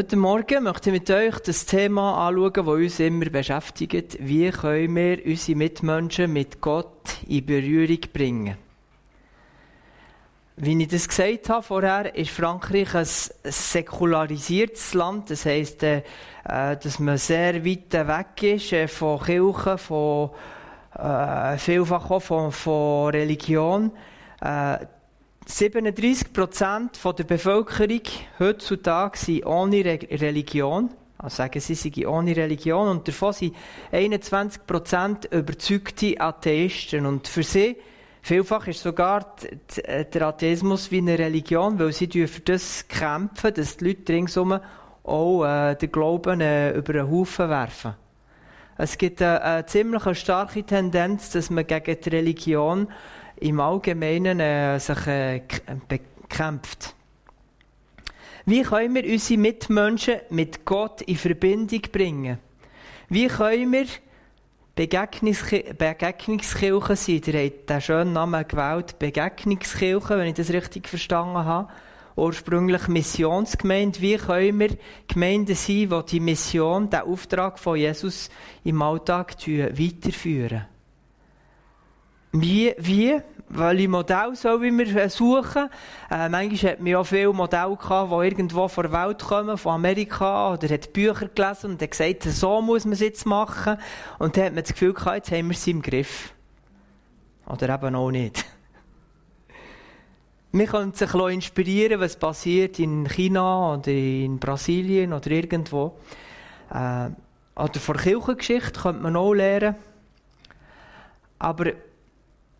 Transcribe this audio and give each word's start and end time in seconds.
Heute 0.00 0.16
Morgen 0.16 0.64
möchte 0.64 0.88
ich 0.88 0.94
mit 0.94 1.10
euch 1.10 1.40
das 1.40 1.66
Thema 1.66 2.26
anschauen, 2.26 2.52
das 2.54 2.66
uns 2.66 3.00
immer 3.00 3.26
beschäftigt. 3.26 4.16
Wie 4.18 4.48
können 4.48 4.96
wir 4.96 5.26
unsere 5.26 5.58
Mitmenschen 5.58 6.32
mit 6.32 6.58
Gott 6.62 7.18
in 7.28 7.44
Berührung 7.44 8.00
bringen? 8.10 8.56
Wie 10.56 10.82
ich 10.82 10.88
das 10.88 11.06
gesagt 11.06 11.50
habe 11.50 11.62
vorher, 11.62 12.14
ist 12.14 12.30
Frankreich 12.30 12.94
ein 12.94 13.04
säkularisiertes 13.04 14.94
Land. 14.94 15.28
Das 15.28 15.44
heisst, 15.44 15.82
äh, 15.82 16.00
dass 16.44 16.98
man 16.98 17.18
sehr 17.18 17.62
weit 17.62 17.92
weg 17.92 18.42
ist 18.42 18.72
äh, 18.72 18.88
von 18.88 19.20
Kirchen, 19.20 19.76
von, 19.76 20.30
äh, 20.98 21.58
vielfach 21.58 22.10
auch 22.10 22.22
von, 22.22 22.52
von 22.52 23.10
Religion. 23.10 23.90
37 25.50 26.32
Prozent 26.32 27.00
der 27.18 27.24
Bevölkerung 27.24 28.02
heutzutage 28.38 29.18
sind 29.18 29.44
ohne 29.44 29.84
Religion. 29.84 30.90
Also 31.18 31.36
sagen 31.36 31.60
sie, 31.60 31.74
sie 31.74 31.90
sind 31.90 32.06
ohne 32.06 32.36
Religion. 32.36 32.88
Und 32.88 33.08
davon 33.08 33.32
sind 33.32 33.56
21 33.90 34.64
Prozent 34.64 35.24
überzeugte 35.32 36.20
Atheisten. 36.20 37.04
Und 37.04 37.26
für 37.26 37.42
sie, 37.42 37.76
vielfach 38.22 38.68
ist 38.68 38.82
sogar 38.82 39.34
der 39.76 40.22
Atheismus 40.22 40.90
wie 40.92 40.98
eine 40.98 41.18
Religion, 41.18 41.78
weil 41.80 41.92
sie 41.92 42.08
für 42.08 42.40
das 42.42 42.86
kämpfen, 42.86 43.52
dass 43.52 43.76
die 43.76 43.86
Leute 43.86 44.12
ringsum 44.12 44.60
auch 45.02 45.44
äh, 45.44 45.74
den 45.74 45.90
Glauben 45.90 46.40
äh, 46.40 46.70
über 46.72 46.92
den 46.92 47.10
Haufen 47.10 47.48
werfen. 47.48 47.94
Es 48.78 48.96
gibt 48.96 49.20
eine, 49.20 49.42
eine 49.42 49.66
ziemlich 49.66 50.18
starke 50.18 50.62
Tendenz, 50.62 51.30
dass 51.30 51.50
man 51.50 51.66
gegen 51.66 52.00
die 52.00 52.08
Religion 52.08 52.88
im 53.40 53.60
Allgemeinen 53.60 54.40
äh, 54.40 54.78
sich 54.78 55.06
äh, 55.06 55.42
bekämpft. 55.88 56.94
Wie 58.46 58.62
können 58.62 58.94
wir 58.94 59.04
unsere 59.04 59.40
Mitmenschen 59.40 60.20
mit 60.30 60.64
Gott 60.64 61.02
in 61.02 61.16
Verbindung 61.16 61.82
bringen? 61.92 62.38
Wie 63.08 63.26
können 63.26 63.72
wir 63.72 63.86
Begegnungskirche 64.74 65.74
Begegnungskirche 65.74 66.96
sein? 66.96 67.22
Ihr 67.26 67.44
habt 67.44 67.70
den 67.70 67.80
schönen 67.80 68.12
Namen 68.12 68.48
gewählt, 68.48 68.98
Begegnungskirche, 68.98 70.18
wenn 70.18 70.28
ich 70.28 70.34
das 70.34 70.52
richtig 70.52 70.88
verstanden 70.88 71.44
habe. 71.44 71.68
Ursprünglich 72.16 72.88
Missionsgemeinde. 72.88 74.00
Wie 74.00 74.16
können 74.16 74.58
wir 74.58 74.76
Gemeinden 75.06 75.54
sein, 75.54 75.88
die 75.88 76.02
die 76.10 76.20
Mission, 76.20 76.90
den 76.90 77.00
Auftrag 77.00 77.58
von 77.58 77.76
Jesus 77.76 78.30
im 78.64 78.82
Alltag 78.82 79.36
weiterführen? 79.46 80.66
Wie, 82.32 82.74
wie? 82.78 83.20
Welche 83.52 83.88
Modelle 83.88 84.36
sollen 84.36 84.78
wir 84.78 85.10
suchen? 85.10 85.68
Äh, 86.08 86.28
manchmal 86.28 86.72
hat 86.72 86.78
man 86.78 86.86
ja 86.86 87.02
viele 87.02 87.32
Modelle 87.32 87.76
gehabt, 87.76 88.12
die 88.12 88.26
irgendwo 88.28 88.68
von 88.68 88.88
der 88.88 88.92
Welt 88.92 89.20
kommen, 89.20 89.58
von 89.58 89.74
Amerika, 89.74 90.52
oder 90.52 90.68
hat 90.68 90.92
Bücher 90.92 91.26
gelesen 91.26 91.72
und 91.72 91.82
hat 91.82 91.90
gesagt, 91.90 92.22
so 92.22 92.62
muss 92.62 92.84
man 92.84 92.92
es 92.92 93.00
jetzt 93.00 93.26
machen. 93.26 93.76
Und 94.20 94.36
dann 94.36 94.44
hat 94.44 94.54
man 94.54 94.62
das 94.62 94.72
Gefühl 94.72 94.92
gehabt, 94.92 95.16
jetzt 95.16 95.32
haben 95.32 95.48
wir 95.48 95.56
es 95.56 95.66
im 95.66 95.82
Griff. 95.82 96.32
Oder 97.46 97.74
eben 97.74 97.96
auch 97.96 98.12
nicht. 98.12 98.44
Wir 100.52 100.66
können 100.66 100.92
sich 100.92 101.12
inspirieren, 101.14 102.00
was 102.00 102.16
passiert 102.16 102.80
in 102.80 103.08
China 103.08 103.74
oder 103.74 103.90
in 103.90 104.38
Brasilien 104.38 105.12
oder 105.12 105.30
irgendwo. 105.30 105.96
Äh, 106.70 107.10
oder 107.56 107.80
von 107.80 107.96
Kirchengeschichte 107.96 108.80
könnte 108.80 109.02
man 109.02 109.16
auch 109.16 109.32
lernen. 109.32 109.76
Aber 111.38 111.72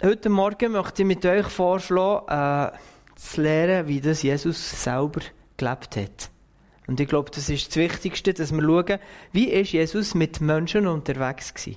Heute 0.03 0.31
Morgen 0.31 0.73
möchte 0.73 1.03
ich 1.03 1.07
mit 1.07 1.27
euch 1.27 1.45
vorschlagen, 1.45 2.25
äh, 2.27 2.71
zu 3.17 3.43
lernen, 3.43 3.87
wie 3.87 4.01
das 4.01 4.23
Jesus 4.23 4.83
selber 4.83 5.21
gelebt 5.59 5.95
hat. 5.95 6.31
Und 6.87 7.01
ich 7.01 7.07
glaube, 7.07 7.31
das 7.31 7.51
ist 7.51 7.69
das 7.69 7.77
Wichtigste, 7.77 8.33
dass 8.33 8.51
wir 8.51 8.63
schauen, 8.63 8.99
wie 9.33 9.51
ist 9.51 9.73
Jesus 9.73 10.15
mit 10.15 10.41
Menschen 10.41 10.87
unterwegs 10.87 11.53
war. 11.55 11.75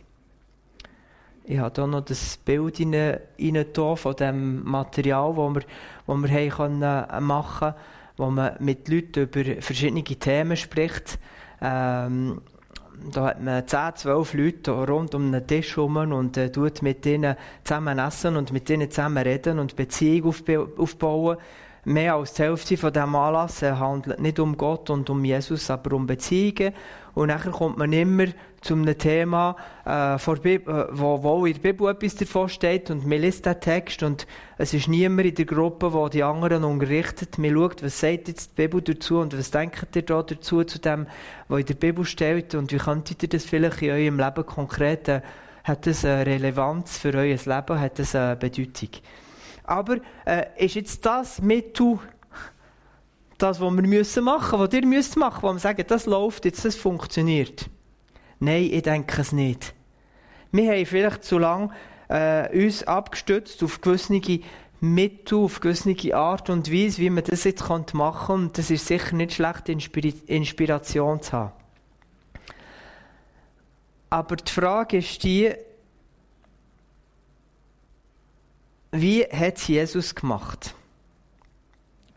Ich 1.44 1.60
habe 1.60 1.74
hier 1.76 1.88
noch 1.88 2.06
das 2.06 2.38
Bild 2.38 2.80
rein, 2.80 3.20
rein 3.38 3.98
von 3.98 4.16
dem 4.16 4.64
Material, 4.64 5.34
das 5.36 5.54
wir, 5.54 5.62
das 6.08 6.32
wir 6.32 6.40
haben 6.40 6.80
können 6.80 7.26
machen 7.26 7.60
konnten, 7.60 7.80
wo 8.16 8.30
man 8.32 8.56
mit 8.60 8.88
Leuten 8.88 9.24
über 9.24 9.62
verschiedene 9.62 10.02
Themen 10.02 10.56
spricht. 10.56 11.20
Ähm, 11.60 12.42
da 13.12 13.26
hat 13.26 13.42
man 13.42 13.68
10, 13.68 13.96
12 13.96 14.34
Leute 14.34 14.72
rund 14.72 15.16
um 15.16 15.28
einen 15.28 15.46
Tisch 15.46 15.76
herum 15.76 15.98
und 16.12 16.38
äh, 16.38 16.52
tut 16.52 16.82
mit 16.82 17.06
ihnen 17.06 17.36
zusammen 17.64 18.00
essen 18.00 18.38
und 18.38 18.52
mit 18.52 18.70
ihnen 18.70 18.90
zusammen 18.90 19.24
reden 19.24 19.60
und 19.60 19.76
Beziehung 19.76 20.34
aufbauen. 20.78 21.38
Mehr 21.86 22.16
als 22.16 22.34
die 22.34 22.44
Hälfte 22.44 22.78
von 22.78 22.94
diesem 22.94 23.16
Anlass 23.16 23.62
äh, 23.62 23.74
handelt 23.74 24.20
nicht 24.20 24.40
um 24.40 24.58
Gott 24.58 24.90
und 24.90 25.10
um 25.10 25.26
Jesus, 25.26 25.70
aber 25.70 25.96
um 25.96 26.08
Beziehungen. 26.08 26.74
Und 27.14 27.28
nachher 27.28 27.52
kommt 27.52 27.78
man 27.78 27.92
immer 27.92 28.28
zu 28.64 28.74
einem 28.74 28.98
Thema, 28.98 29.56
äh, 29.86 30.18
Bibel, 30.42 30.74
äh, 30.74 30.88
wo, 30.92 31.22
wo 31.22 31.46
in 31.46 31.54
der 31.54 31.62
Bibel 31.62 31.90
etwas 31.90 32.16
davon 32.16 32.50
steht 32.50 32.90
und 32.90 33.06
man 33.06 33.20
liest 33.20 33.46
den 33.46 33.60
Text 33.60 34.02
und 34.04 34.26
es 34.58 34.74
ist 34.74 34.88
niemand 34.88 35.28
in 35.28 35.36
der 35.36 35.46
Gruppe, 35.46 35.94
wo 35.94 36.08
die 36.08 36.24
anderen 36.24 36.64
unterrichtet. 36.64 37.38
Man 37.38 37.54
schaut, 37.54 37.84
was 37.84 38.00
sagt 38.00 38.30
jetzt 38.30 38.52
die 38.52 38.62
Bibel 38.62 38.82
dazu 38.82 39.20
und 39.20 39.38
was 39.38 39.52
denkt 39.52 39.96
ihr 39.96 40.02
da 40.02 40.24
dazu, 40.24 40.64
zu 40.64 40.80
dem, 40.80 41.08
was 41.48 41.60
in 41.60 41.66
der 41.66 41.74
Bibel 41.76 42.06
steht 42.06 42.56
und 42.56 42.72
wie 42.72 42.78
könntet 42.78 43.22
ihr 43.22 43.30
das 43.30 43.46
vielleicht 43.46 43.82
in 43.82 43.92
eurem 43.92 44.18
Leben 44.18 44.46
konkret, 44.46 45.08
äh, 45.10 45.22
hat 45.64 45.86
das 45.86 46.04
eine 46.04 46.26
Relevanz 46.26 46.98
für 46.98 47.14
euer 47.14 47.38
Leben, 47.38 47.80
hat 47.80 48.00
das 48.00 48.16
eine 48.16 48.36
Bedeutung. 48.36 48.90
Aber 49.66 49.98
äh, 50.26 50.46
ist 50.58 50.76
jetzt 50.76 51.06
das 51.06 51.42
mit 51.42 51.80
das, 53.38 53.60
was 53.60 53.74
wir 53.74 53.82
müssen 53.82 54.24
machen, 54.24 54.60
was 54.60 54.74
ihr 54.74 54.86
müsst 54.86 55.18
machen, 55.18 55.44
wo 55.44 55.54
wir 55.54 55.60
sagen, 55.60 55.84
das 55.88 56.06
läuft 56.06 56.46
jetzt, 56.46 56.66
das 56.66 56.76
funktioniert? 56.76 57.70
Nein, 58.44 58.70
ich 58.74 58.84
denke 58.84 59.22
es 59.22 59.32
nicht. 59.32 59.74
Wir 60.52 60.74
haben 60.74 60.86
vielleicht 60.86 61.24
zu 61.24 61.40
lange 61.40 61.70
äh, 62.10 62.66
uns 62.66 62.84
abgestützt 62.84 63.64
auf 63.64 63.80
gewisse 63.80 64.20
Mittel, 64.82 65.38
auf 65.38 65.62
gewisse 65.62 66.14
Art 66.14 66.50
und 66.50 66.70
Weise, 66.70 66.98
wie 66.98 67.10
man 67.10 67.24
das 67.24 67.46
jetzt 67.46 67.64
machen 67.94 68.26
könnte. 68.28 68.62
Das 68.62 68.70
ist 68.70 68.86
sicher 68.86 69.16
nicht 69.16 69.32
schlecht, 69.32 69.70
Inspiration 69.70 71.22
zu 71.22 71.32
haben. 71.32 71.54
Aber 74.10 74.36
die 74.36 74.52
Frage 74.52 74.98
ist 74.98 75.24
die, 75.24 75.54
wie 78.92 79.24
hat 79.24 79.56
es 79.56 79.68
Jesus 79.70 80.14
gemacht? 80.14 80.76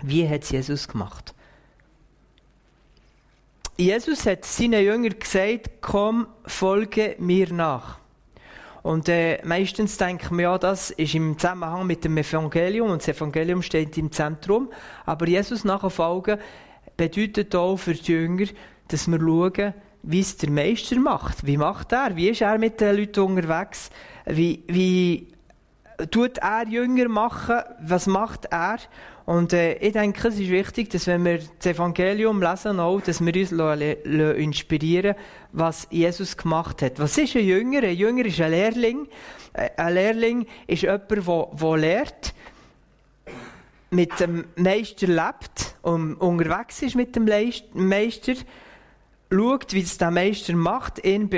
Wie 0.02 0.28
hat 0.28 0.42
es 0.42 0.50
Jesus 0.50 0.88
gemacht? 0.88 1.35
Jesus 3.78 4.24
hat 4.24 4.44
seinen 4.46 4.82
Jüngern 4.82 5.18
gesagt, 5.18 5.82
komm, 5.82 6.26
folge 6.46 7.16
mir 7.18 7.52
nach. 7.52 7.98
Und 8.82 9.08
äh, 9.08 9.44
meistens 9.44 9.98
denken 9.98 10.38
wir, 10.38 10.44
ja, 10.44 10.58
das 10.58 10.92
ist 10.92 11.14
im 11.14 11.38
Zusammenhang 11.38 11.86
mit 11.86 12.04
dem 12.04 12.16
Evangelium 12.16 12.90
und 12.90 13.02
das 13.02 13.08
Evangelium 13.08 13.60
steht 13.60 13.98
im 13.98 14.12
Zentrum. 14.12 14.70
Aber 15.04 15.26
Jesus 15.26 15.64
nachfolgen 15.64 16.38
bedeutet 16.96 17.54
auch 17.54 17.76
für 17.76 17.94
die 17.94 18.12
Jünger, 18.12 18.46
dass 18.88 19.08
wir 19.08 19.18
schauen, 19.18 19.74
wie 20.04 20.20
es 20.20 20.36
der 20.36 20.50
Meister 20.50 20.98
macht. 20.98 21.44
Wie 21.44 21.56
macht 21.56 21.92
er? 21.92 22.16
Wie 22.16 22.28
ist 22.28 22.40
er 22.40 22.58
mit 22.58 22.80
den 22.80 22.96
Leuten 22.96 23.20
unterwegs? 23.20 23.90
Wie, 24.24 24.62
wie 24.68 25.28
tut 26.10 26.38
er 26.38 26.66
Jünger 26.68 27.08
machen? 27.08 27.60
Was 27.80 28.06
macht 28.06 28.46
er? 28.50 28.78
Und 29.24 29.52
äh, 29.52 29.74
ich 29.78 29.92
denke, 29.92 30.28
es 30.28 30.38
ist 30.38 30.50
wichtig, 30.50 30.90
dass 30.90 31.06
wenn 31.08 31.24
wir 31.24 31.40
das 31.58 31.66
Evangelium 31.66 32.40
lesen, 32.40 32.78
auch, 32.78 33.00
dass 33.00 33.24
wir 33.24 33.34
uns 33.34 34.38
inspirieren 34.38 35.16
was 35.52 35.88
Jesus 35.90 36.36
gemacht 36.36 36.82
hat. 36.82 36.98
Was 36.98 37.16
ist 37.18 37.34
ein 37.34 37.44
Jünger? 37.44 37.82
Ein 37.82 37.96
Jünger 37.96 38.26
ist 38.26 38.40
ein 38.40 38.50
Lehrling. 38.50 39.08
Äh, 39.52 39.70
ein 39.76 39.94
Lehrling 39.94 40.46
ist 40.66 40.82
jemand, 40.82 41.10
der 41.60 41.76
lehrt, 41.76 42.34
mit 43.90 44.18
dem 44.20 44.44
Meister 44.56 45.06
lebt 45.06 45.76
und 45.82 46.14
unterwegs 46.16 46.82
ist 46.82 46.96
mit 46.96 47.16
dem 47.16 47.24
Meister, 47.72 48.34
schaut, 49.30 49.72
wie 49.72 49.80
es 49.80 49.98
der 49.98 50.10
Meister 50.10 50.54
macht, 50.54 51.04
ihn 51.04 51.30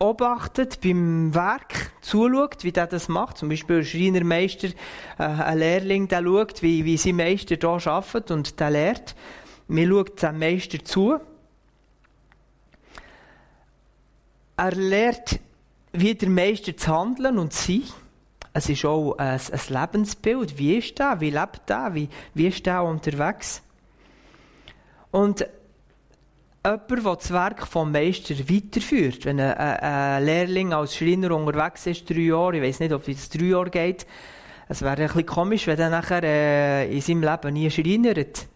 beobachtet 0.00 0.80
beim 0.80 1.34
Werk, 1.34 1.92
zuschaut, 2.00 2.64
wie 2.64 2.72
der 2.72 2.86
das 2.86 3.08
macht. 3.08 3.36
Zum 3.36 3.50
Beispiel 3.50 3.78
ein 3.78 3.84
Schreinermeister, 3.84 4.68
äh, 5.18 5.22
ein 5.22 5.58
Lehrling, 5.58 6.08
der 6.08 6.22
schaut, 6.22 6.62
wie, 6.62 6.86
wie 6.86 6.96
sein 6.96 7.16
Meister 7.16 7.56
hier 7.60 7.92
arbeitet 7.92 8.30
und 8.30 8.58
der 8.58 8.70
lehrt. 8.70 9.14
Man 9.68 9.86
schaut 9.86 10.22
dem 10.22 10.38
Meister 10.38 10.82
zu. 10.82 11.20
Er 14.56 14.72
lehrt, 14.72 15.38
wie 15.92 16.14
der 16.14 16.30
Meister 16.30 16.74
zu 16.74 16.98
handeln 16.98 17.38
und 17.38 17.52
zu 17.52 17.72
sein. 17.72 17.82
Es 18.54 18.70
ist 18.70 18.84
auch 18.86 19.16
ein, 19.18 19.38
ein 19.38 19.60
Lebensbild. 19.68 20.56
Wie 20.56 20.78
ist 20.78 20.98
der? 20.98 21.20
Wie 21.20 21.30
lebt 21.30 21.68
der? 21.68 21.94
Wie, 21.94 22.08
wie 22.32 22.46
ist 22.46 22.64
der 22.64 22.82
unterwegs? 22.82 23.62
Und 25.10 25.46
jemand, 26.64 26.90
der 26.90 27.16
das 27.16 27.32
Werk 27.32 27.66
vom 27.66 27.92
Meister 27.92 28.34
weiterführt. 28.38 29.24
Wenn 29.24 29.40
ein, 29.40 29.56
ein, 29.56 30.24
Lehrling 30.24 30.72
als 30.72 30.96
Schreiner 30.96 31.34
unterwegs 31.34 31.86
ist, 31.86 32.08
drei 32.08 32.20
Jahre, 32.20 32.56
ich 32.56 32.62
weiß 32.62 32.80
nicht, 32.80 32.92
ob 32.92 33.06
es 33.08 33.28
drei 33.30 33.46
Jahre 33.46 33.70
geht, 33.70 34.06
es 34.68 34.82
wäre 34.82 34.96
ein 34.96 35.06
bisschen 35.06 35.26
komisch, 35.26 35.66
wenn 35.66 35.80
er 35.80 35.90
nachher 35.90 36.22
äh, 36.22 36.94
in 36.94 37.00
seinem 37.00 37.22
Leben 37.22 37.54
nie 37.54 37.70
schreinert. 37.70 38.46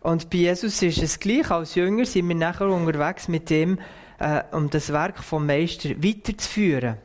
Und 0.00 0.28
bei 0.28 0.38
Jesus 0.38 0.82
ist 0.82 1.02
es 1.02 1.18
gleich. 1.18 1.50
Als 1.50 1.76
Jünger 1.76 2.04
sind 2.04 2.28
wir 2.28 2.34
nachher 2.34 2.68
unterwegs 2.68 3.26
mit 3.26 3.48
dem, 3.48 3.78
äh, 4.18 4.42
um 4.52 4.68
das 4.68 4.92
Werk 4.92 5.24
vom 5.24 5.46
Meister 5.46 5.90
weiterzuführen. 6.02 6.98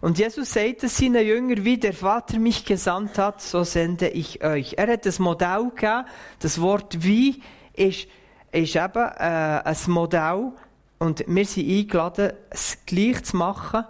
Und 0.00 0.18
Jesus 0.18 0.52
sagt 0.52 0.84
es 0.84 0.96
seinen 0.96 1.26
Jüngern, 1.26 1.64
wie 1.64 1.76
der 1.76 1.92
Vater 1.92 2.38
mich 2.38 2.64
gesandt 2.64 3.18
hat, 3.18 3.42
so 3.42 3.64
sende 3.64 4.08
ich 4.08 4.42
euch. 4.42 4.74
Er 4.78 4.86
hat 4.86 5.04
das 5.04 5.18
Modell 5.18 5.70
gegeben. 5.74 6.04
Das 6.38 6.60
Wort 6.60 7.02
wie 7.02 7.42
ist, 7.74 8.06
ist 8.56 8.76
eben 8.76 9.04
äh, 9.18 9.62
ein 9.64 9.76
Modell. 9.88 10.52
Und 10.98 11.24
wir 11.26 11.44
sind 11.44 11.68
eingeladen, 11.68 12.32
es 12.50 12.78
gleich 12.86 13.22
zu 13.24 13.36
machen, 13.36 13.84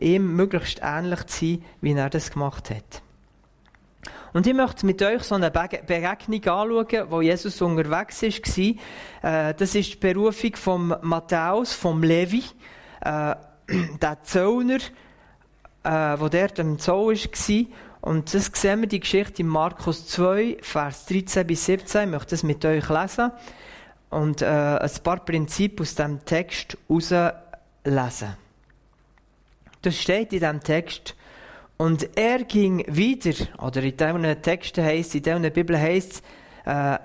ihm 0.00 0.34
möglichst 0.34 0.80
ähnlich 0.82 1.24
zu 1.26 1.46
sein, 1.46 1.64
wie 1.80 1.92
er 1.92 2.10
das 2.10 2.30
gemacht 2.30 2.70
hat. 2.70 3.02
Und 4.32 4.46
ich 4.46 4.54
möchte 4.54 4.84
mit 4.84 5.02
euch 5.02 5.22
so 5.22 5.34
eine 5.34 5.50
Begegnung 5.50 6.44
anschauen, 6.44 7.10
wo 7.10 7.20
Jesus 7.20 7.60
unterwegs 7.62 8.22
war. 8.22 9.48
Äh, 9.48 9.54
das 9.54 9.74
ist 9.74 9.94
die 9.94 9.96
Berufung 9.96 10.56
von 10.56 10.96
Matthäus, 11.02 11.72
vom 11.72 12.02
Levi, 12.02 12.44
äh, 13.00 13.34
der 14.00 14.22
Zöllner, 14.22 14.78
äh, 15.84 16.30
der 16.30 16.50
am 16.58 16.78
Zoll 16.78 17.16
war. 17.16 17.66
Und 18.02 18.34
das 18.34 18.50
sehen 18.54 18.82
wir, 18.82 18.88
die 18.88 19.00
Geschichte 19.00 19.42
in 19.42 19.48
Markus 19.48 20.06
2, 20.06 20.58
Vers 20.60 21.06
13 21.06 21.46
bis 21.46 21.64
17. 21.64 22.04
Ich 22.04 22.10
möchte 22.10 22.30
das 22.30 22.42
mit 22.42 22.64
euch 22.64 22.88
lesen 22.88 23.32
und 24.10 24.42
äh, 24.42 24.46
ein 24.46 24.90
paar 25.02 25.24
Prinzipien 25.24 25.80
aus 25.80 25.94
diesem 25.94 26.24
Text 26.24 26.76
herauslesen. 26.88 28.36
Das 29.82 29.96
steht 29.96 30.32
in 30.32 30.40
diesem 30.40 30.60
Text. 30.60 31.14
Und 31.76 32.16
er 32.16 32.44
ging 32.44 32.84
wieder, 32.88 33.34
oder 33.58 33.82
in 33.82 33.96
diesen 33.96 34.42
Texten 34.42 34.84
heisst 34.84 35.14
in 35.14 35.22
dieser 35.22 35.50
Bibel 35.50 35.78
heisst 35.78 36.22
äh, 36.64 36.98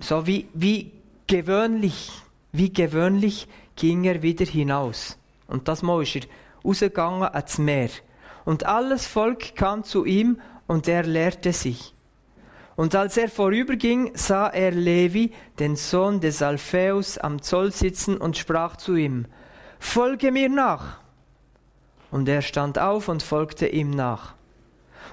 so 0.00 0.26
wie, 0.26 0.48
wie 0.54 0.92
gewöhnlich, 1.26 2.10
wie 2.52 2.72
gewöhnlich 2.72 3.48
ging 3.76 4.04
er 4.04 4.22
wieder 4.22 4.44
hinaus. 4.44 5.18
Und 5.48 5.68
das 5.68 5.82
Mal 5.82 6.02
ist 6.02 6.16
er 6.16 6.22
rausgegangen 6.64 7.28
ans 7.28 7.58
Meer. 7.58 7.90
Und 8.44 8.64
alles 8.64 9.06
Volk 9.06 9.56
kam 9.56 9.84
zu 9.84 10.04
ihm 10.04 10.40
und 10.66 10.88
er 10.88 11.02
lehrte 11.02 11.52
sich. 11.52 11.94
Und 12.78 12.94
als 12.94 13.16
er 13.16 13.28
vorüberging, 13.28 14.12
sah 14.14 14.46
er 14.46 14.70
Levi, 14.70 15.32
den 15.58 15.74
Sohn 15.74 16.20
des 16.20 16.42
Alpheus, 16.42 17.18
am 17.18 17.42
Zoll 17.42 17.72
sitzen 17.72 18.16
und 18.16 18.36
sprach 18.36 18.76
zu 18.76 18.94
ihm, 18.94 19.26
Folge 19.80 20.30
mir 20.30 20.48
nach. 20.48 21.00
Und 22.12 22.28
er 22.28 22.40
stand 22.40 22.78
auf 22.78 23.08
und 23.08 23.24
folgte 23.24 23.66
ihm 23.66 23.90
nach. 23.90 24.36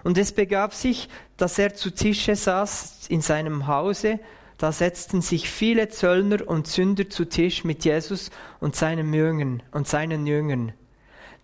Und 0.04 0.20
es 0.20 0.32
begab 0.32 0.76
sich, 0.76 1.10
dass 1.38 1.58
er 1.58 1.74
zu 1.74 1.90
Tische 1.90 2.36
saß 2.36 3.08
in 3.10 3.22
seinem 3.22 3.66
Hause, 3.66 4.20
da 4.60 4.72
setzten 4.72 5.24
sich 5.24 5.50
viele 5.50 5.90
Zöllner 5.90 6.48
und 6.48 6.68
Sünder 6.68 7.10
zu 7.10 7.26
Tisch 7.26 7.64
mit 7.64 7.84
Jesus 7.84 8.30
und 8.60 8.76
seinen 8.76 9.12
Jüngern 9.12 9.64
und 9.72 9.88
seinen 9.88 10.28
Jüngern. 10.28 10.72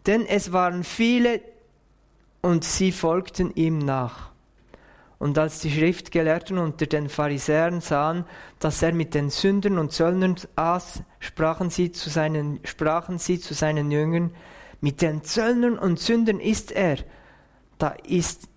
Denn 0.05 0.27
es 0.27 0.51
waren 0.51 0.83
viele 0.83 1.41
und 2.43 2.63
sie 2.63 2.91
folgten 2.91 3.55
ihm 3.55 3.79
nach. 3.79 4.30
Und 5.21 5.37
als 5.37 5.59
die 5.59 5.69
Schriftgelehrten 5.69 6.57
unter 6.57 6.87
den 6.87 7.07
Pharisäern 7.07 7.79
sahen, 7.79 8.25
dass 8.57 8.81
er 8.81 8.91
mit 8.91 9.13
den 9.13 9.29
Sündern 9.29 9.77
und 9.77 9.91
Zöllnern 9.91 10.35
aß, 10.55 11.03
sprachen 11.19 11.69
sie 11.69 11.91
zu 11.91 12.09
seinen, 12.09 12.59
sprachen 12.63 13.19
sie 13.19 13.39
zu 13.39 13.53
seinen 13.53 13.91
Jüngern, 13.91 14.31
mit 14.79 15.03
den 15.03 15.23
Zöllnern 15.23 15.77
und 15.77 15.99
Sündern 15.99 16.39
ist 16.39 16.71
er. 16.71 16.97
Da 17.77 17.89
ist, 17.89 18.49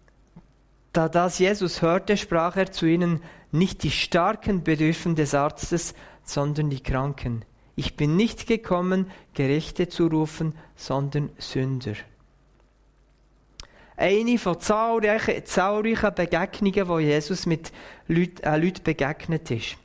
da 0.94 1.10
das 1.10 1.38
Jesus 1.38 1.82
hörte, 1.82 2.16
sprach 2.16 2.56
er 2.56 2.72
zu 2.72 2.86
ihnen, 2.86 3.20
nicht 3.52 3.82
die 3.82 3.90
Starken 3.90 4.64
bedürfen 4.64 5.16
des 5.16 5.34
Arztes, 5.34 5.92
sondern 6.22 6.70
die 6.70 6.82
Kranken. 6.82 7.44
Ich 7.76 7.94
bin 7.94 8.16
nicht 8.16 8.46
gekommen, 8.46 9.10
Gerechte 9.34 9.90
zu 9.90 10.06
rufen, 10.06 10.54
sondern 10.76 11.28
Sünder. 11.36 11.92
Eine 13.96 14.38
von 14.38 14.60
zahlreichen, 14.60 15.44
zahlreichen 15.44 16.14
Begegnungen, 16.14 16.88
wo 16.88 16.98
Jesus 16.98 17.46
mit 17.46 17.72
Leuten, 18.08 18.42
äh, 18.42 18.56
Leuten 18.56 18.82
begegnet 18.82 19.50
ist. 19.50 19.76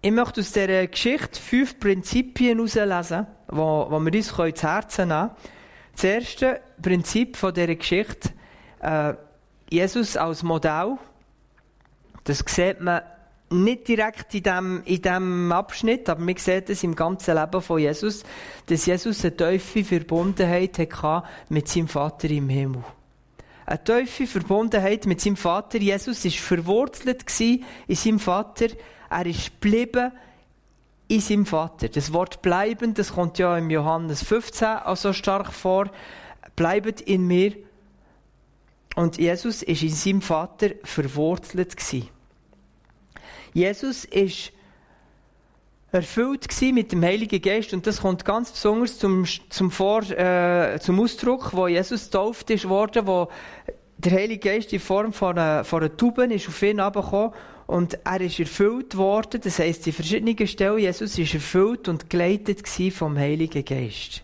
Ich 0.00 0.12
möchte 0.12 0.40
aus 0.40 0.52
dieser 0.52 0.86
Geschichte 0.86 1.40
fünf 1.40 1.78
Prinzipien 1.80 2.58
herauslesen, 2.58 3.26
die 3.50 3.56
wir 3.56 4.14
uns 4.14 4.38
ins 4.38 4.62
Herzen 4.62 5.08
nehmen 5.08 5.28
können. 5.28 5.30
Das 5.92 6.04
erste 6.04 6.60
Prinzip 6.80 7.36
von 7.36 7.52
dieser 7.52 7.74
Geschichte, 7.74 8.30
äh, 8.80 9.14
Jesus 9.68 10.16
als 10.16 10.42
Modell, 10.42 10.96
das 12.24 12.44
sieht 12.46 12.80
man 12.80 13.02
nicht 13.50 13.86
direkt 13.86 14.34
in 14.34 14.42
diesem 14.42 14.82
in 14.84 15.02
dem 15.02 15.52
Abschnitt, 15.52 16.08
aber 16.08 16.20
man 16.20 16.36
sieht 16.36 16.68
es 16.70 16.82
im 16.82 16.96
ganzen 16.96 17.36
Leben 17.36 17.62
von 17.62 17.78
Jesus, 17.78 18.24
dass 18.66 18.86
Jesus 18.86 19.24
eine 19.24 19.36
tiefe 19.36 19.84
Verbundenheit 19.84 20.78
hatte 20.78 21.26
mit 21.48 21.68
seinem 21.68 21.88
Vater 21.88 22.28
im 22.30 22.48
Himmel. 22.48 22.84
Eine 23.64 23.84
tiefe 23.84 24.26
Verbundenheit 24.26 25.06
mit 25.06 25.20
seinem 25.20 25.36
Vater. 25.36 25.78
Jesus 25.78 26.24
war 26.24 26.30
verwurzelt 26.30 27.24
in 27.40 27.96
seinem 27.96 28.18
Vater. 28.18 28.66
Er 29.10 29.26
ist 29.26 29.60
geblieben 29.60 30.12
in 31.08 31.20
seinem 31.20 31.46
Vater. 31.46 31.88
Das 31.88 32.12
Wort 32.12 32.42
bleiben, 32.42 32.94
das 32.94 33.12
kommt 33.14 33.38
ja 33.38 33.56
im 33.56 33.70
Johannes 33.70 34.24
15 34.24 34.78
auch 34.84 34.96
so 34.96 35.12
stark 35.12 35.52
vor. 35.52 35.90
Bleibet 36.56 37.00
in 37.00 37.26
mir. 37.26 37.54
Und 38.96 39.18
Jesus 39.18 39.62
ist 39.62 39.82
in 39.82 39.90
seinem 39.90 40.22
Vater 40.22 40.70
verwurzelt 40.82 41.76
gewesen. 41.76 42.15
Jesus 43.56 44.04
ist 44.04 44.52
erfüllt 45.90 46.46
mit 46.74 46.92
dem 46.92 47.02
Heiligen 47.02 47.40
Geist 47.40 47.72
und 47.72 47.86
das 47.86 48.02
kommt 48.02 48.26
ganz 48.26 48.52
besonders 48.52 48.98
zum, 48.98 49.24
zum, 49.48 49.70
Vor, 49.70 50.02
äh, 50.10 50.78
zum 50.78 51.00
Ausdruck, 51.00 51.54
wo 51.54 51.66
Jesus 51.66 52.04
getauft 52.04 52.50
ist 52.50 52.68
worden, 52.68 53.06
wo 53.06 53.30
der 53.96 54.12
Heilige 54.12 54.50
Geist 54.50 54.74
in 54.74 54.78
Form 54.80 55.14
von 55.14 55.38
einer, 55.38 55.64
von 55.64 55.80
einer 55.80 55.96
Taube 55.96 56.26
ist 56.26 56.48
auf 56.48 56.62
ihn 56.62 56.76
herabgekommen 56.76 57.32
und 57.66 57.98
er 58.04 58.20
ist 58.20 58.38
erfüllt 58.38 58.94
worden, 58.94 59.40
das 59.40 59.58
heisst, 59.58 59.86
in 59.86 59.94
verschiedenen 59.94 60.46
Stellen, 60.46 60.78
Jesus 60.78 61.16
ist 61.16 61.32
erfüllt 61.32 61.88
und 61.88 62.10
geleitet 62.10 62.68
vom 62.92 63.16
Heiligen 63.16 63.64
Geist. 63.64 64.22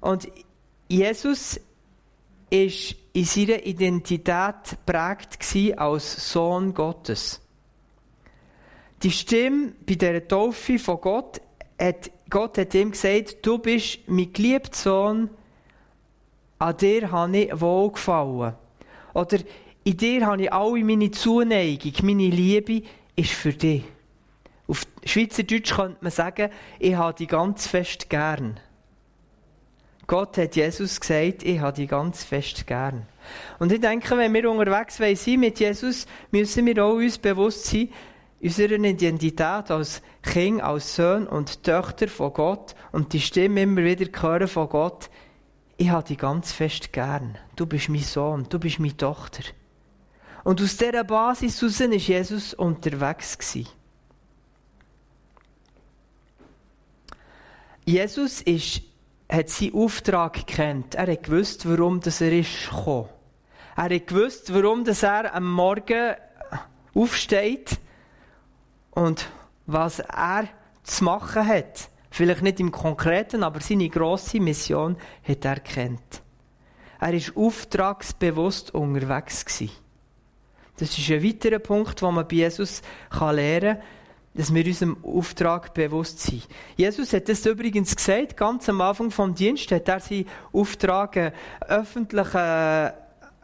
Und 0.00 0.26
Jesus 0.88 1.60
ist 2.48 2.96
in 3.12 3.24
seiner 3.24 3.64
Identität 3.64 4.76
prägt 4.86 5.78
als 5.78 6.32
Sohn 6.32 6.72
Gottes. 6.72 7.40
Die 9.02 9.10
Stimme 9.10 9.72
bei 9.86 9.96
der 9.96 10.26
Taufe 10.26 10.78
von 10.78 11.00
Gott 11.00 11.40
hat, 11.78 12.10
Gott 12.30 12.56
hat 12.58 12.74
ihm 12.74 12.92
gesagt, 12.92 13.44
du 13.44 13.58
bist 13.58 13.98
mein 14.06 14.32
geliebter 14.32 14.76
Sohn, 14.76 15.30
an 16.58 16.76
dir 16.76 17.10
habe 17.10 17.36
ich 17.36 17.60
wohlgefallen. 17.60 18.54
Oder 19.14 19.38
in 19.84 19.96
dir 19.96 20.24
habe 20.26 20.42
ich 20.44 20.52
alle 20.52 20.84
meine 20.84 21.10
Zuneigung, 21.10 21.92
meine 22.02 22.28
Liebe 22.28 22.82
ist 23.16 23.32
für 23.32 23.52
dich. 23.52 23.82
Auf 24.68 24.86
Schweizerdeutsch 25.04 25.74
könnte 25.74 25.98
man 26.00 26.12
sagen, 26.12 26.50
ich 26.78 26.94
habe 26.94 27.14
dich 27.14 27.28
ganz 27.28 27.66
fest 27.66 28.08
gern. 28.08 28.60
Gott 30.12 30.36
hat 30.36 30.56
Jesus 30.56 31.00
gesagt, 31.00 31.42
ich 31.42 31.58
habe 31.58 31.74
dich 31.74 31.88
ganz 31.88 32.22
fest 32.22 32.66
gern. 32.66 33.06
Und 33.58 33.72
ich 33.72 33.80
denke, 33.80 34.14
wenn 34.18 34.34
wir 34.34 34.50
unterwegs 34.50 34.98
sind 34.98 35.40
mit 35.40 35.58
Jesus, 35.58 36.06
müssen 36.30 36.66
wir 36.66 36.84
auch 36.84 36.96
uns 36.96 37.16
bewusst 37.16 37.64
sein, 37.64 37.88
unserer 38.42 38.72
Identität 38.72 39.70
als 39.70 40.02
Kind, 40.20 40.60
als 40.60 40.96
Sohn 40.96 41.26
und 41.26 41.62
Töchter 41.62 42.08
von 42.08 42.34
Gott 42.34 42.74
und 42.92 43.14
die 43.14 43.20
Stimme 43.20 43.62
immer 43.62 43.84
wieder 43.84 44.04
hören 44.20 44.48
von 44.48 44.68
Gott, 44.68 45.08
ich 45.78 45.88
habe 45.88 46.06
dich 46.06 46.18
ganz 46.18 46.52
fest 46.52 46.92
gern. 46.92 47.38
Du 47.56 47.64
bist 47.64 47.88
mein 47.88 48.02
Sohn, 48.02 48.46
du 48.50 48.58
bist 48.58 48.80
meine 48.80 48.94
Tochter. 48.94 49.44
Und 50.44 50.60
aus 50.60 50.76
dieser 50.76 51.04
Basis 51.04 51.58
heraus 51.62 51.80
war 51.80 51.88
Jesus 51.88 52.52
unterwegs. 52.52 53.38
Jesus 57.86 58.42
ist 58.42 58.91
hat 59.30 59.48
seinen 59.48 59.74
Auftrag 59.74 60.46
gekannt. 60.46 60.94
Er 60.94 61.10
hat 61.10 61.24
gewusst, 61.24 61.68
warum 61.68 62.00
das 62.00 62.20
er 62.20 62.32
ist 62.32 62.70
gekommen. 62.70 63.08
Er 63.76 63.94
hat 63.94 64.06
gewusst, 64.06 64.52
warum 64.52 64.84
das 64.84 65.02
er 65.02 65.34
am 65.34 65.50
Morgen 65.50 66.14
aufsteht 66.94 67.78
und 68.90 69.28
was 69.66 70.00
er 70.00 70.48
zu 70.82 71.04
machen 71.04 71.46
hat. 71.46 71.88
Vielleicht 72.10 72.42
nicht 72.42 72.60
im 72.60 72.70
Konkreten, 72.70 73.42
aber 73.42 73.60
seine 73.60 73.88
grosse 73.88 74.38
Mission 74.38 74.96
hat 75.26 75.44
er 75.44 75.60
kennt. 75.60 76.22
Er 77.00 77.14
ist 77.14 77.34
auftragsbewusst 77.36 78.74
unterwegs 78.74 79.44
gewesen. 79.44 79.72
Das 80.76 80.96
ist 80.96 81.10
ein 81.10 81.24
weiterer 81.24 81.58
Punkt, 81.58 82.00
den 82.00 82.14
man 82.14 82.28
bei 82.28 82.36
Jesus 82.36 82.82
lernen 83.10 83.78
kann 83.78 83.82
dass 84.34 84.52
wir 84.52 84.64
unserem 84.64 84.96
Auftrag 85.04 85.74
bewusst 85.74 86.20
sind. 86.20 86.46
Jesus 86.76 87.12
hat 87.12 87.28
das 87.28 87.44
übrigens 87.44 87.94
gesagt, 87.94 88.36
ganz 88.36 88.68
am 88.68 88.80
Anfang 88.80 89.10
vom 89.10 89.34
Dienst 89.34 89.70
hat 89.72 89.88
er 89.88 90.00
seinen 90.00 90.26
Auftrag 90.52 91.34
öffentlich 91.68 92.34
äh, 92.34 92.92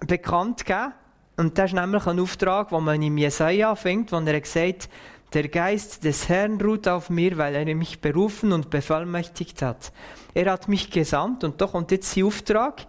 bekannt 0.06 0.64
gegeben. 0.64 0.92
Und 1.36 1.56
das 1.58 1.70
ist 1.70 1.74
nämlich 1.74 2.06
ein 2.06 2.18
Auftrag, 2.18 2.70
den 2.70 2.84
man 2.84 3.00
im 3.02 3.18
Jesaja 3.18 3.74
findet, 3.76 4.12
wo 4.12 4.16
er 4.16 4.40
gesagt 4.40 4.88
der 5.34 5.48
Geist 5.48 6.04
des 6.04 6.28
Herrn 6.28 6.60
ruht 6.60 6.88
auf 6.88 7.10
mir, 7.10 7.36
weil 7.36 7.54
er 7.54 7.74
mich 7.74 8.00
berufen 8.00 8.52
und 8.52 8.70
bevollmächtigt 8.70 9.60
hat. 9.60 9.92
Er 10.32 10.50
hat 10.50 10.68
mich 10.68 10.90
gesandt 10.90 11.44
und 11.44 11.60
doch 11.60 11.74
und 11.74 11.90
jetzt 11.90 12.16
der 12.16 12.24
Auftrag, 12.24 12.86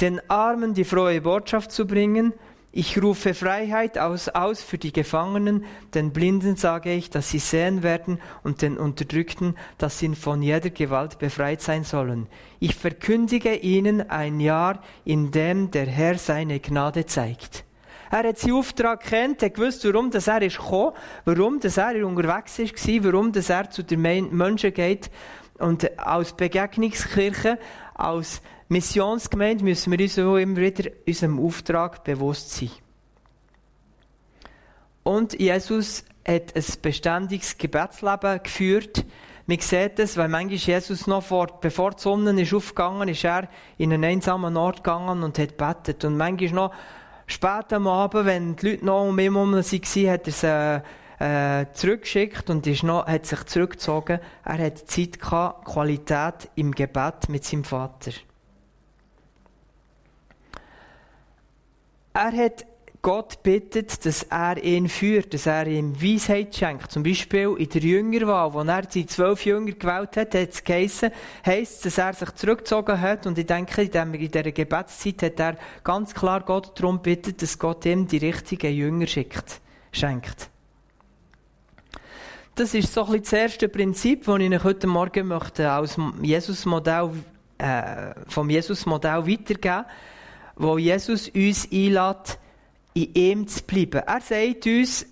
den 0.00 0.20
Armen 0.30 0.74
die 0.74 0.84
frohe 0.84 1.20
Botschaft 1.20 1.72
zu 1.72 1.86
bringen. 1.86 2.32
Ich 2.76 3.00
rufe 3.00 3.34
Freiheit 3.34 3.98
aus, 3.98 4.28
aus 4.28 4.60
für 4.60 4.78
die 4.78 4.92
Gefangenen, 4.92 5.64
den 5.94 6.12
Blinden 6.12 6.56
sage 6.56 6.92
ich, 6.92 7.08
dass 7.08 7.30
sie 7.30 7.38
sehen 7.38 7.84
werden 7.84 8.20
und 8.42 8.62
den 8.62 8.78
Unterdrückten, 8.78 9.56
dass 9.78 10.00
sie 10.00 10.12
von 10.16 10.42
jeder 10.42 10.70
Gewalt 10.70 11.20
befreit 11.20 11.62
sein 11.62 11.84
sollen. 11.84 12.26
Ich 12.58 12.74
verkündige 12.74 13.54
ihnen 13.54 14.10
ein 14.10 14.40
Jahr, 14.40 14.80
in 15.04 15.30
dem 15.30 15.70
der 15.70 15.86
Herr 15.86 16.18
seine 16.18 16.58
Gnade 16.58 17.06
zeigt. 17.06 17.62
Er 18.10 18.24
hat 18.24 18.38
seinen 18.40 18.54
Auftrag 18.54 19.04
kennt, 19.04 19.44
er 19.44 19.50
gewusst, 19.50 19.84
warum 19.84 20.10
das 20.10 20.26
er 20.26 20.42
ist 20.42 20.58
gekommen, 20.58 20.94
warum 21.26 21.60
das 21.60 21.76
er 21.76 22.04
unterwegs 22.04 22.58
war, 22.58 23.04
warum 23.04 23.30
das 23.30 23.50
er 23.50 23.70
zu 23.70 23.84
den 23.84 24.02
Menschen 24.02 24.74
geht. 24.74 25.12
Und 25.60 25.96
als 25.96 26.32
Begegnungskirche, 26.32 27.56
als 27.94 28.42
Missionsgemeinde 28.68 29.64
müssen 29.64 29.92
wir 29.92 30.00
uns 30.00 30.18
auch 30.18 30.36
immer 30.36 30.56
wieder 30.56 30.90
unserem 31.06 31.38
Auftrag 31.38 32.02
bewusst 32.04 32.50
sein. 32.50 32.70
Und 35.02 35.38
Jesus 35.38 36.04
hat 36.26 36.56
ein 36.56 36.64
beständiges 36.80 37.58
Gebetsleben 37.58 38.42
geführt. 38.42 39.04
Man 39.46 39.60
sieht 39.60 39.98
es, 39.98 40.16
weil 40.16 40.28
manchmal 40.28 40.56
Jesus 40.56 41.06
noch 41.06 41.22
vor, 41.22 41.48
bevor 41.60 41.90
die 41.90 42.02
Sonne 42.02 42.40
ist 42.40 42.54
aufgegangen 42.54 43.08
ist, 43.08 43.24
er 43.24 43.48
in 43.76 43.92
einen 43.92 44.04
einsamen 44.04 44.56
Ort 44.56 44.78
gegangen 44.78 45.22
und 45.22 45.38
hat 45.38 45.58
betet. 45.58 46.04
Und 46.06 46.16
manchmal 46.16 46.50
noch 46.50 46.74
Spät 47.26 47.72
am 47.72 47.86
Abend, 47.86 48.24
wenn 48.24 48.56
die 48.56 48.70
Leute 48.70 48.86
noch 48.86 49.06
um 49.06 49.18
ihn 49.18 49.34
herum 49.34 49.52
waren, 49.52 50.10
hat 50.10 50.26
er 50.26 50.32
sie 50.32 50.82
äh, 51.24 51.66
zurückgeschickt 51.74 52.48
und 52.48 52.66
ist 52.66 52.82
noch, 52.82 53.06
hat 53.06 53.26
sich 53.26 53.44
zurückgezogen. 53.44 54.20
Er 54.44 54.58
hat 54.58 54.78
Zeit 54.78 55.20
gehabt, 55.20 55.66
Qualität 55.66 56.48
im 56.54 56.72
Gebet 56.72 57.28
mit 57.28 57.44
seinem 57.44 57.64
Vater. 57.64 58.12
Er 62.14 62.32
hat 62.32 62.64
Gott 63.02 63.42
bittet, 63.42 64.06
dass 64.06 64.22
er 64.22 64.62
ihn 64.62 64.88
führt, 64.88 65.34
dass 65.34 65.46
er 65.46 65.66
ihm 65.66 66.00
Weisheit 66.00 66.54
schenkt. 66.54 66.92
Zum 66.92 67.02
Beispiel 67.02 67.56
in 67.58 67.68
der 67.68 67.82
Jüngerwahl, 67.82 68.54
wo 68.54 68.60
er 68.60 68.82
die 68.82 69.04
zwölf 69.04 69.44
Jünger 69.44 69.72
gewählt 69.72 70.16
hat, 70.16 70.34
hat 70.34 70.50
es 70.50 70.62
geheissen, 70.62 71.10
heisst, 71.44 71.84
dass 71.84 71.98
er 71.98 72.14
sich 72.14 72.30
zurückgezogen 72.30 72.98
hat. 72.98 73.26
Und 73.26 73.36
ich 73.36 73.44
denke, 73.44 73.82
in, 73.82 73.90
dieser 73.90 74.52
Gebetszeit 74.52 75.22
hat 75.22 75.40
er 75.40 75.56
ganz 75.82 76.14
klar 76.14 76.40
Gott 76.42 76.80
darum 76.80 77.02
bittet, 77.02 77.42
dass 77.42 77.58
Gott 77.58 77.84
ihm 77.84 78.06
die 78.06 78.18
richtigen 78.18 78.72
Jünger 78.72 79.08
schickt, 79.08 79.60
schenkt. 79.92 80.48
Das 82.54 82.72
ist 82.72 82.94
so 82.94 83.00
ein 83.02 83.06
bisschen 83.06 83.22
das 83.24 83.32
erste 83.32 83.68
Prinzip, 83.68 84.24
das 84.24 84.36
ich 84.36 84.44
Ihnen 84.44 84.62
heute 84.62 84.86
Morgen 84.86 85.26
möchte 85.26 85.68
als 85.68 85.98
Jesus-Modell, 86.22 87.10
äh, 87.58 88.14
vom 88.28 88.48
Jesus-Modell 88.48 89.26
weitergeben, 89.26 89.84
wo 90.56 90.78
Jesus 90.78 91.28
uns 91.28 91.68
einlädt, 91.70 92.38
in 92.94 93.14
ihm 93.14 93.48
zu 93.48 93.62
bleiben. 93.64 94.02
Er 94.06 94.20
sagt 94.20 94.66
uns, 94.66 95.06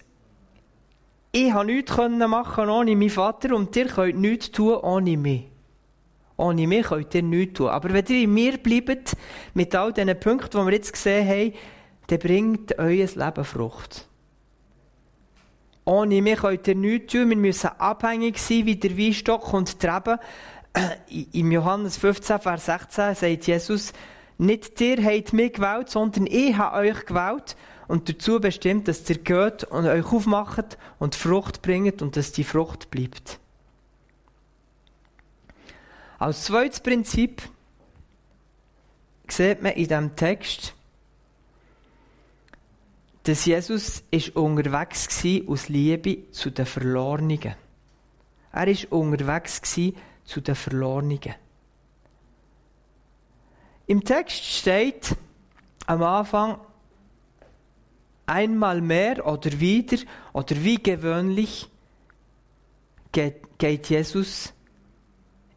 ich 1.33 1.53
habe 1.53 1.67
nichts 1.67 1.97
machen 1.97 2.69
ohne 2.69 2.95
meinen 2.95 3.11
Vater 3.11 3.57
und 3.57 3.75
ihr 3.75 3.87
könnt 3.87 4.19
nichts 4.19 4.51
tun 4.51 4.77
ohne 4.77 5.17
mich. 5.17 5.45
Ohne 6.37 6.67
mich 6.67 6.87
könnt 6.87 7.15
ihr 7.15 7.23
nichts 7.23 7.55
tun. 7.55 7.69
Aber 7.69 7.93
wenn 7.93 8.07
ihr 8.07 8.25
in 8.25 8.35
mir 8.35 8.59
bleibt, 8.59 9.17
mit 9.55 9.75
all 9.75 9.93
diesen 9.93 10.19
Punkten, 10.21 10.61
die 10.61 10.67
wir 10.67 10.73
jetzt 10.73 10.93
gesehen 10.93 11.29
haben, 11.29 11.53
dann 12.09 12.19
bringt 12.19 12.79
euer 12.79 13.07
Leben 13.07 13.45
Frucht. 13.45 14.09
Ohne 15.85 16.23
mich 16.23 16.39
könnt 16.39 16.69
ihr 16.69 16.75
nichts 16.75 17.13
tun. 17.13 17.31
Wir 17.31 17.37
müssen 17.37 17.71
abhängig 17.79 18.39
sein 18.39 18.67
wie 18.67 18.77
der 18.77 18.97
Weinstock 18.97 19.53
und 19.53 19.81
Treben. 19.81 20.19
Im 21.33 21.51
Johannes 21.51 21.97
15, 21.97 22.39
Vers 22.39 22.67
16 22.67 23.15
sagt 23.15 23.47
Jesus, 23.47 23.93
nicht 24.39 24.81
ihr 24.81 25.03
habt 25.05 25.33
mich 25.33 25.53
gewählt, 25.53 25.91
sondern 25.91 26.27
ich 26.27 26.57
habe 26.57 26.77
euch 26.79 27.07
gewählt 27.07 27.57
und 27.89 28.09
dazu 28.09 28.41
bestimmt, 28.41 28.89
dass 28.89 29.09
ihr 29.11 29.19
geht 29.19 29.65
und 29.65 29.87
euch 29.87 30.13
aufmacht 30.13 30.79
und 30.99 31.15
Frucht 31.15 31.63
bringt 31.63 32.03
und 32.03 32.17
dass 32.17 32.33
die 32.33 32.45
Frucht 32.45 32.91
bleibt. 32.91 33.39
Als 36.19 36.45
zweites 36.45 36.81
Prinzip 36.81 37.43
sieht 39.29 39.63
man 39.63 39.73
in 39.73 39.89
diesem 39.89 40.15
Text, 40.15 40.75
dass 43.25 43.45
Jesus 43.45 44.03
ist 44.11 44.35
unterwegs 44.37 45.25
war 45.25 45.53
aus 45.53 45.69
Liebe 45.69 46.31
zu 46.31 46.51
den 46.51 46.67
Verlorenen. 46.67 47.55
Er 48.53 48.69
ist 48.69 48.91
unterwegs 48.91 49.61
zu 50.25 50.41
den 50.41 50.55
Verlorenen. 50.55 51.35
Im 53.93 54.05
Text 54.05 54.43
steht 54.43 55.17
am 55.85 56.03
Anfang, 56.03 56.59
einmal 58.25 58.81
mehr 58.81 59.27
oder 59.27 59.61
wieder 59.61 59.99
oder 60.33 60.57
wie 60.65 60.83
gewöhnlich 60.83 61.69
geht, 63.13 63.59
geht 63.59 63.91
Jesus 63.91 64.55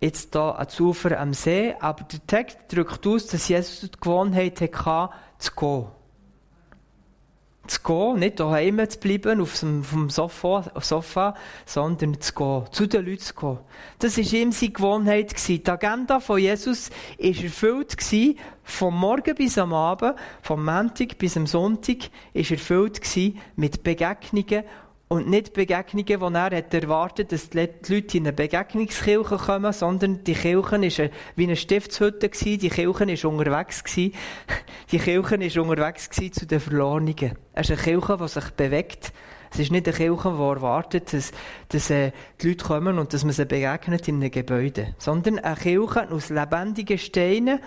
jetzt 0.01 0.35
da 0.35 0.51
ans 0.51 0.77
Ufer 0.81 1.17
am 1.17 1.33
See, 1.33 1.75
aber 1.79 2.03
der 2.03 2.27
Text 2.27 2.59
drückt 2.67 3.07
aus, 3.07 3.27
dass 3.27 3.47
Jesus 3.47 3.89
die 3.89 3.97
Gewohnheit 4.01 4.59
hatte, 4.59 5.15
zu 5.37 5.51
gehen 5.53 5.85
zu 7.67 7.81
gehen, 7.81 8.19
nicht 8.19 8.39
daheim 8.39 8.89
zu 8.89 8.99
bleiben, 8.99 9.41
auf 9.41 9.59
dem 9.59 10.09
Sofa, 10.09 10.71
Sofa, 10.81 11.35
sondern 11.65 12.19
zu 12.19 12.33
gehen, 12.33 12.63
zu 12.71 12.87
den 12.87 13.05
Leuten 13.05 13.19
zu 13.19 13.33
gehen. 13.33 13.57
Das 13.99 14.17
war 14.17 14.33
ihm 14.33 14.51
seine 14.51 14.71
Gewohnheit. 14.71 15.47
Die 15.47 15.65
Agenda 15.65 16.19
von 16.19 16.39
Jesus 16.39 16.89
war 16.89 17.25
erfüllt 17.27 17.95
vom 18.63 18.99
Morgen 18.99 19.35
bis 19.35 19.57
am 19.57 19.73
Abend, 19.73 20.15
vom 20.41 20.65
Montag 20.65 21.17
bis 21.17 21.37
am 21.37 21.47
Sonntag, 21.47 22.09
war 22.33 22.51
erfüllt 22.51 23.01
mit 23.55 23.83
Begegnungen 23.83 24.63
und 25.15 25.29
nicht 25.29 25.53
Begegnungen, 25.53 26.05
die 26.05 26.13
er 26.13 26.57
hat 26.57 26.73
erwartet 26.73 27.31
dass 27.31 27.49
die 27.49 27.57
Leute 27.87 28.17
in 28.17 28.23
eine 28.23 28.33
Begegnungskirche 28.33 29.37
kommen, 29.37 29.71
sondern 29.71 30.23
die 30.23 30.33
Kirche 30.33 30.61
war 30.61 31.09
wie 31.35 31.43
eine 31.43 31.55
Stiftshütte, 31.55 32.29
die 32.29 32.69
Kirche 32.69 32.87
war 32.87 33.31
unterwegs. 33.31 33.83
Die 33.85 34.11
Kirche 34.89 35.21
war 35.21 35.63
unterwegs 35.63 36.09
zu 36.09 36.45
den 36.45 36.59
Verlorenen. 36.59 37.37
Es 37.53 37.69
ist 37.69 37.71
eine 37.71 37.81
Kirche, 37.81 38.17
die 38.17 38.27
sich 38.27 38.49
bewegt. 38.51 39.13
Es 39.51 39.59
ist 39.59 39.71
nicht 39.71 39.87
eine 39.87 39.95
Kirche, 39.95 40.31
die 40.31 40.41
erwartet, 40.41 41.13
dass, 41.13 41.31
dass 41.69 41.89
äh, 41.89 42.11
die 42.41 42.49
Leute 42.49 42.65
kommen 42.65 42.99
und 42.99 43.13
dass 43.13 43.23
man 43.23 43.31
sie 43.31 43.45
begegnet 43.45 44.07
in 44.09 44.15
einem 44.15 44.31
Gebäude. 44.31 44.95
Sondern 44.97 45.39
eine 45.39 45.55
Kirche 45.55 46.11
aus 46.11 46.29
lebendigen 46.29 46.97
Steinen. 46.97 47.59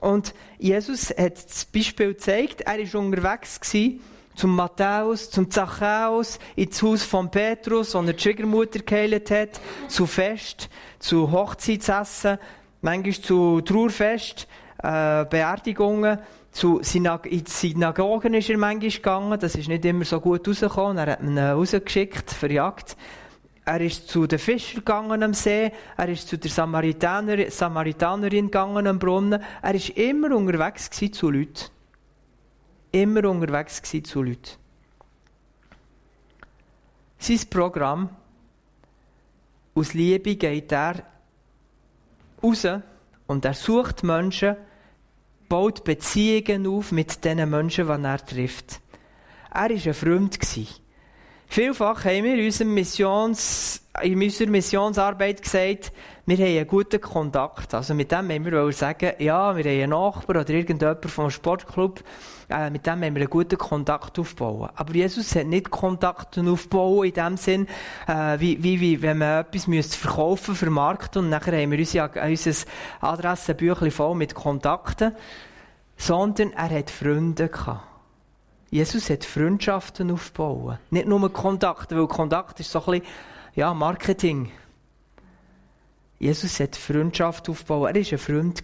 Und 0.00 0.34
Jesus 0.58 1.10
hat 1.10 1.36
das 1.36 1.64
Beispiel 1.64 2.08
gezeigt, 2.08 2.62
er 2.62 2.78
war 2.78 3.00
unterwegs 3.00 3.60
gewesen, 3.60 4.00
zum 4.38 4.54
Matthäus, 4.54 5.30
zum 5.30 5.50
Zachäus, 5.50 6.38
ins 6.54 6.80
Haus 6.80 7.02
von 7.02 7.28
Petrus, 7.28 7.94
wo 7.94 7.98
er 7.98 8.12
die 8.12 8.22
Schwiegermutter 8.22 8.78
geheilt 8.78 9.30
hat, 9.32 9.60
zu 9.88 10.06
Fest, 10.06 10.68
zu 11.00 11.30
Hochzeitsessen, 11.30 12.38
manchmal 12.80 13.14
zu 13.14 13.60
Trauerfest, 13.62 14.46
äh, 14.80 15.24
Beerdigungen, 15.24 16.20
zu 16.52 16.78
Synag 16.82 17.26
in 17.26 17.44
die 17.44 17.50
Synagogen 17.50 18.34
ist 18.34 18.48
er 18.48 18.58
manchmal 18.58 18.90
gegangen, 18.90 19.40
das 19.40 19.56
ist 19.56 19.68
nicht 19.68 19.84
immer 19.84 20.04
so 20.04 20.20
gut 20.20 20.46
rausgekommen, 20.46 20.98
er 20.98 21.12
hat 21.12 21.22
ihn 21.22 21.38
rausgeschickt, 21.38 22.30
verjagt. 22.30 22.96
Er 23.64 23.80
ist 23.80 24.08
zu 24.08 24.26
den 24.26 24.38
Fischern 24.38 24.76
gegangen 24.76 25.22
am 25.22 25.34
See, 25.34 25.72
er 25.96 26.08
ist 26.08 26.28
zu 26.28 26.38
der 26.38 26.50
Samaritaner, 26.50 27.50
Samaritanerin 27.50 28.46
gegangen 28.46 28.86
am 28.86 28.98
Brunnen, 28.98 29.42
er 29.62 29.74
ist 29.74 29.90
immer 29.90 30.34
unterwegs 30.34 30.90
zu 30.90 31.30
Leuten 31.30 31.77
immer 33.02 33.24
unterwegs 33.24 33.82
zu 33.82 34.22
Leuten. 34.22 34.56
Sein 37.18 37.40
Programm 37.50 38.10
aus 39.74 39.94
Liebe 39.94 40.36
geht 40.36 40.72
er 40.72 41.02
raus 42.42 42.66
und 43.26 43.44
er 43.44 43.54
sucht 43.54 44.02
Menschen, 44.02 44.56
baut 45.48 45.84
Beziehungen 45.84 46.66
auf 46.66 46.92
mit 46.92 47.24
den 47.24 47.48
Menschen, 47.48 47.86
die 47.86 48.04
er 48.04 48.24
trifft. 48.24 48.80
Er 49.50 49.62
war 49.62 49.70
ein 49.70 49.94
Freund. 49.94 50.38
Vielfach 51.50 52.04
haben 52.04 52.24
wir 52.24 52.34
in, 52.34 52.44
unserem 52.44 52.74
Missions, 52.74 53.82
in 54.02 54.22
unserer 54.22 54.50
Missionsarbeit 54.50 55.42
gesagt, 55.42 55.92
wir 56.26 56.36
haben 56.36 56.44
einen 56.44 56.66
guten 56.66 57.00
Kontakt. 57.00 57.72
Also 57.72 57.94
mit 57.94 58.12
dem 58.12 58.30
haben 58.30 58.44
wir 58.44 58.72
sagen, 58.72 59.12
ja, 59.18 59.56
wir 59.56 59.64
haben 59.64 59.82
einen 59.82 59.90
Nachbar 59.90 60.42
oder 60.42 60.50
irgendjemand 60.50 61.06
vom 61.06 61.30
Sportclub, 61.30 62.04
äh, 62.50 62.68
mit 62.68 62.86
dem 62.86 62.92
haben 62.92 63.14
wir 63.14 63.22
einen 63.22 63.30
guten 63.30 63.56
Kontakt 63.56 64.18
aufbauen. 64.18 64.68
Aber 64.74 64.94
Jesus 64.94 65.34
hat 65.34 65.46
nicht 65.46 65.70
Kontakt 65.70 66.36
aufbauen 66.36 67.08
in 67.08 67.14
dem 67.14 67.36
Sinn, 67.38 67.66
äh, 68.06 68.38
wie, 68.38 68.62
wie, 68.62 68.78
wie, 68.80 69.00
wenn 69.00 69.16
man 69.16 69.40
etwas 69.40 69.66
müsste 69.66 69.96
verkaufen, 69.96 70.54
vermarkten 70.54 71.24
und 71.24 71.30
nachher 71.30 71.56
haben 71.56 71.70
wir 71.70 71.78
unser, 71.78 72.10
unser 72.22 72.66
Adressenbüchlein 73.00 73.90
voll 73.90 74.14
mit 74.14 74.34
Kontakten. 74.34 75.12
sondern 75.98 76.52
er 76.52 76.70
hat 76.70 76.90
Freunde 76.90 77.48
gehabt. 77.48 77.87
Jesus 78.70 79.08
hat 79.08 79.24
Freundschaften 79.24 80.10
aufgebaut. 80.10 80.78
Nicht 80.90 81.08
nur 81.08 81.32
Kontakte, 81.32 81.96
weil 81.96 82.06
Kontakt 82.06 82.60
ist 82.60 82.70
so 82.70 82.80
ein 82.80 83.00
bisschen, 83.00 83.06
ja, 83.54 83.72
Marketing. 83.72 84.52
Jesus 86.18 86.60
hat 86.60 86.76
Freundschaft 86.76 87.48
aufgebaut. 87.48 87.88
Er 87.88 87.94
war 87.94 88.12
ein 88.12 88.18
Freund. 88.18 88.62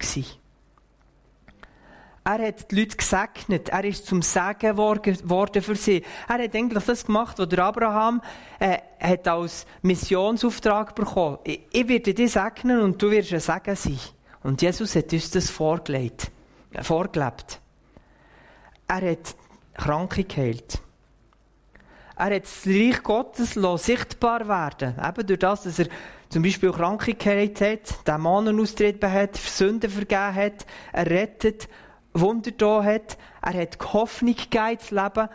Er 2.26 2.46
hat 2.46 2.70
die 2.70 2.80
Leute 2.80 2.96
gesegnet. 2.96 3.68
Er 3.68 3.84
ist 3.84 4.06
zum 4.06 4.22
Segen 4.22 4.76
geworden 4.76 5.62
für 5.62 5.76
sie. 5.76 6.02
Er 6.26 6.42
hat 6.42 6.54
eigentlich 6.54 6.84
das 6.84 7.04
gemacht, 7.04 7.38
was 7.38 7.58
Abraham 7.58 8.22
äh, 8.58 8.78
hat 8.98 9.28
als 9.28 9.66
Missionsauftrag 9.82 10.94
bekommen. 10.94 11.38
Ich, 11.44 11.60
ich 11.70 11.86
werde 11.86 12.14
dich 12.14 12.32
segnen 12.32 12.80
und 12.80 13.00
du 13.00 13.10
wirst 13.10 13.32
ein 13.32 13.40
Segen 13.40 13.76
sein. 13.76 13.98
Und 14.42 14.62
Jesus 14.62 14.96
hat 14.96 15.12
uns 15.12 15.30
das 15.30 15.50
vorgelegt, 15.50 16.30
äh, 16.72 16.82
vorgelebt. 16.82 17.60
Er 18.88 19.10
hat 19.10 19.34
Kranke 19.74 20.24
geheilt. 20.24 20.80
Er 22.16 22.36
hat 22.36 22.44
das 22.44 22.66
Reich 22.66 23.02
Gottes 23.02 23.54
sichtbar 23.54 24.46
werden 24.46 24.94
Eben 25.04 25.26
durch 25.26 25.38
das, 25.40 25.64
dass 25.64 25.80
er 25.80 25.86
zum 26.28 26.42
Beispiel 26.42 26.70
Kranke 26.70 27.14
geheilt 27.14 27.60
hat, 27.60 28.06
Dämonen 28.06 28.60
austreten 28.60 29.10
hat, 29.10 29.36
Sünden 29.36 29.90
vergeben 29.90 30.34
hat, 30.34 30.66
er 30.92 31.10
rettet, 31.10 31.68
Wunder 32.14 32.52
da 32.52 32.82
hat. 32.82 33.18
Er 33.42 33.60
hat 33.60 33.78
Hoffnung 33.92 34.36
gegeben 34.36 34.70
ins 34.70 34.90
Leben. 34.90 35.28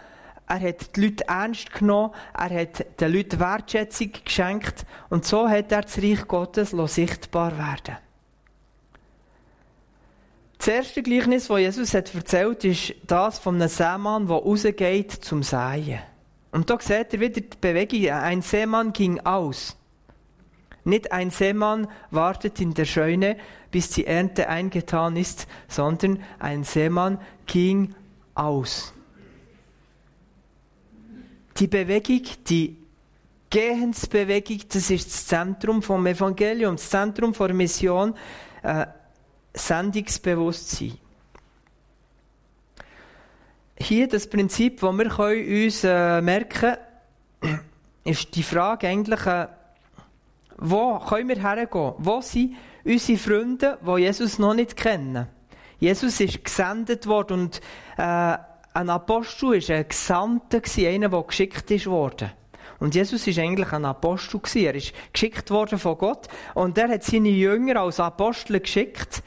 Er 0.47 0.59
hat 0.61 0.95
die 0.95 1.01
Leute 1.01 1.27
ernst 1.27 1.73
genommen. 1.73 2.13
Er 2.33 2.61
hat 2.61 2.99
den 2.99 3.13
Leuten 3.13 3.39
Wertschätzung 3.39 4.11
geschenkt. 4.23 4.85
Und 5.09 5.25
so 5.25 5.47
hat 5.47 5.71
er 5.71 5.81
das 5.81 5.97
Reich 5.97 6.27
Gottes 6.27 6.71
sichtbar 6.71 7.57
werden 7.57 7.97
Das 10.59 10.67
erste 10.67 11.01
Gleichnis, 11.01 11.47
das 11.47 11.57
Jesus 11.57 11.93
hat 11.93 12.13
erzählt 12.13 12.65
ist 12.65 12.93
das 13.07 13.39
von 13.39 13.55
einem 13.55 13.69
Seemann, 13.69 14.27
der 14.27 14.35
rausgeht 14.35 15.09
zum 15.11 15.41
Säen. 15.41 15.99
Und 16.51 16.69
da 16.69 16.77
seht 16.81 17.13
ihr 17.13 17.21
wieder 17.21 17.39
die 17.39 17.57
Bewegung. 17.61 18.09
Ein 18.09 18.41
Seemann 18.41 18.91
ging 18.91 19.21
aus. 19.21 19.77
Nicht 20.83 21.13
ein 21.13 21.29
Seemann 21.29 21.87
wartet 22.11 22.59
in 22.59 22.73
der 22.73 22.83
Scheune, 22.83 23.37
bis 23.71 23.91
die 23.91 24.05
Ernte 24.05 24.49
eingetan 24.49 25.15
ist, 25.15 25.47
sondern 25.69 26.21
ein 26.39 26.65
Seemann 26.65 27.19
ging 27.45 27.95
aus. 28.35 28.93
Die 31.57 31.67
Bewegung, 31.67 32.23
die 32.49 32.75
Gehensbewegung, 33.49 34.59
das 34.67 34.91
ist 34.91 35.07
das 35.07 35.25
Zentrum 35.25 35.81
vom 35.81 36.05
Evangelium, 36.05 36.75
das 36.75 36.89
Zentrum 36.89 37.31
der 37.31 37.53
Mission, 37.53 38.13
äh, 38.61 38.87
Sendungsbewusstsein. 39.53 40.97
Hier 43.77 44.07
das 44.07 44.27
Prinzip, 44.27 44.81
das 44.81 44.97
wir 44.97 45.65
uns 45.65 45.83
äh, 45.83 46.21
merken 46.21 46.77
können, 47.39 47.59
ist 48.03 48.35
die 48.35 48.43
Frage 48.43 48.87
eigentlich, 48.87 49.25
äh, 49.25 49.47
wo 50.57 50.99
können 50.99 51.29
wir 51.29 51.41
hergehen? 51.41 51.93
Wo 51.97 52.21
sind 52.21 52.55
unsere 52.83 53.17
Freunde, 53.17 53.77
die 53.85 54.01
Jesus 54.01 54.39
noch 54.39 54.53
nicht 54.53 54.75
kennen? 54.75 55.27
Jesus 55.79 56.19
ist 56.19 56.43
gesendet 56.43 57.07
worden 57.07 57.41
und 57.41 57.61
äh, 57.97 58.37
ein 58.73 58.89
Apostel 58.89 59.51
war 59.51 59.75
ein 59.75 59.87
Gesandter, 59.87 60.61
einer, 60.77 61.09
der 61.09 61.23
geschickt 61.23 61.71
ist 61.71 61.87
worden. 61.87 62.31
Und 62.79 62.95
Jesus 62.95 63.27
ist 63.27 63.39
eigentlich 63.39 63.71
ein 63.73 63.85
Apostel 63.85 64.39
Er 64.55 64.75
ist 64.75 64.93
geschickt 65.11 65.51
worden 65.51 65.79
von 65.79 65.97
Gott 65.97 66.27
und 66.53 66.77
er 66.77 66.89
hat 66.89 67.03
seine 67.03 67.29
Jünger 67.29 67.81
als 67.81 67.99
Apostel 67.99 68.59
geschickt 68.59 69.21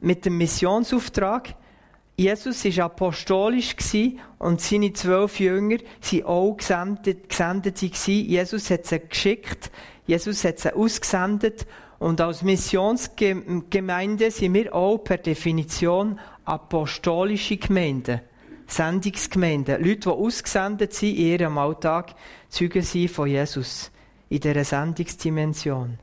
mit 0.00 0.24
dem 0.24 0.38
Missionsauftrag. 0.38 1.54
Jesus 2.16 2.64
war 2.64 2.86
apostolisch 2.86 3.76
und 4.38 4.60
seine 4.60 4.92
zwölf 4.92 5.38
Jünger 5.38 5.78
waren 5.78 6.24
auch 6.24 6.56
gesendet, 6.56 7.28
Gesendete. 7.28 7.86
Jesus 8.10 8.70
hat 8.70 8.86
sie 8.86 8.98
geschickt 8.98 9.70
Jesus 10.08 10.42
hat 10.44 10.58
sie 10.58 10.74
ausgesendet 10.74 11.66
und 11.98 12.22
als 12.22 12.42
Missionsgemeinde 12.42 14.30
sind 14.30 14.54
wir 14.54 14.74
auch 14.74 14.96
per 14.96 15.18
Definition 15.18 16.18
apostolische 16.46 17.58
Gemeinden. 17.58 18.22
Sendungsgemeinden. 18.68 19.82
Leute, 19.82 20.00
die 20.00 20.08
ausgesendet 20.08 20.92
sind 20.92 21.16
in 21.16 21.26
ihrem 21.26 21.58
Alltag, 21.58 22.14
zeugen 22.48 22.82
sie 22.82 23.08
von 23.08 23.28
Jesus 23.28 23.90
in 24.28 24.40
dieser 24.40 24.64
Sendungsdimension. 24.64 25.98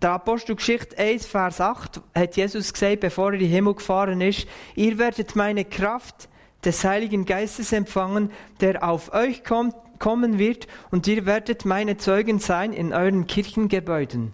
Der 0.00 0.10
Apostelgeschichte 0.12 0.96
1, 0.96 1.26
Vers 1.26 1.60
8 1.60 2.00
hat 2.14 2.36
Jesus 2.36 2.72
gesagt, 2.72 3.00
bevor 3.00 3.30
er 3.30 3.34
in 3.34 3.40
den 3.40 3.48
Himmel 3.48 3.74
gefahren 3.74 4.20
ist, 4.20 4.46
ihr 4.76 4.96
werdet 4.98 5.34
meine 5.34 5.64
Kraft 5.64 6.28
des 6.64 6.84
Heiligen 6.84 7.24
Geistes 7.24 7.72
empfangen, 7.72 8.30
der 8.60 8.88
auf 8.88 9.12
euch 9.12 9.42
kommt 9.42 9.74
kommen 9.98 10.38
wird 10.38 10.66
und 10.90 11.06
ihr 11.06 11.26
werdet 11.26 11.64
meine 11.64 11.96
Zeugen 11.96 12.38
sein 12.38 12.72
in 12.72 12.92
euren 12.92 13.26
Kirchengebäuden. 13.26 14.32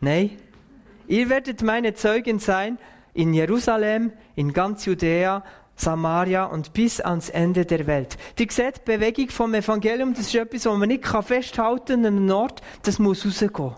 Nein, 0.00 0.30
ihr 1.06 1.28
werdet 1.28 1.62
meine 1.62 1.94
Zeugen 1.94 2.38
sein 2.38 2.78
in 3.14 3.32
Jerusalem, 3.34 4.12
in 4.34 4.52
ganz 4.52 4.84
Judäa, 4.84 5.44
Samaria 5.76 6.44
und 6.44 6.72
bis 6.72 7.00
ans 7.00 7.28
Ende 7.28 7.66
der 7.66 7.86
Welt. 7.86 8.16
Die 8.38 8.48
seht, 8.50 8.78
die 8.78 8.96
Bewegung 8.96 9.28
vom 9.28 9.54
Evangelium, 9.54 10.14
das 10.14 10.26
ist 10.26 10.34
etwas, 10.34 10.66
was 10.66 10.78
man 10.78 10.88
nicht 10.88 11.06
festhalten 11.06 12.02
kann 12.02 12.06
an 12.06 12.16
einem 12.16 12.30
Ort, 12.30 12.62
das 12.82 12.98
muss 12.98 13.24
rausgehen. 13.24 13.74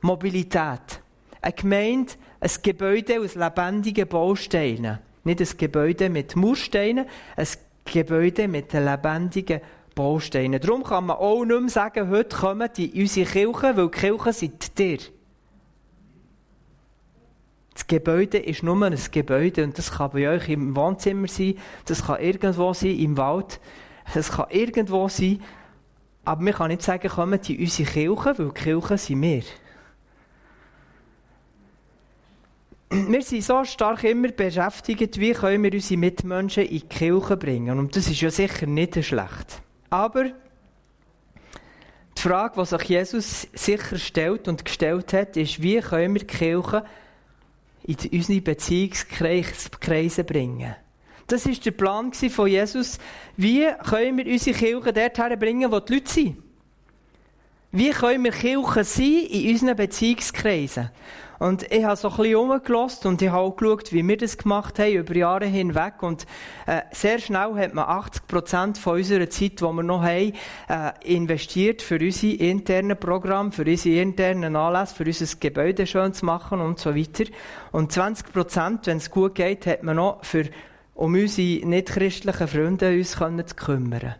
Mobilität. 0.00 1.00
Eine 1.40 1.52
Gemeinde, 1.52 2.12
ein 2.40 2.50
Gebäude 2.62 3.20
aus 3.20 3.36
lebendigen 3.36 4.08
Bausteinen. 4.08 4.98
Nicht 5.24 5.40
ein 5.40 5.48
Gebäude 5.56 6.10
mit 6.10 6.34
Mursteinen, 6.34 7.06
ein 7.36 7.46
Gebäude 7.84 8.48
mit 8.48 8.72
lebendigen 8.72 9.60
Bausteinen. 9.94 10.60
Darum 10.60 10.82
kann 10.82 11.06
man 11.06 11.16
auch 11.18 11.44
nicht 11.44 11.60
mehr 11.60 11.68
sagen, 11.68 12.10
heute 12.10 12.36
kommen 12.36 12.68
die 12.76 12.86
in 12.86 13.02
unsere 13.02 13.30
Kirche, 13.30 13.76
weil 13.76 13.90
die 13.90 13.98
Kirche 13.98 14.32
sind 14.32 14.78
dir. 14.78 14.98
Das 17.74 17.86
Gebäude 17.86 18.38
ist 18.38 18.62
nur 18.62 18.84
ein 18.84 18.98
Gebäude 19.10 19.64
und 19.64 19.78
das 19.78 19.92
kann 19.92 20.10
bei 20.10 20.28
euch 20.28 20.48
im 20.48 20.76
Wohnzimmer 20.76 21.28
sein, 21.28 21.54
das 21.86 22.06
kann 22.06 22.20
irgendwo 22.20 22.74
sein, 22.74 22.98
im 22.98 23.16
Wald, 23.16 23.60
das 24.12 24.32
kann 24.32 24.46
irgendwo 24.50 25.08
sein, 25.08 25.42
aber 26.24 26.42
man 26.42 26.52
kann 26.52 26.68
nicht 26.68 26.82
sagen, 26.82 27.08
kommen 27.08 27.40
die 27.40 27.58
unsere 27.58 27.90
Kirche, 27.90 28.38
weil 28.38 28.48
die 28.48 28.60
Kirche 28.62 28.98
sind 28.98 29.22
wir. 29.22 29.42
wir 32.92 33.22
sind 33.22 33.42
so 33.42 33.64
stark 33.64 34.04
immer 34.04 34.28
beschäftigt, 34.28 35.18
wie 35.18 35.32
können 35.32 35.64
wir 35.64 35.72
unsere 35.72 35.98
Mitmenschen 35.98 36.64
in 36.64 36.80
die 36.80 36.88
Kirche 36.88 37.36
bringen. 37.36 37.78
Und 37.78 37.96
das 37.96 38.08
ist 38.08 38.20
ja 38.20 38.30
sicher 38.30 38.66
nicht 38.66 39.02
schlecht. 39.02 39.62
Aber 39.88 40.24
die 42.16 42.20
Frage, 42.20 42.60
die 42.60 42.66
sich 42.66 42.82
Jesus 42.82 43.48
sicher 43.54 43.98
stellt 43.98 44.46
und 44.46 44.64
gestellt 44.64 45.12
hat, 45.12 45.36
ist, 45.36 45.62
wie 45.62 45.80
können 45.80 46.14
wir 46.14 46.20
die 46.20 46.26
Kirche 46.26 46.84
in 47.84 47.96
unsere 48.12 48.40
Beziehungskreise 48.40 50.24
bringen. 50.24 50.74
Das 51.26 51.46
ist 51.46 51.64
der 51.64 51.70
Plan 51.70 52.12
von 52.12 52.48
Jesus. 52.48 52.98
Wie 53.36 53.66
können 53.88 54.18
wir 54.18 54.26
unsere 54.26 54.56
Kirche 54.56 54.92
dorthin 54.92 55.38
bringen, 55.38 55.72
wo 55.72 55.80
die 55.80 55.94
Leute 55.94 56.10
sind? 56.10 56.36
Wie 57.74 57.88
können 57.88 58.24
wir 58.24 58.32
Kirche 58.32 58.84
sein 58.84 59.26
in 59.30 59.50
unseren 59.50 59.76
Beziehungskreisen? 59.76 60.90
Und 61.38 61.72
ich 61.72 61.82
habe 61.84 61.96
so 61.96 62.10
ein 62.10 62.16
bisschen 62.18 62.36
rumgelassen 62.36 63.08
und 63.08 63.22
ich 63.22 63.30
habe 63.30 63.44
auch 63.44 63.56
geschaut, 63.56 63.94
wie 63.94 64.06
wir 64.06 64.18
das 64.18 64.36
gemacht 64.36 64.78
haben 64.78 64.92
über 64.92 65.16
Jahre 65.16 65.46
hinweg. 65.46 66.02
Und 66.02 66.26
äh, 66.66 66.82
sehr 66.90 67.18
schnell 67.18 67.54
hat 67.54 67.72
man 67.72 67.88
80 67.88 68.28
Prozent 68.28 68.76
von 68.76 68.98
unserer 68.98 69.30
Zeit, 69.30 69.58
die 69.58 69.64
wir 69.64 69.82
noch 69.82 70.02
haben, 70.02 70.34
äh, 70.68 71.14
investiert 71.14 71.80
für 71.80 71.98
unsere 71.98 72.34
internen 72.34 73.00
Programme, 73.00 73.52
für 73.52 73.64
unsere 73.64 74.02
internen 74.02 74.54
Anlässe, 74.54 74.94
für 74.94 75.04
unser 75.04 75.36
Gebäude 75.40 75.86
schön 75.86 76.12
zu 76.12 76.26
machen 76.26 76.60
und 76.60 76.78
so 76.78 76.94
weiter. 76.94 77.24
Und 77.72 77.90
20 77.90 78.34
Prozent, 78.34 78.86
wenn 78.86 78.98
es 78.98 79.10
gut 79.10 79.34
geht, 79.34 79.66
hat 79.66 79.82
man 79.82 79.96
noch 79.96 80.22
für 80.26 80.44
um 80.94 81.14
unsere 81.14 81.66
nicht-christlichen 81.66 82.48
Freunde 82.48 82.90
uns 82.90 83.16
können 83.16 83.46
zu 83.46 83.56
kümmern. 83.56 84.16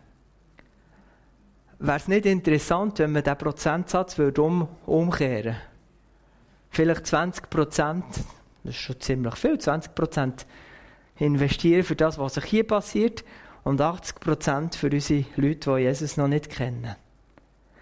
Wäre 1.85 1.97
es 1.97 2.07
nicht 2.07 2.25
interessant, 2.25 2.99
wenn 2.99 3.11
man 3.11 3.23
diesen 3.23 3.37
Prozentsatz 3.37 4.17
um, 4.17 4.69
umkehren 4.85 5.45
würde? 5.45 5.57
vielleicht 6.69 7.07
20 7.07 7.49
Prozent, 7.49 8.05
das 8.63 8.73
ist 8.73 8.77
schon 8.77 8.99
ziemlich 9.01 9.35
viel, 9.35 9.59
20 9.59 9.93
Prozent 9.93 10.45
investieren 11.17 11.83
für 11.83 11.97
das, 11.97 12.17
was 12.17 12.35
sich 12.35 12.45
hier 12.45 12.65
passiert 12.65 13.25
und 13.65 13.79
80 13.79 14.19
Prozent 14.21 14.75
für 14.75 14.89
unsere 14.89 15.25
Leute, 15.35 15.75
die 15.75 15.81
Jesus 15.81 16.15
noch 16.15 16.29
nicht 16.29 16.49
kennen. 16.49 16.95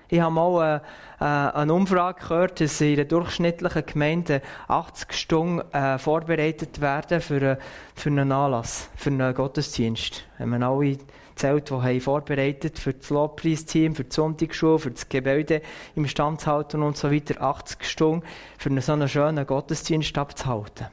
Ich 0.09 0.19
habe 0.19 0.33
mal 0.33 0.81
äh, 1.21 1.23
äh, 1.23 1.51
eine 1.53 1.73
Umfrage 1.73 2.21
gehört, 2.21 2.59
dass 2.59 2.81
in 2.81 2.95
einer 2.95 3.05
durchschnittlichen 3.05 3.85
Gemeinde 3.85 4.41
80 4.67 5.13
Stunden 5.13 5.61
äh, 5.73 5.99
vorbereitet 5.99 6.81
werden 6.81 7.21
für, 7.21 7.57
für 7.95 8.09
einen 8.09 8.31
Anlass, 8.31 8.89
für 8.97 9.11
einen 9.11 9.33
Gottesdienst. 9.33 10.25
Wenn 10.39 10.49
man 10.49 10.63
alle 10.63 10.97
zählt, 11.35 11.69
die 11.69 11.73
haben 11.73 12.01
vorbereitet 12.01 12.79
für 12.79 12.93
das 12.93 13.09
Lobpreisteam, 13.09 13.95
für 13.95 14.03
die 14.03 14.13
Sonntagsschule, 14.13 14.79
für 14.79 14.91
das 14.91 15.09
Gebäude 15.09 15.61
im 15.95 16.07
Stand 16.07 16.41
zu 16.41 16.47
halten 16.47 16.81
und 16.81 16.97
so 16.97 17.11
weiter, 17.11 17.41
80 17.41 17.83
Stunden 17.83 18.25
für 18.57 18.69
einen 18.69 18.81
so 18.81 18.93
einen 18.93 19.07
schönen 19.07 19.45
Gottesdienst 19.45 20.17
abzuhalten. 20.17 20.87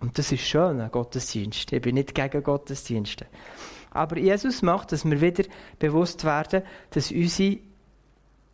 Und 0.00 0.18
das 0.18 0.32
ist 0.32 0.42
schön, 0.42 0.80
ein 0.80 0.90
Gottesdienst. 0.90 1.72
Ich 1.72 1.82
bin 1.82 1.94
nicht 1.94 2.14
gegen 2.14 2.42
Gottesdienste. 2.42 3.26
Aber 3.90 4.16
Jesus 4.18 4.62
macht, 4.62 4.92
dass 4.92 5.04
wir 5.04 5.20
wieder 5.20 5.44
bewusst 5.78 6.24
werden, 6.24 6.62
dass 6.90 7.10
unsere 7.10 7.58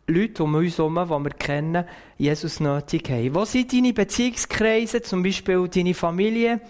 Leute 0.07 0.43
um 0.43 0.55
uns 0.55 0.77
herum, 0.77 0.95
die 0.95 1.09
wir 1.09 1.29
kennen, 1.31 1.85
Jesus 2.17 2.59
nötig 2.59 3.09
haben. 3.09 3.35
Wo 3.35 3.45
sind 3.45 3.73
deine 3.73 3.93
Beziehungskreise, 3.93 5.01
zum 5.01 5.21
Beispiel 5.21 5.67
deine 5.67 5.93
Familie? 5.93 6.61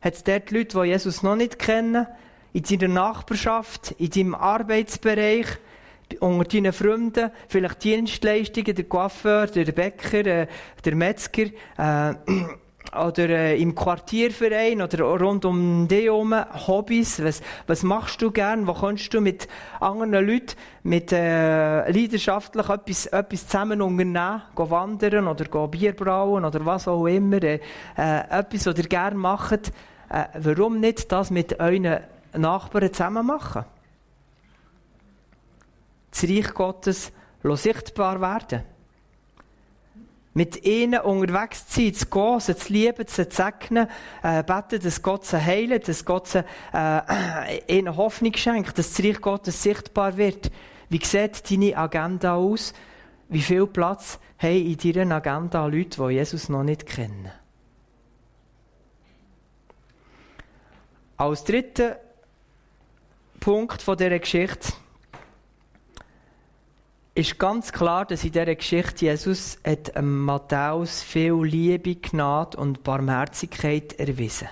Hat 0.00 0.14
es 0.14 0.24
dort 0.24 0.50
Leute, 0.50 0.80
die 0.80 0.88
Jesus 0.88 1.22
noch 1.22 1.36
nicht 1.36 1.58
kennen? 1.58 2.06
In 2.52 2.62
deiner 2.62 2.92
Nachbarschaft, 2.92 3.92
in 3.98 4.10
deinem 4.10 4.34
Arbeitsbereich, 4.34 5.46
unter 6.20 6.44
deinen 6.44 6.72
Freunden, 6.72 7.30
vielleicht 7.48 7.84
Dienstleistungen, 7.84 8.74
der 8.74 8.84
Coiffeur, 8.84 9.46
der 9.46 9.72
Bäcker, 9.72 10.26
äh, 10.26 10.46
der 10.84 10.94
Metzger, 10.94 11.46
äh, 11.78 12.14
oder 12.94 13.28
äh, 13.28 13.60
im 13.60 13.74
Quartierverein 13.74 14.82
oder 14.82 15.04
rund 15.04 15.44
um 15.44 15.88
dich 15.88 16.04
herum, 16.04 16.34
Hobbys, 16.66 17.22
was, 17.24 17.40
was 17.66 17.82
machst 17.82 18.20
du 18.20 18.30
gern, 18.30 18.66
wo 18.66 18.74
kannst 18.74 19.14
du 19.14 19.20
mit 19.20 19.48
anderen 19.80 20.26
Leuten, 20.26 20.54
mit 20.82 21.12
äh, 21.12 21.90
leidenschaftlich 21.90 22.68
etwas, 22.68 23.06
etwas 23.06 23.46
zusammen 23.46 23.80
unternehmen, 23.80 24.42
go 24.54 24.68
wandern 24.68 25.26
oder 25.26 25.46
go 25.46 25.66
Bier 25.68 25.94
brauen 25.94 26.44
oder 26.44 26.64
was 26.66 26.86
auch 26.86 27.06
immer, 27.06 27.42
äh, 27.42 27.60
äh, 27.96 28.20
etwas, 28.28 28.66
was 28.66 28.76
ihr 28.76 28.88
gerne 28.88 29.16
macht, 29.16 29.72
äh, 30.10 30.24
warum 30.34 30.80
nicht 30.80 31.10
das 31.10 31.30
mit 31.30 31.58
euren 31.58 32.00
Nachbarn 32.36 32.92
zusammen 32.92 33.26
machen? 33.26 33.64
Das 36.10 36.24
Reich 36.24 36.52
Gottes 36.54 37.12
sichtbar 37.42 38.20
werden 38.20 38.62
mit 40.34 40.64
ihnen 40.64 41.00
unterwegs 41.00 41.66
zu 41.66 41.80
sein, 41.82 41.94
zu 41.94 42.06
gehen, 42.06 42.40
sie 42.40 42.56
zu 42.56 42.72
lieben, 42.72 43.06
zu 43.06 43.26
segnen, 43.28 43.88
äh, 44.22 44.42
beten, 44.42 44.82
dass 44.82 45.02
Gott 45.02 45.26
sie 45.26 45.38
heilt, 45.38 45.88
dass 45.88 46.04
Gott 46.04 46.28
sie, 46.28 46.44
äh, 46.72 47.60
ihnen 47.68 47.96
Hoffnung 47.96 48.34
schenkt, 48.34 48.78
dass 48.78 48.94
das 48.94 49.04
Reich 49.04 49.20
Gottes 49.20 49.62
sichtbar 49.62 50.16
wird. 50.16 50.50
Wie 50.88 51.04
sieht 51.04 51.50
deine 51.50 51.76
Agenda 51.76 52.34
aus? 52.34 52.72
Wie 53.28 53.42
viel 53.42 53.66
Platz 53.66 54.18
haben 54.38 54.66
in 54.66 54.76
deiner 54.76 55.16
Agenda 55.16 55.66
Leute, 55.66 56.06
die 56.06 56.14
Jesus 56.14 56.48
noch 56.48 56.62
nicht 56.62 56.86
kennen? 56.86 57.30
Als 61.16 61.44
dritter 61.44 61.98
Punkt 63.42 63.82
von 63.82 63.96
dieser 63.96 64.20
Geschichte 64.20 64.72
ist 67.12 67.40
ganz 67.40 67.72
klar, 67.72 68.04
dass 68.04 68.22
in 68.22 68.30
dieser 68.30 68.54
Geschichte 68.54 69.06
Jesus 69.06 69.58
hat 69.66 70.00
Matthäus 70.00 71.02
viel 71.02 71.42
Liebe, 71.42 71.96
Gnade 71.96 72.56
und 72.56 72.84
Barmherzigkeit 72.84 73.94
erwiesen. 73.98 74.46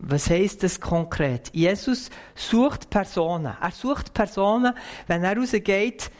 Was 0.00 0.28
heißt 0.28 0.62
das 0.64 0.82
konkret? 0.82 1.48
Jesus 1.54 2.10
sucht 2.34 2.90
Personen. 2.90 3.56
Er 3.58 3.70
sucht 3.70 4.12
Personen, 4.12 4.74
wenn 5.06 5.24
er 5.24 5.34
rausgeht, 5.34 6.10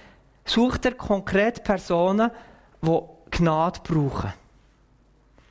sucht 0.46 0.86
er 0.86 0.94
konkret 0.94 1.62
Personen, 1.64 2.30
die 2.80 2.98
Gnade 3.30 3.80
brauchen. 3.84 4.32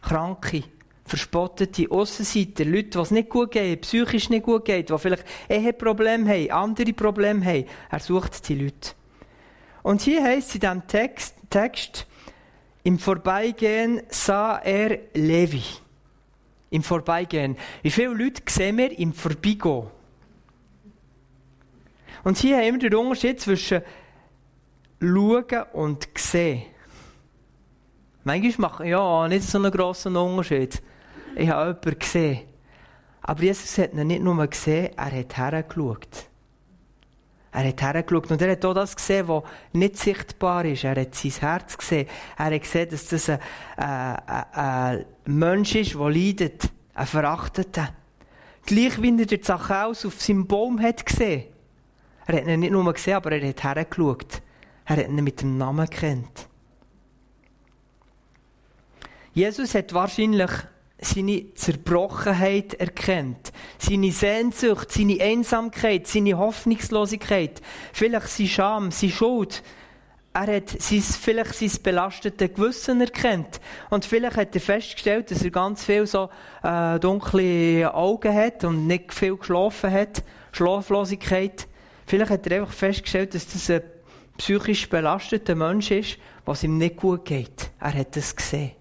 Kranke, 0.01 0.63
verspottete 1.09 1.89
Aussenseiter, 1.89 2.65
Leute, 2.65 2.89
die 2.89 2.99
es 2.99 3.11
nicht 3.11 3.29
gut 3.29 3.51
geht, 3.51 3.81
psychisch 3.81 4.29
nicht 4.29 4.43
gut 4.43 4.65
geht, 4.65 4.89
die 4.89 4.97
vielleicht 4.97 5.25
Eheprobleme 5.49 6.29
haben, 6.29 6.51
andere 6.51 6.93
Probleme 6.93 7.43
haben. 7.43 7.65
Er 7.89 7.99
sucht 7.99 8.47
die 8.47 8.55
Leute. 8.55 8.91
Und 9.83 10.01
hier 10.01 10.23
heißt 10.23 10.49
es 10.49 10.55
in 10.55 10.61
diesem 10.61 10.87
Text, 10.87 11.35
Text, 11.49 12.07
im 12.83 12.99
Vorbeigehen 12.99 14.01
sah 14.09 14.57
er 14.57 14.99
Levi. 15.13 15.63
Im 16.69 16.83
Vorbeigehen. 16.83 17.57
Wie 17.81 17.91
viele 17.91 18.13
Leute 18.13 18.43
sehen 18.47 18.77
wir 18.77 18.97
im 18.97 19.13
Vorbeigehen? 19.13 19.87
Und 22.23 22.37
hier 22.37 22.57
haben 22.57 22.81
wir 22.81 22.89
den 22.89 22.99
Unterschied 22.99 23.39
zwischen 23.39 23.81
schauen 25.01 25.63
und 25.73 26.07
sehen. 26.15 26.63
Manchmal 28.23 28.69
macht 28.69 28.85
ja 28.85 29.27
nicht 29.27 29.43
so 29.43 29.57
einen 29.57 29.71
grossen 29.71 30.15
Unterschied. 30.15 30.81
Ich 31.35 31.49
habe 31.49 31.69
jemanden 31.69 31.99
gesehen. 31.99 32.41
Aber 33.21 33.43
Jesus 33.43 33.77
hat 33.77 33.93
ihn 33.93 34.07
nicht 34.07 34.23
nur 34.23 34.47
gesehen, 34.47 34.91
er 34.95 35.11
hat 35.11 35.37
hergeschaut. 35.37 36.29
Er 37.51 37.67
hat 37.67 37.81
hergeschaut 37.81 38.31
und 38.31 38.41
er 38.41 38.51
hat 38.51 38.65
auch 38.65 38.73
das 38.73 38.95
gesehen, 38.95 39.27
was 39.27 39.43
nicht 39.73 39.97
sichtbar 39.97 40.65
ist. 40.65 40.83
Er 40.83 40.99
hat 41.01 41.15
sein 41.15 41.31
Herz 41.31 41.77
gesehen. 41.77 42.07
Er 42.37 42.45
hat 42.45 42.61
gesehen, 42.61 42.89
dass 42.89 43.07
das 43.07 43.29
ein, 43.29 43.39
ein, 43.77 44.53
ein 44.53 45.05
Mensch 45.25 45.75
ist, 45.75 45.95
der 45.95 46.09
leidet. 46.09 46.69
Ein 46.93 47.07
Verachteter. 47.07 47.89
Gleich 48.65 49.01
wie 49.01 49.19
er 49.19 49.25
den 49.25 49.41
Zachäus 49.41 50.05
auf 50.05 50.21
seinem 50.21 50.45
Baum 50.45 50.79
hat 50.79 51.05
gesehen. 51.05 51.45
Er 52.27 52.37
hat 52.37 52.47
ihn 52.47 52.59
nicht 52.59 52.71
nur 52.71 52.93
gesehen, 52.93 53.15
aber 53.15 53.31
er 53.31 53.47
hat 53.47 53.63
hergeschaut. 53.63 54.41
Er 54.85 54.97
hat 54.97 55.07
ihn 55.07 55.23
mit 55.23 55.41
dem 55.41 55.57
Namen 55.57 55.89
kennt. 55.89 56.47
Jesus 59.33 59.73
hat 59.73 59.93
wahrscheinlich 59.93 60.51
seine 61.01 61.53
Zerbrochenheit 61.53 62.73
erkennt, 62.73 63.51
seine 63.77 64.11
Sehnsucht, 64.11 64.91
seine 64.91 65.21
Einsamkeit, 65.21 66.07
seine 66.07 66.37
Hoffnungslosigkeit, 66.37 67.61
vielleicht 67.93 68.27
seine 68.27 68.49
Scham, 68.49 68.91
seine 68.91 69.11
Schuld. 69.11 69.63
Er 70.33 70.57
hat 70.57 70.69
sein, 70.69 71.01
vielleicht 71.01 71.55
sein 71.55 71.71
belastetes 71.81 72.53
Gewissen 72.53 73.01
erkennt. 73.01 73.59
Und 73.89 74.05
vielleicht 74.05 74.37
hat 74.37 74.53
er 74.53 74.61
festgestellt, 74.61 75.31
dass 75.31 75.43
er 75.43 75.49
ganz 75.49 75.83
viel 75.83 76.05
so 76.05 76.29
äh, 76.61 76.99
dunkle 76.99 77.91
Augen 77.93 78.33
hat 78.33 78.63
und 78.63 78.85
nicht 78.85 79.13
viel 79.13 79.37
geschlafen 79.37 79.91
hat. 79.91 80.23
Schlaflosigkeit. 80.51 81.67
Vielleicht 82.05 82.31
hat 82.31 82.47
er 82.47 82.61
einfach 82.61 82.73
festgestellt, 82.73 83.33
dass 83.33 83.47
das 83.47 83.69
ein 83.69 83.81
psychisch 84.37 84.87
belasteter 84.87 85.55
Mensch 85.55 85.91
ist, 85.91 86.17
was 86.45 86.63
ihm 86.63 86.77
nicht 86.77 86.97
gut 86.97 87.25
geht. 87.25 87.71
Er 87.79 87.93
hat 87.93 88.15
das 88.15 88.35
gesehen. 88.35 88.78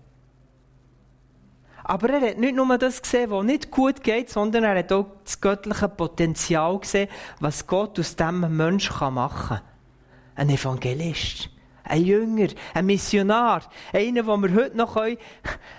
Aber 1.88 2.10
er 2.10 2.20
hat 2.20 2.38
nicht 2.38 2.54
nur 2.54 2.76
das 2.76 3.00
gesehen, 3.00 3.30
was 3.30 3.44
nicht 3.44 3.70
gut 3.70 4.02
geht, 4.02 4.28
sondern 4.28 4.62
er 4.62 4.78
hat 4.78 4.92
auch 4.92 5.06
das 5.24 5.40
göttliche 5.40 5.88
Potenzial 5.88 6.78
gesehen, 6.78 7.08
was 7.40 7.66
Gott 7.66 7.98
aus 7.98 8.14
diesem 8.14 8.56
Menschen 8.56 9.14
machen 9.14 9.56
kann. 9.56 9.60
Ein 10.36 10.50
Evangelist. 10.50 11.48
Ein 11.84 12.04
Jünger, 12.04 12.48
ein 12.74 12.84
Missionar, 12.84 13.62
einer, 13.94 14.26
wo 14.26 14.36
wir 14.36 14.54
heute 14.54 14.76
noch 14.76 14.96
lesen 14.96 15.16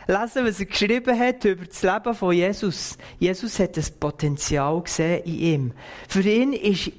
können, 0.07 0.47
was 0.47 0.59
er 0.59 0.65
geschrieben 0.65 1.19
hat 1.19 1.45
über 1.45 1.65
das 1.65 1.83
Leben 1.83 2.15
von 2.15 2.33
Jesus. 2.33 2.97
Jesus 3.19 3.59
hat 3.59 3.77
das 3.77 3.91
Potenzial 3.91 4.81
gesehen 4.81 5.23
in 5.25 5.39
ihm. 5.39 5.73
Für 6.07 6.21
ihn 6.21 6.53
ist 6.53 6.91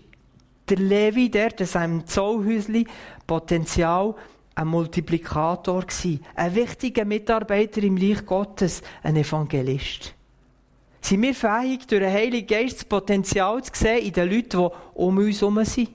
der 0.68 0.78
Levi, 0.78 1.28
der 1.28 1.58
in 1.58 1.66
seinem 1.66 2.06
Zollhäusli 2.06 2.86
Potenzial 3.26 4.14
ein 4.60 4.68
Multiplikator 4.68 5.80
gewesen, 5.80 6.22
ein 6.34 6.54
wichtiger 6.54 7.06
Mitarbeiter 7.06 7.82
im 7.82 7.96
Reich 7.96 8.26
Gottes, 8.26 8.82
ein 9.02 9.16
Evangelist. 9.16 10.14
Sind 11.00 11.22
wir 11.22 11.34
fähig, 11.34 11.86
durch 11.86 12.02
den 12.02 12.12
Heiligen 12.12 12.46
Geist 12.46 12.76
das 12.76 12.84
Potenzial 12.84 13.64
zu 13.64 13.72
sehen 13.74 14.04
in 14.04 14.12
den 14.12 14.30
Leuten, 14.30 14.60
die 14.60 14.68
um 14.94 15.16
uns 15.16 15.40
herum 15.40 15.64
sind? 15.64 15.88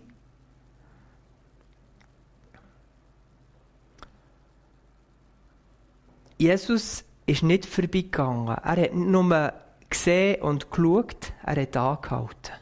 Jesus 6.40 7.06
ist 7.28 7.44
nicht 7.44 7.68
vorbeigegangen. 7.68 8.48
Er 8.48 8.82
hat 8.82 8.94
nicht 8.96 8.96
nur 8.96 9.54
gesehen 9.90 10.42
und 10.42 10.72
geschaut, 10.72 11.34
er 11.44 11.62
hat 11.62 11.78
angehalten. 11.78 12.54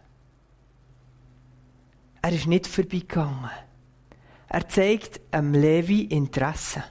Er 2.22 2.32
ist 2.34 2.46
nicht 2.46 2.68
vorbeigegangen. 2.68 3.50
Er 4.54 4.70
zeigt 4.70 5.20
einem 5.32 5.56
Levi 5.56 6.02
Interesse. 6.04 6.84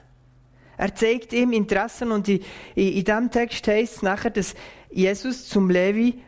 Er 0.75 0.93
zeigt 0.93 1.31
ihm 1.31 1.53
Interesse 1.53 2.05
und 2.05 2.27
in, 2.27 2.41
in, 2.75 2.91
in 2.91 3.05
diesem 3.05 3.31
Text 3.31 3.65
heißt 3.65 3.95
es 3.95 4.01
nachher, 4.01 4.31
dass 4.31 4.53
Jesus 4.91 5.47
zum 5.47 5.69
Levi 5.69 6.21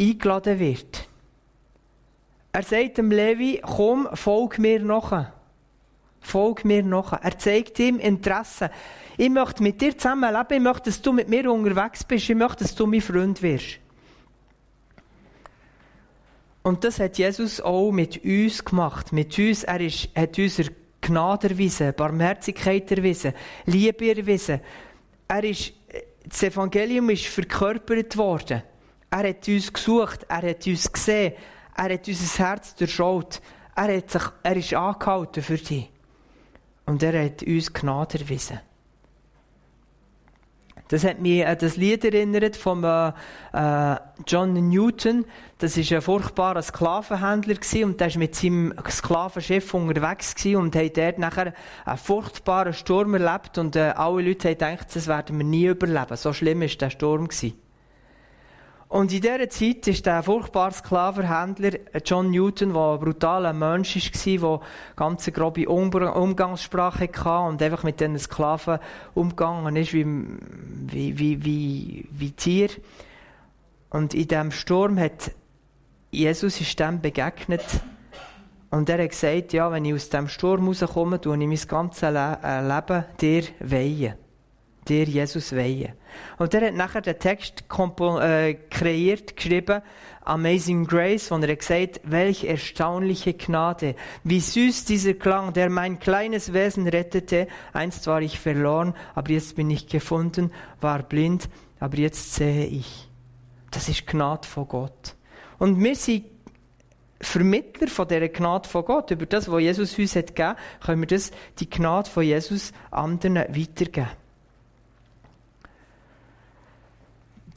eingeladen 0.00 0.58
wird. 0.58 1.06
Er 2.52 2.62
sagt 2.62 2.96
dem 2.96 3.10
Levi, 3.10 3.60
komm, 3.62 4.08
folg 4.14 4.58
mir 4.58 4.80
nach. 4.80 5.30
Folg 6.20 6.64
mir 6.64 6.82
nach. 6.82 7.22
Er 7.22 7.38
zeigt 7.38 7.78
ihm 7.80 7.98
Interesse. 7.98 8.70
Ich 9.18 9.28
möchte 9.28 9.62
mit 9.62 9.82
dir 9.82 9.96
zusammenleben, 9.96 10.56
ich 10.56 10.62
möchte, 10.62 10.84
dass 10.84 11.02
du 11.02 11.12
mit 11.12 11.28
mir 11.28 11.52
unterwegs 11.52 12.02
bist, 12.02 12.30
ich 12.30 12.34
möchte, 12.34 12.64
dass 12.64 12.74
du 12.74 12.86
mein 12.86 13.02
Freund 13.02 13.42
wirst. 13.42 13.78
Und 16.68 16.84
das 16.84 17.00
hat 17.00 17.16
Jesus 17.16 17.62
auch 17.62 17.90
mit 17.92 18.22
uns 18.22 18.62
gemacht. 18.62 19.10
Mit 19.10 19.38
uns, 19.38 19.64
er 19.64 19.80
ist, 19.80 20.10
hat 20.14 20.38
uns 20.38 20.60
Gnade 21.00 21.48
erwiesen, 21.48 21.94
Barmherzigkeit 21.96 22.90
erwiesen, 22.92 23.32
Liebe 23.64 24.14
erwiesen. 24.14 24.60
Er 25.28 25.44
ist, 25.44 25.72
das 26.26 26.42
Evangelium 26.42 27.08
ist 27.08 27.24
verkörpert 27.24 28.18
worden. 28.18 28.62
Er 29.08 29.28
hat 29.30 29.48
uns 29.48 29.72
gesucht, 29.72 30.26
er 30.28 30.42
hat 30.42 30.66
uns 30.66 30.92
gesehen, 30.92 31.32
er 31.74 31.94
hat 31.94 32.06
unser 32.06 32.44
Herz 32.44 32.74
durchschaut. 32.74 33.40
Er, 33.74 33.96
hat 33.96 34.10
sich, 34.10 34.22
er 34.42 34.56
ist 34.56 34.74
angehalten 34.74 35.42
für 35.42 35.56
dich. 35.56 35.90
Und 36.84 37.02
er 37.02 37.24
hat 37.24 37.42
uns 37.44 37.72
Gnade 37.72 38.18
erwiesen. 38.18 38.60
Das 40.88 41.04
hat 41.04 41.20
mich 41.20 41.46
an 41.46 41.58
das 41.58 41.76
Lied 41.76 42.04
erinnert 42.04 42.56
von 42.56 42.82
äh, 42.82 43.96
John 44.26 44.54
Newton. 44.68 45.26
Das 45.58 45.76
ist 45.76 45.92
ein 45.92 46.00
furchtbarer 46.00 46.62
Sklavenhändler 46.62 47.56
und 47.84 48.00
der 48.00 48.10
war 48.10 48.18
mit 48.18 48.34
seinem 48.34 48.74
Sklavenschiff 48.88 49.74
unterwegs 49.74 50.34
und 50.46 50.74
hat 50.74 50.96
dort 50.96 51.18
nachher 51.18 51.52
einen 51.84 51.98
furchtbaren 51.98 52.72
Sturm 52.72 53.14
erlebt 53.14 53.58
und 53.58 53.76
äh, 53.76 53.92
alle 53.96 54.22
Leute 54.22 54.48
haben 54.48 54.54
gedacht, 54.54 54.86
das 54.94 55.06
werden 55.06 55.36
wir 55.36 55.44
nie 55.44 55.66
überleben. 55.66 56.16
So 56.16 56.32
schlimm 56.32 56.60
war 56.60 56.68
der 56.68 56.90
Sturm. 56.90 57.28
Gewesen. 57.28 57.67
Und 58.88 59.12
in 59.12 59.20
dieser 59.20 59.48
Zeit 59.50 59.86
ist 59.86 60.06
der 60.06 60.22
furchtbare 60.22 60.72
Sklavenhändler 60.72 61.72
John 62.06 62.30
Newton, 62.30 62.72
der 62.72 62.82
ein 62.82 62.98
brutaler 63.00 63.52
Mensch 63.52 63.96
war, 63.96 64.58
der 64.58 64.66
ganz 64.96 65.30
grobe 65.30 65.68
Umgangssprache 65.68 67.08
hatte 67.08 67.48
und 67.48 67.62
einfach 67.62 67.82
mit 67.82 68.00
diesen 68.00 68.18
Sklaven 68.18 68.78
umgegangen 69.14 69.76
ist 69.76 69.92
wie, 69.92 70.06
wie, 70.06 71.18
wie, 71.18 71.44
wie, 71.44 72.08
wie 72.10 72.30
Tier. 72.30 72.70
Und 73.90 74.14
in 74.14 74.26
diesem 74.26 74.52
Sturm 74.52 74.98
hat 74.98 75.32
Jesus 76.10 76.58
ist 76.58 76.80
dem 76.80 77.02
begegnet 77.02 77.64
und 78.70 78.88
er 78.88 79.02
hat 79.02 79.10
gesagt, 79.10 79.52
ja, 79.52 79.70
wenn 79.70 79.84
ich 79.84 79.94
aus 79.94 80.08
dem 80.08 80.28
Sturm 80.28 80.66
rauskomme, 80.66 81.20
tue 81.20 81.38
ich 81.38 81.46
mein 81.46 81.68
ganzes 81.68 82.02
äh, 82.02 82.60
Leben 82.66 83.04
dir 83.20 83.42
weihen 83.60 84.27
dir 84.88 85.04
Jesus 85.04 85.54
weihen. 85.54 85.92
Und 86.38 86.54
er 86.54 86.68
hat 86.68 86.74
nachher 86.74 87.00
den 87.00 87.18
Text 87.18 87.64
äh, 87.70 88.54
kreiert, 88.70 89.36
geschrieben, 89.36 89.82
Amazing 90.24 90.86
Grace, 90.86 91.30
wo 91.30 91.36
er 91.36 91.56
gesagt 91.56 92.00
welch 92.04 92.44
erstaunliche 92.44 93.34
Gnade, 93.34 93.94
wie 94.24 94.40
süß 94.40 94.84
dieser 94.84 95.14
Klang, 95.14 95.52
der 95.54 95.70
mein 95.70 95.98
kleines 95.98 96.52
Wesen 96.52 96.86
rettete. 96.86 97.48
Einst 97.72 98.06
war 98.06 98.20
ich 98.20 98.38
verloren, 98.38 98.94
aber 99.14 99.30
jetzt 99.30 99.56
bin 99.56 99.70
ich 99.70 99.86
gefunden, 99.86 100.52
war 100.80 101.02
blind, 101.02 101.48
aber 101.80 101.96
jetzt 101.96 102.34
sehe 102.34 102.66
ich. 102.66 103.08
Das 103.70 103.88
ist 103.88 104.06
Gnade 104.06 104.46
von 104.46 104.68
Gott. 104.68 105.14
Und 105.58 105.82
wir 105.82 105.96
sind 105.96 106.24
Vermittler 107.20 107.88
von 107.88 108.06
dieser 108.06 108.28
Gnade 108.28 108.68
von 108.68 108.84
Gott. 108.84 109.10
Über 109.10 109.26
das, 109.26 109.50
was 109.50 109.60
Jesus 109.60 109.98
uns 109.98 110.14
hat 110.14 110.36
gegeben, 110.36 110.56
können 110.84 111.02
wir 111.02 111.08
das, 111.08 111.32
die 111.58 111.68
Gnade 111.68 112.08
von 112.08 112.22
Jesus 112.22 112.72
anderen 112.90 113.36
weitergeben. 113.36 114.08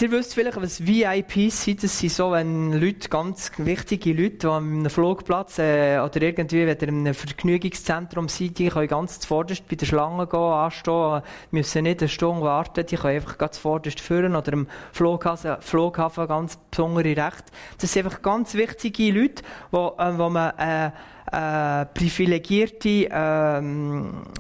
Ihr 0.02 0.10
wisst 0.10 0.34
vielleicht, 0.34 0.60
was 0.60 0.84
VIPs 0.84 1.64
sind. 1.64 1.84
Das 1.84 2.00
sind 2.00 2.12
so, 2.12 2.32
wenn 2.32 2.74
Leute, 2.74 3.08
ganz 3.08 3.52
wichtige 3.58 4.14
Leute, 4.14 4.38
die 4.38 4.48
an 4.48 4.80
einem 4.80 4.90
Flugplatz 4.90 5.60
äh, 5.60 6.00
oder 6.00 6.24
irgendwie, 6.24 6.66
wenn 6.66 6.80
ihr 6.80 6.88
in 6.88 7.00
einem 7.02 7.14
Vergnügungszentrum 7.14 8.28
seid, 8.28 8.58
die 8.58 8.70
können 8.70 8.88
ganz 8.88 9.20
zuvorderst 9.20 9.68
bei 9.68 9.76
der 9.76 9.86
Schlange 9.86 10.26
gehen, 10.26 10.40
anstehen, 10.40 11.22
müssen 11.52 11.84
nicht 11.84 12.02
eine 12.02 12.10
Stunde 12.10 12.42
warten, 12.42 12.84
die 12.84 12.96
können 12.96 13.16
einfach 13.16 13.38
ganz 13.38 13.58
zuvorderst 13.58 14.00
führen 14.00 14.36
oder 14.36 14.54
im 14.54 14.68
Flughafen, 14.92 15.58
Flughafen 15.60 16.28
ganz 16.28 16.58
besondere 16.72 17.16
Recht. 17.16 17.46
Das 17.80 17.94
sind 17.94 18.06
einfach 18.06 18.24
ganz 18.24 18.56
wichtige 18.56 19.12
Leute, 19.12 19.44
wo, 19.70 19.94
äh, 20.00 20.18
wo 20.18 20.30
man 20.32 20.58
äh, 20.58 20.88
äh, 21.32 21.86
privilegierte 21.86 23.08
äh, 23.08 23.62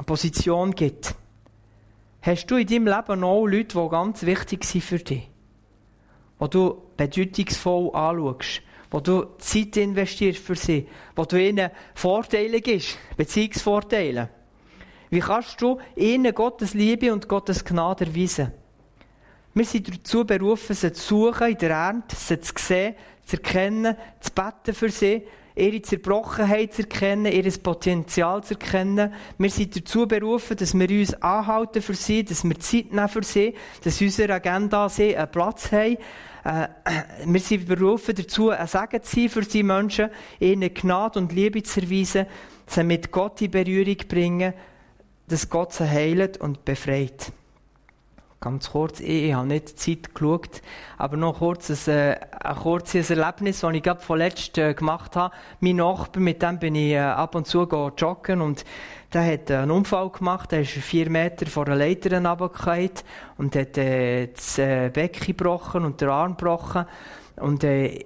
Position 0.07 0.71
gibt. 0.71 1.13
Hast 2.23 2.47
du 2.47 2.55
in 2.55 2.65
deinem 2.65 2.87
Leben 2.87 3.23
auch 3.23 3.45
Leute, 3.45 3.79
die 3.79 3.89
ganz 3.89 4.23
wichtig 4.23 4.63
sind 4.63 4.83
für 4.83 4.97
dich? 4.97 5.30
Wo 6.41 6.47
du 6.47 6.81
bedeutungsvoll 6.97 7.91
anschaust, 7.93 8.63
wo 8.89 8.99
du 8.99 9.25
Zeit 9.37 9.77
investierst 9.77 10.39
für 10.39 10.55
sie, 10.55 10.87
wo 11.15 11.23
du 11.23 11.39
ihnen 11.39 11.69
Vorteile 11.93 12.59
gibst, 12.61 12.97
Beziehungsvorteile. 13.15 14.27
Wie 15.11 15.19
kannst 15.19 15.61
du 15.61 15.77
ihnen 15.95 16.33
Gottes 16.33 16.73
Liebe 16.73 17.13
und 17.13 17.27
Gottes 17.27 17.63
Gnade 17.63 18.05
erweisen? 18.05 18.51
Wir 19.53 19.65
sind 19.65 19.87
dazu 19.87 20.25
berufen, 20.25 20.75
sie 20.75 20.91
zu 20.91 21.09
suchen 21.09 21.49
in 21.49 21.57
der 21.59 21.69
Ernte, 21.69 22.15
sie 22.15 22.41
zu 22.41 22.53
sehen, 22.57 22.95
zu 23.23 23.35
erkennen, 23.35 23.95
zu 24.19 24.31
beten 24.31 24.73
für 24.73 24.89
sie, 24.89 25.21
ihre 25.55 25.81
Zerbrochenheit 25.81 26.73
zu 26.73 26.83
erkennen, 26.83 27.31
ihr 27.31 27.51
Potenzial 27.59 28.43
zu 28.43 28.53
erkennen. 28.53 29.13
Wir 29.37 29.49
sind 29.49 29.75
dazu 29.75 30.07
berufen, 30.07 30.57
dass 30.57 30.73
wir 30.73 30.89
uns 30.89 31.13
anhalten 31.21 31.81
für 31.81 31.93
sie, 31.93 32.23
dass 32.23 32.43
wir 32.43 32.59
Zeit 32.59 32.91
nehmen 32.91 33.09
für 33.09 33.23
sie, 33.23 33.53
dass 33.83 34.01
unsere 34.01 34.33
Agenda 34.33 34.87
sie 34.89 35.15
einen 35.15 35.31
Platz 35.31 35.71
haben. 35.71 35.97
Äh, 36.43 36.67
wir 37.25 37.39
sind 37.39 37.67
berufen 37.67 38.15
dazu, 38.15 38.49
ein 38.49 38.67
Segen 38.67 39.03
zu 39.03 39.15
sein 39.15 39.29
für 39.29 39.41
die 39.41 39.63
Menschen, 39.63 40.09
ihnen 40.39 40.73
Gnade 40.73 41.19
und 41.19 41.31
Liebe 41.31 41.61
zu 41.63 41.81
erweisen, 41.81 42.25
sie 42.65 42.83
mit 42.83 43.11
Gott 43.11 43.41
in 43.41 43.51
Berührung 43.51 43.97
bringen, 44.07 44.53
dass 45.27 45.49
Gott 45.49 45.73
sie 45.73 45.87
heilt 45.87 46.37
und 46.37 46.65
befreit. 46.65 47.31
Ganz 48.43 48.71
kurz, 48.71 48.99
ich, 48.99 49.25
ich 49.25 49.33
habe 49.35 49.47
nicht 49.47 49.69
die 49.69 49.75
Zeit 49.75 50.15
geschaut, 50.15 50.63
aber 50.97 51.15
noch 51.15 51.37
kurz 51.37 51.87
ein, 51.87 51.93
äh, 51.93 52.19
ein 52.43 52.55
kurzes 52.55 53.11
Erlebnis, 53.11 53.59
das 53.59 53.71
ich 53.71 53.83
gerade 53.83 54.01
vorletzt 54.01 54.57
äh, 54.57 54.73
gemacht 54.73 55.15
habe. 55.15 55.31
Mein 55.59 55.75
Nachbar, 55.75 56.23
mit 56.23 56.41
dem 56.41 56.57
bin 56.57 56.73
ich 56.73 56.93
äh, 56.93 56.97
ab 57.01 57.35
und 57.35 57.45
zu 57.45 57.67
joggen 57.95 58.41
und 58.41 58.65
der 59.13 59.31
hat 59.31 59.51
einen 59.51 59.69
Unfall 59.69 60.09
gemacht, 60.09 60.53
er 60.53 60.61
ist 60.61 60.71
vier 60.71 61.11
Meter 61.11 61.45
vor 61.45 61.65
der 61.65 61.75
Leiter 61.75 62.15
runtergefallen 62.15 62.89
und 63.37 63.55
hat 63.55 63.77
äh, 63.77 64.29
das 64.33 64.57
äh, 64.57 64.89
Becken 64.91 65.27
gebrochen 65.27 65.85
und 65.85 66.01
den 66.01 66.09
Arm 66.09 66.35
gebrochen 66.35 66.85
und 67.35 67.63
äh, 67.63 68.05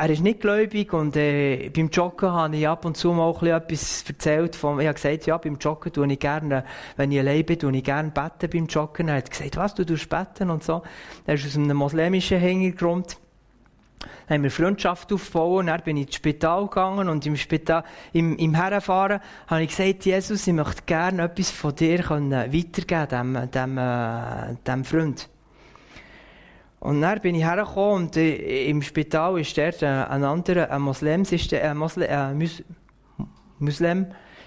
er 0.00 0.10
ist 0.10 0.22
nicht 0.22 0.40
gläubig 0.40 0.92
und 0.92 1.16
äh, 1.16 1.70
beim 1.70 1.88
Joggen 1.88 2.30
habe 2.30 2.56
ich 2.56 2.68
ab 2.68 2.84
und 2.84 2.96
zu 2.96 3.12
mal 3.12 3.34
etwas 3.48 4.04
erzählt. 4.06 4.54
Von, 4.54 4.78
ich 4.78 4.86
habe 4.86 4.94
gesagt, 4.94 5.26
ja, 5.26 5.36
beim 5.38 5.56
Joggen 5.56 5.92
tue 5.92 6.12
ich 6.12 6.20
gerne, 6.20 6.64
wenn 6.96 7.10
ich 7.10 7.18
allein 7.18 7.44
bin, 7.44 7.58
tue 7.58 7.76
ich 7.76 7.82
gerne 7.82 8.12
beten 8.12 8.48
beim 8.48 8.66
Joggen. 8.66 9.08
Er 9.08 9.16
hat 9.16 9.28
gesagt, 9.28 9.56
was, 9.56 9.74
du 9.74 9.84
tust 9.84 10.08
beten 10.08 10.50
und 10.50 10.62
so. 10.62 10.82
Er 11.26 11.34
ist 11.34 11.46
aus 11.46 11.56
einem 11.56 11.76
muslimischen 11.76 12.38
Hintergrund. 12.38 13.18
Dann 14.28 14.36
haben 14.36 14.42
wir 14.44 14.52
Freundschaft 14.52 15.12
aufgebaut, 15.12 15.66
dann 15.66 15.82
bin 15.82 15.96
ich 15.96 16.06
ins 16.06 16.14
Spital 16.14 16.68
gegangen 16.68 17.08
und 17.08 17.26
im 17.26 17.36
Spital, 17.36 17.82
im, 18.12 18.36
im 18.36 18.54
Herfahren 18.54 19.18
habe 19.48 19.62
ich 19.64 19.76
gesagt, 19.76 20.04
Jesus, 20.04 20.46
ich 20.46 20.52
möchte 20.52 20.82
gerne 20.86 21.22
etwas 21.22 21.50
von 21.50 21.74
dir 21.74 22.04
können 22.04 22.30
weitergeben, 22.30 23.34
dem, 23.34 23.50
dem, 23.50 23.78
äh, 23.78 24.54
dem 24.64 24.84
Freund. 24.84 25.28
Und 26.80 27.00
dann 27.00 27.20
bin 27.20 27.34
ich 27.34 27.44
hergekommen 27.44 28.06
und 28.06 28.16
äh, 28.16 28.68
im 28.68 28.82
Spital 28.82 29.40
ist 29.40 29.56
dort 29.58 29.82
ein 29.82 30.24
anderer, 30.24 30.70
ein 30.70 30.82
Moslem, 30.82 31.22
ist 31.22 31.50
der, 31.50 31.70
ein 31.70 31.76
Moslem, 31.76 32.08
äh, 32.08 32.34
Mus 32.34 32.62
Muslim 33.58 34.06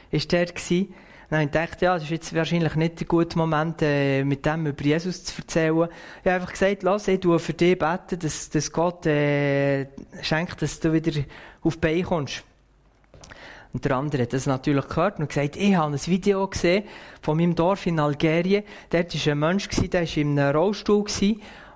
ist 0.09 0.31
dort 0.31 0.55
gewesen. 0.55 0.93
Dann 1.29 1.41
ich 1.43 1.51
dachte, 1.51 1.85
ja, 1.85 1.93
das 1.93 2.03
ist 2.03 2.09
jetzt 2.09 2.35
wahrscheinlich 2.35 2.75
nicht 2.75 2.99
der 2.99 3.07
gute 3.07 3.37
Moment, 3.37 3.81
äh, 3.81 4.23
mit 4.23 4.45
dem 4.45 4.67
über 4.67 4.83
Jesus 4.83 5.23
zu 5.23 5.41
erzählen. 5.41 5.87
Ich 6.21 6.25
habe 6.25 6.35
einfach 6.35 6.51
gesagt, 6.51 6.83
lass, 6.83 7.07
ich 7.07 7.21
tue 7.21 7.39
für 7.39 7.53
dich 7.53 7.79
beten, 7.79 8.19
dass, 8.19 8.49
dass 8.49 8.71
Gott 8.71 9.05
äh, 9.05 9.87
schenkt, 10.21 10.61
dass 10.61 10.79
du 10.81 10.91
wieder 10.91 11.21
auf 11.61 11.75
die 11.75 11.79
Beine 11.79 12.03
kommst. 12.03 12.43
Und 13.73 13.85
der 13.85 13.95
andere 13.95 14.23
hat 14.23 14.33
das 14.33 14.45
natürlich 14.45 14.87
gehört 14.89 15.19
und 15.19 15.29
gesagt, 15.29 15.55
ich 15.55 15.75
habe 15.75 15.93
ein 15.93 16.05
Video 16.05 16.45
gesehen 16.47 16.83
von 17.21 17.37
meinem 17.37 17.55
Dorf 17.55 17.85
in 17.85 17.99
Algerien. 17.99 18.63
Dort 18.89 19.15
war 19.15 19.31
ein 19.31 19.39
Mensch, 19.39 19.69
der 19.69 20.01
war 20.01 20.17
in 20.17 20.37
einem 20.37 20.55
Rollstuhl 20.55 21.05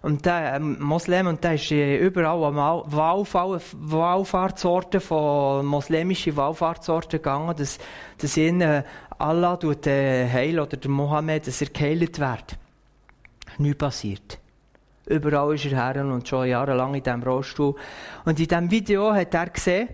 und 0.06 0.24
der 0.24 0.58
ähm, 0.58 0.80
Moslem, 0.80 1.26
und 1.26 1.44
der 1.44 1.56
ist 1.56 1.72
überall 1.72 2.40
Wallfahr 2.40 3.60
Wallfahrtsorten 3.74 5.02
von 5.02 5.66
moslemischen 5.66 6.38
Wallfahrtsorten 6.38 7.18
gegangen, 7.18 7.56
dass, 7.58 7.80
dass 8.20 8.38
ihnen 8.38 8.84
Allah 9.18 9.58
tut, 9.58 9.88
äh, 9.88 10.30
heil 10.30 10.60
oder 10.60 10.78
der 10.78 10.92
Mohammed, 10.92 11.48
dass 11.48 11.60
er 11.60 11.70
geheilt 11.70 12.20
wird. 12.20 12.56
Nichts 13.58 13.80
passiert. 13.80 14.40
Überall 15.08 15.56
ist 15.56 15.66
er 15.66 15.92
her 15.92 16.06
und 16.06 16.28
schon 16.28 16.50
jahrelang 16.50 16.94
in 16.94 17.02
diesem 17.02 17.24
Rollstuhl. 17.24 17.74
Und 18.26 18.40
in 18.40 18.48
diesem 18.48 18.70
Video 18.70 19.12
hat 19.12 19.34
er 19.34 19.50
gesehen, 19.50 19.90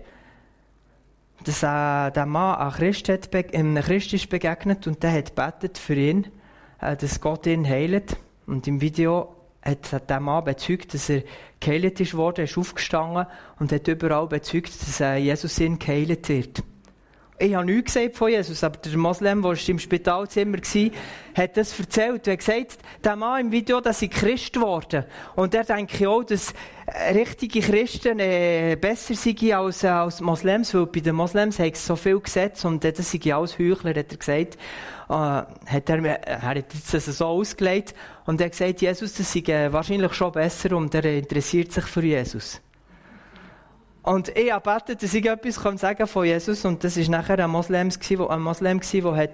dass 1.42 1.62
äh, 1.62 2.10
der 2.12 2.26
Mann 2.26 2.56
einem 2.56 2.70
Christ, 2.70 3.08
hat, 3.08 3.34
einem 3.34 3.76
Christ 3.76 4.12
ist 4.12 4.28
begegnet 4.28 4.86
und 4.86 5.02
der 5.02 5.12
hat 5.12 5.34
betet 5.34 5.78
für 5.78 5.94
ihn, 5.94 6.26
äh, 6.82 6.98
dass 6.98 7.18
Gott 7.18 7.46
ihn 7.46 7.66
heilt. 7.66 8.18
Und 8.46 8.68
im 8.68 8.82
Video 8.82 9.36
hat 9.62 10.10
der 10.10 10.20
Mann 10.20 10.44
bezeugt, 10.44 10.94
dass 10.94 11.08
er 11.08 11.22
geheilt 11.60 12.00
ist 12.00 12.14
worden, 12.14 12.44
ist 12.44 12.58
aufgestanden 12.58 13.26
und 13.58 13.72
hat 13.72 13.88
überall 13.88 14.26
bezeugt, 14.26 14.72
dass 14.80 14.98
Jesus 15.18 15.58
ihn 15.60 15.78
geheilt 15.78 16.28
wird. 16.28 16.62
Ich 17.42 17.56
habe 17.56 17.66
nichts 17.66 17.94
gesagt 17.94 18.14
von 18.14 18.30
Jesus, 18.30 18.62
aber 18.62 18.76
der 18.76 18.96
Moslem, 18.96 19.42
der 19.42 19.68
im 19.68 19.78
Spitalzimmer 19.80 20.58
war, 20.58 20.90
hat 21.34 21.56
das 21.56 21.76
erzählt. 21.76 22.28
Er 22.28 22.34
hat 22.34 22.38
gesagt, 22.38 22.78
der 23.02 23.16
Mann 23.16 23.46
im 23.46 23.50
Video, 23.50 23.80
das 23.80 24.00
ist 24.00 24.12
Christ 24.12 24.52
geworden. 24.52 25.04
Und 25.34 25.52
er 25.52 25.64
denke 25.64 26.08
auch, 26.08 26.22
dass 26.22 26.54
richtige 27.12 27.58
Christen 27.58 28.20
äh, 28.20 28.76
besser 28.80 29.14
sind 29.14 29.42
als, 29.52 29.82
äh, 29.82 29.88
als 29.88 30.20
Moslems, 30.20 30.72
weil 30.72 30.86
bei 30.86 31.00
den 31.00 31.16
Moslems 31.16 31.58
hat 31.58 31.74
es 31.74 31.84
so 31.84 31.96
viel 31.96 32.20
Gesetze 32.20 32.68
und 32.68 32.84
äh, 32.84 32.92
das 32.92 33.10
sind 33.10 33.26
alles 33.26 33.58
Heuchler, 33.58 33.90
hat 33.90 34.12
er 34.12 34.18
gesagt. 34.18 34.56
Äh, 35.08 35.12
hat 35.12 35.88
er, 35.88 36.04
er 36.04 36.42
hat 36.42 36.64
das 36.92 37.06
so 37.06 37.26
ausgelegt 37.26 37.92
und 38.24 38.40
er 38.40 38.44
hat 38.44 38.52
gesagt, 38.52 38.82
Jesus, 38.82 39.14
das 39.14 39.32
sei 39.32 39.42
wahrscheinlich 39.72 40.12
schon 40.12 40.30
besser 40.30 40.76
und 40.76 40.94
er 40.94 41.04
interessiert 41.06 41.72
sich 41.72 41.86
für 41.86 42.04
Jesus. 42.04 42.60
Und 44.02 44.36
ich 44.36 44.52
gebetet, 44.52 45.02
dass 45.02 45.14
ich 45.14 45.24
etwas 45.24 45.78
sagen 45.78 46.06
von 46.08 46.24
Jesus. 46.24 46.64
Und 46.64 46.82
das 46.82 46.98
war 46.98 47.08
nachher 47.08 47.38
ein 47.38 47.50
Moslem, 47.50 47.90
ein 48.28 48.42
Moslem 48.42 48.80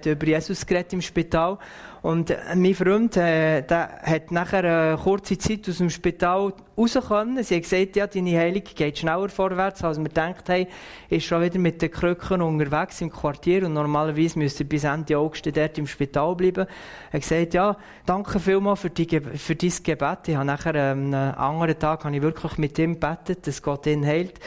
der 0.05 0.13
über 0.13 0.27
Jesus 0.27 0.65
geredet 0.65 0.93
im 0.93 1.01
Spital 1.01 1.57
Und 2.01 2.29
äh, 2.29 2.37
mein 2.55 2.73
Freund, 2.73 3.17
äh, 3.17 3.61
der 3.61 3.99
hat 4.03 4.31
nachher 4.31 4.63
eine 4.63 4.97
kurze 4.97 5.37
Zeit 5.37 5.67
aus 5.67 5.79
dem 5.79 5.89
Spital 5.89 6.53
raus 6.77 6.97
können. 7.07 7.43
Sie 7.43 7.55
hat 7.55 7.63
gesagt, 7.63 7.95
ja, 7.95 8.07
deine 8.07 8.37
Heilung 8.37 8.63
geht 8.63 8.99
schneller 8.99 9.27
vorwärts, 9.27 9.83
als 9.83 9.97
wir 9.97 10.05
gedacht 10.05 10.47
haben. 10.49 10.67
Ist 11.09 11.25
schon 11.25 11.41
wieder 11.41 11.59
mit 11.59 11.81
den 11.81 11.91
Krücken 11.91 12.41
unterwegs 12.41 13.01
im 13.01 13.11
Quartier 13.11 13.65
und 13.65 13.73
normalerweise 13.73 14.39
müsste 14.39 14.63
bis 14.63 14.85
Ende 14.85 15.17
August 15.17 15.45
dort 15.45 15.77
im 15.77 15.87
Spital 15.87 16.35
bleiben. 16.35 16.67
Er 17.11 17.13
hat 17.13 17.21
gesagt, 17.21 17.53
ja, 17.53 17.75
danke 18.05 18.39
vielmals 18.39 18.79
für, 18.79 18.89
die, 18.89 19.19
für 19.19 19.55
dein 19.55 19.73
Gebet. 19.83 20.27
Ich 20.27 20.35
habe 20.35 20.45
nachher 20.45 20.75
ähm, 20.75 21.13
einen 21.13 21.33
anderen 21.33 21.77
Tag 21.77 22.05
habe 22.05 22.15
ich 22.15 22.21
wirklich 22.21 22.57
mit 22.57 22.79
ihm 22.79 22.93
gebetet, 22.93 23.45
dass 23.45 23.61
Gott 23.61 23.85
ihn 23.87 24.05
heilt. 24.05 24.39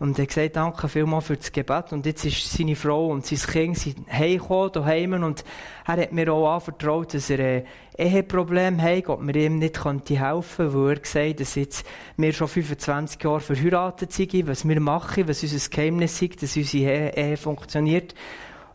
Und 0.00 0.18
er 0.18 0.22
hat 0.22 0.28
gesagt, 0.28 0.56
danke 0.56 0.88
vielmals 0.88 1.26
für 1.26 1.36
das 1.36 1.52
Gebet. 1.52 1.92
Und 1.92 2.06
jetzt 2.06 2.24
ist 2.24 2.50
seine 2.50 2.74
Frau 2.74 3.08
und 3.08 3.26
sein 3.26 3.38
Kind 3.38 3.78
sind 3.78 4.10
heimgekommen, 4.10 4.72
daheim. 4.72 5.22
Und 5.22 5.44
er 5.86 5.98
hat 5.98 6.12
mir 6.12 6.32
auch 6.32 6.54
anvertraut, 6.54 7.12
dass 7.12 7.28
er 7.28 7.38
ein 7.38 7.64
Eheproblem 7.98 8.80
hat, 8.80 9.08
ob 9.10 9.20
mir 9.20 9.36
ihm 9.36 9.58
nicht 9.58 9.84
helfen 9.84 10.02
könnte, 10.06 10.74
weil 10.74 10.88
er 10.88 11.00
gesagt 11.00 11.40
dass 11.40 11.54
jetzt 11.54 11.86
wir 12.16 12.32
schon 12.32 12.48
25 12.48 13.22
Jahre 13.22 13.40
verheiratet 13.40 14.10
sind, 14.10 14.48
was 14.48 14.66
wir 14.66 14.80
machen, 14.80 15.28
was 15.28 15.42
unser 15.42 15.68
Geheimnis 15.68 16.22
ist, 16.22 16.42
dass 16.42 16.56
unsere 16.56 17.10
Ehe 17.14 17.36
funktioniert. 17.36 18.14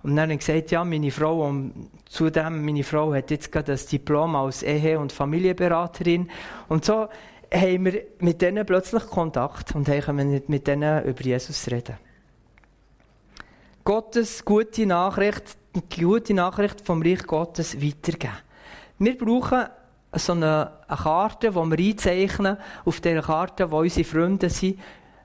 Und 0.04 0.16
dann 0.18 0.26
hat 0.26 0.30
er 0.30 0.38
gesagt, 0.38 0.70
ja, 0.70 0.84
meine 0.84 1.10
Frau, 1.10 1.48
und 1.48 1.90
zudem, 2.08 2.64
meine 2.64 2.84
Frau 2.84 3.12
hat 3.16 3.32
jetzt 3.32 3.52
gerade 3.52 3.72
das 3.72 3.88
Diplom 3.88 4.36
als 4.36 4.62
Ehe- 4.62 5.00
und 5.00 5.12
Familienberaterin. 5.12 6.30
Und 6.68 6.86
so 6.86 7.08
haben 7.56 7.86
wir 7.86 8.04
mit 8.20 8.42
denen 8.42 8.66
plötzlich 8.66 9.06
Kontakt 9.08 9.76
und 9.76 9.88
können 9.88 10.44
mit 10.48 10.68
denen 10.68 11.04
über 11.06 11.22
Jesus 11.22 11.68
reden. 11.72 11.98
Gottes 13.84 14.44
gute 14.44 14.86
Nachricht, 14.86 15.58
die 15.76 16.04
gute 16.04 16.34
Nachricht 16.34 16.82
vom 16.82 17.02
Reich 17.02 17.26
Gottes 17.28 17.82
weitergeben. 17.82 18.34
Wir 18.98 19.18
brauchen 19.18 19.66
so 20.14 20.32
eine, 20.32 20.72
eine 20.88 20.98
Karte, 20.98 21.52
die 21.52 21.56
wir 21.56 21.78
einzeichnen, 21.92 22.58
auf 22.86 23.00
dieser 23.02 23.22
Karte, 23.22 23.70
wo 23.70 23.80
unsere 23.80 24.06
Freunde 24.06 24.50
sind. 24.50 24.80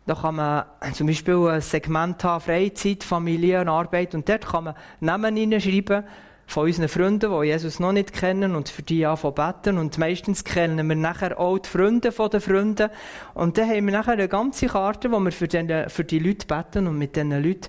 Da 0.07 0.15
kann 0.15 0.35
man 0.37 0.65
zum 0.93 1.07
Beispiel 1.07 1.37
ein 1.49 1.61
Segment 1.61 2.23
haben, 2.25 2.41
Freizeit, 2.41 3.05
Familie, 3.05 3.67
Arbeit, 3.67 4.15
und 4.15 4.29
dort 4.29 4.47
kann 4.47 4.65
man 4.65 4.75
Namen 5.01 5.37
hineinschreiben, 5.37 6.05
von 6.51 6.65
unseren 6.65 6.89
Freunden, 6.89 7.31
die 7.31 7.47
Jesus 7.47 7.79
noch 7.79 7.93
nicht 7.93 8.13
kennen 8.13 8.57
und 8.57 8.69
für 8.69 8.83
die 8.83 9.07
anfangen 9.07 9.35
beten. 9.35 9.79
Und 9.79 9.99
meistens 9.99 10.43
kennen 10.43 10.89
wir 10.89 10.97
nachher 10.97 11.39
auch 11.39 11.59
die 11.59 11.69
Freunde 11.69 12.11
von 12.11 12.29
den 12.29 12.41
Freunden. 12.41 12.91
Und 13.35 13.57
dann 13.57 13.69
haben 13.69 13.87
wir 13.87 13.93
nachher 13.93 14.15
eine 14.15 14.27
ganze 14.27 14.67
Karte, 14.67 15.13
wo 15.13 15.21
wir 15.21 15.31
für 15.31 15.47
die, 15.47 15.85
für 15.87 16.05
die 16.05 16.19
Leute 16.19 16.47
beten 16.49 16.89
und 16.89 16.99
mit 16.99 17.15
diesen 17.15 17.31
Leuten 17.31 17.69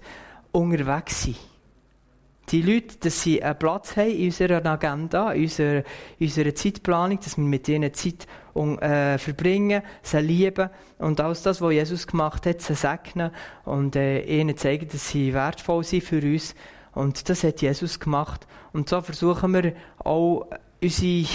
unterwegs 0.52 1.24
sind. 1.24 1.38
Die 2.50 2.63
Leute, 2.63 2.98
dass 2.98 3.22
sie 3.22 3.41
einen 3.44 3.58
Platz 3.58 3.96
haben 3.96 4.10
in 4.10 4.26
unserer 4.26 4.65
Agenda, 4.65 5.32
in 5.32 5.44
unserer, 5.44 5.84
in 6.17 6.28
unserer 6.28 6.56
Zeitplanung, 6.56 7.20
dass 7.20 7.38
wir 7.38 7.46
mit 7.46 7.70
ihnen 7.70 7.94
Zeit 7.94 8.26
äh, 8.56 9.20
verbringen, 9.20 9.84
sie 10.02 10.20
lieben 10.22 10.70
und 10.98 11.22
alles 11.22 11.44
das, 11.44 11.62
was 11.62 11.72
Jesus 11.72 12.08
gemacht 12.08 12.48
hat, 12.48 12.62
sie 12.62 12.74
segnen 12.74 13.30
und 13.63 13.96
äh, 13.96 14.24
ihnen 14.24 14.58
zeigen, 14.58 14.88
dass 14.91 15.10
sie 15.10 15.34
wertvoll 15.36 15.84
sind 15.84 16.04
für 16.04 16.20
uns 16.20 16.56
und 16.93 17.30
das 17.30 17.43
hat 17.43 17.62
Jesus 17.62 17.99
gemacht. 17.99 18.47
Und 18.73 18.89
so 18.89 19.01
versuchen 19.01 19.54
wir 19.54 19.75
auch 19.99 20.47
unsere, 20.82 21.27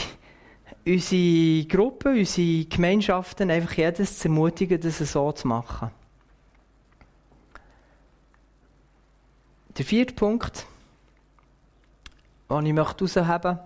unsere 0.86 1.64
Gruppe, 1.66 2.10
unsere 2.10 2.64
Gemeinschaften, 2.66 3.50
einfach 3.50 3.72
jedes 3.72 4.18
zu 4.18 4.28
ermutigen, 4.28 4.80
das 4.80 4.98
so 4.98 5.32
zu 5.32 5.48
machen. 5.48 5.90
Der 9.76 9.84
vierte 9.84 10.14
Punkt, 10.14 10.66
den 12.48 12.66
ich 12.66 12.74
herausheben 12.74 13.14
möchte, 13.14 13.60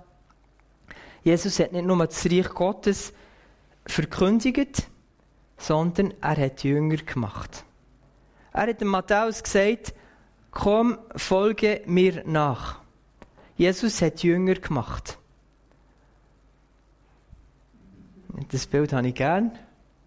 Jesus 1.23 1.61
hat 1.61 1.73
nicht 1.73 1.85
nur 1.85 2.05
das 2.07 2.25
Reich 2.25 2.49
Gottes 2.49 3.13
verkündigt, 3.87 4.89
sondern 5.59 6.15
er 6.21 6.37
hat 6.37 6.65
Jünger 6.65 6.97
gemacht. 6.97 7.65
Er 8.53 8.69
hat 8.69 8.81
Matthäus 8.81 9.43
gesagt, 9.43 9.95
Komm, 10.51 10.99
folge 11.15 11.83
mir 11.87 12.25
nach. 12.27 12.81
Jesus 13.57 14.03
hat 14.03 14.23
Jünger 14.23 14.55
gemacht. 14.55 15.19
Das 18.51 18.67
Bild 18.67 18.93
habe 18.93 19.09
ich 19.09 19.15
gern. 19.15 19.53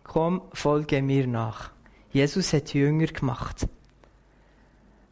Komm, 0.03 0.41
folge 0.53 1.01
mir 1.01 1.27
nach. 1.27 1.71
Jesus 2.11 2.51
hat 2.51 2.73
Jünger 2.73 3.07
gemacht. 3.07 3.67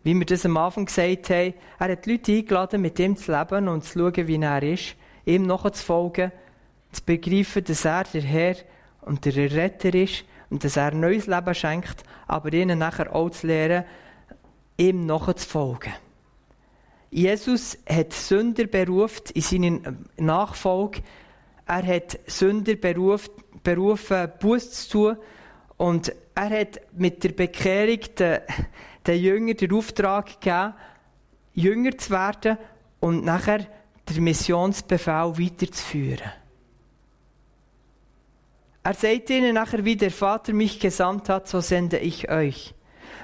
Wie 0.04 0.16
wir 0.16 0.26
das 0.26 0.46
am 0.46 0.58
Anfang 0.58 0.86
gesagt 0.86 1.30
haben, 1.30 1.54
er 1.80 1.90
hat 1.90 2.06
die 2.06 2.12
Leute 2.12 2.32
eingeladen, 2.32 2.82
mit 2.82 3.00
ihm 3.00 3.16
zu 3.16 3.32
leben 3.32 3.68
und 3.68 3.84
zu 3.84 4.00
schauen, 4.00 4.28
wie 4.28 4.42
er 4.42 4.64
ist, 4.64 4.96
ihm 5.26 5.44
nachzufolgen, 5.44 6.32
zu 6.92 7.04
begreifen, 7.06 7.64
dass 7.64 7.86
er 7.86 8.04
der 8.06 8.24
Herr 8.24 8.56
und 9.02 9.24
der 9.26 9.36
Retter 9.52 9.94
ist 9.94 10.26
und 10.50 10.64
dass 10.64 10.78
er 10.78 10.92
ein 10.92 11.00
neues 11.00 11.28
Leben 11.28 11.54
schenkt, 11.54 12.04
aber 12.28 12.52
ihnen 12.52 12.80
nachher 12.80 13.16
auch 13.16 13.30
zu 13.30 13.48
lehren, 13.48 13.86
ihm 14.82 15.06
nachzufolgen. 15.06 15.94
Jesus 17.12 17.78
hat 17.88 18.14
Sünder 18.14 18.66
berufen 18.66 19.26
in 19.34 19.42
seinen 19.42 20.10
Nachfolge. 20.18 21.02
Er 21.68 21.86
hat 21.86 22.20
Sünder 22.26 22.76
berufen, 22.76 23.32
berufen 23.64 24.32
Buß 24.40 24.88
zu 24.88 24.90
tun. 24.90 25.18
Und 25.78 26.14
er 26.36 26.62
hat 26.62 26.82
mit 26.94 27.24
der 27.24 27.34
Bekehrung 27.34 28.00
den, 28.18 28.40
den 29.06 29.22
Jüngern 29.22 29.58
den 29.58 29.74
Auftrag 29.74 30.40
gegeben, 30.40 30.74
Jünger 31.54 31.98
zu 31.98 32.12
werden 32.12 32.58
und 33.00 33.26
nachher 33.26 33.68
den 34.10 34.24
Missionsbefehl 34.24 35.38
weiterzuführen. 35.38 36.32
Er 38.84 38.94
sagt 38.94 39.30
ihnen 39.30 39.54
nachher, 39.56 39.86
wie 39.86 39.96
der 39.96 40.12
Vater 40.12 40.54
mich 40.54 40.80
gesandt 40.80 41.30
hat, 41.30 41.48
so 41.48 41.60
sende 41.62 42.00
ich 42.00 42.30
euch. 42.30 42.74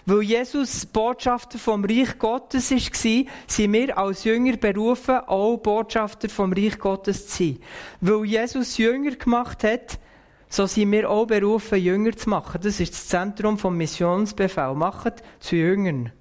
Weil 0.09 0.21
Jesus 0.21 0.85
Botschafter 0.85 1.59
vom 1.59 1.83
Reich 1.83 2.17
Gottes 2.17 2.71
war, 2.71 3.25
sind 3.45 3.73
wir 3.73 3.97
als 3.97 4.23
Jünger 4.23 4.55
berufen, 4.55 5.17
auch 5.27 5.57
Botschafter 5.57 6.29
vom 6.29 6.53
Reich 6.53 6.79
Gottes 6.79 7.27
zu 7.27 7.43
sein. 7.43 7.59
Weil 7.99 8.23
Jesus 8.23 8.77
Jünger 8.77 9.11
gemacht 9.11 9.65
hat, 9.65 9.99
so 10.47 10.65
sind 10.65 10.93
wir 10.93 11.09
auch 11.09 11.25
berufen, 11.25 11.77
Jünger 11.77 12.15
zu 12.15 12.29
machen. 12.29 12.61
Das 12.63 12.79
ist 12.79 12.93
das 12.93 13.09
Zentrum 13.09 13.57
vom 13.57 13.75
Missionsbefehl. 13.75 14.75
Macht 14.75 15.23
zu 15.41 15.57
Jüngern. 15.57 16.13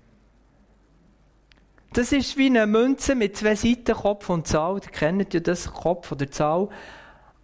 Das 1.93 2.11
ist 2.11 2.37
wie 2.37 2.47
eine 2.47 2.67
Münze 2.67 3.15
mit 3.15 3.37
zwei 3.37 3.55
Seiten, 3.55 3.95
Kopf 3.95 4.29
und 4.29 4.49
Zahl. 4.49 4.81
Ihr 4.83 4.91
kennt 4.91 5.33
ja 5.33 5.39
das, 5.39 5.73
Kopf 5.73 6.11
oder 6.11 6.29
Zahl. 6.29 6.71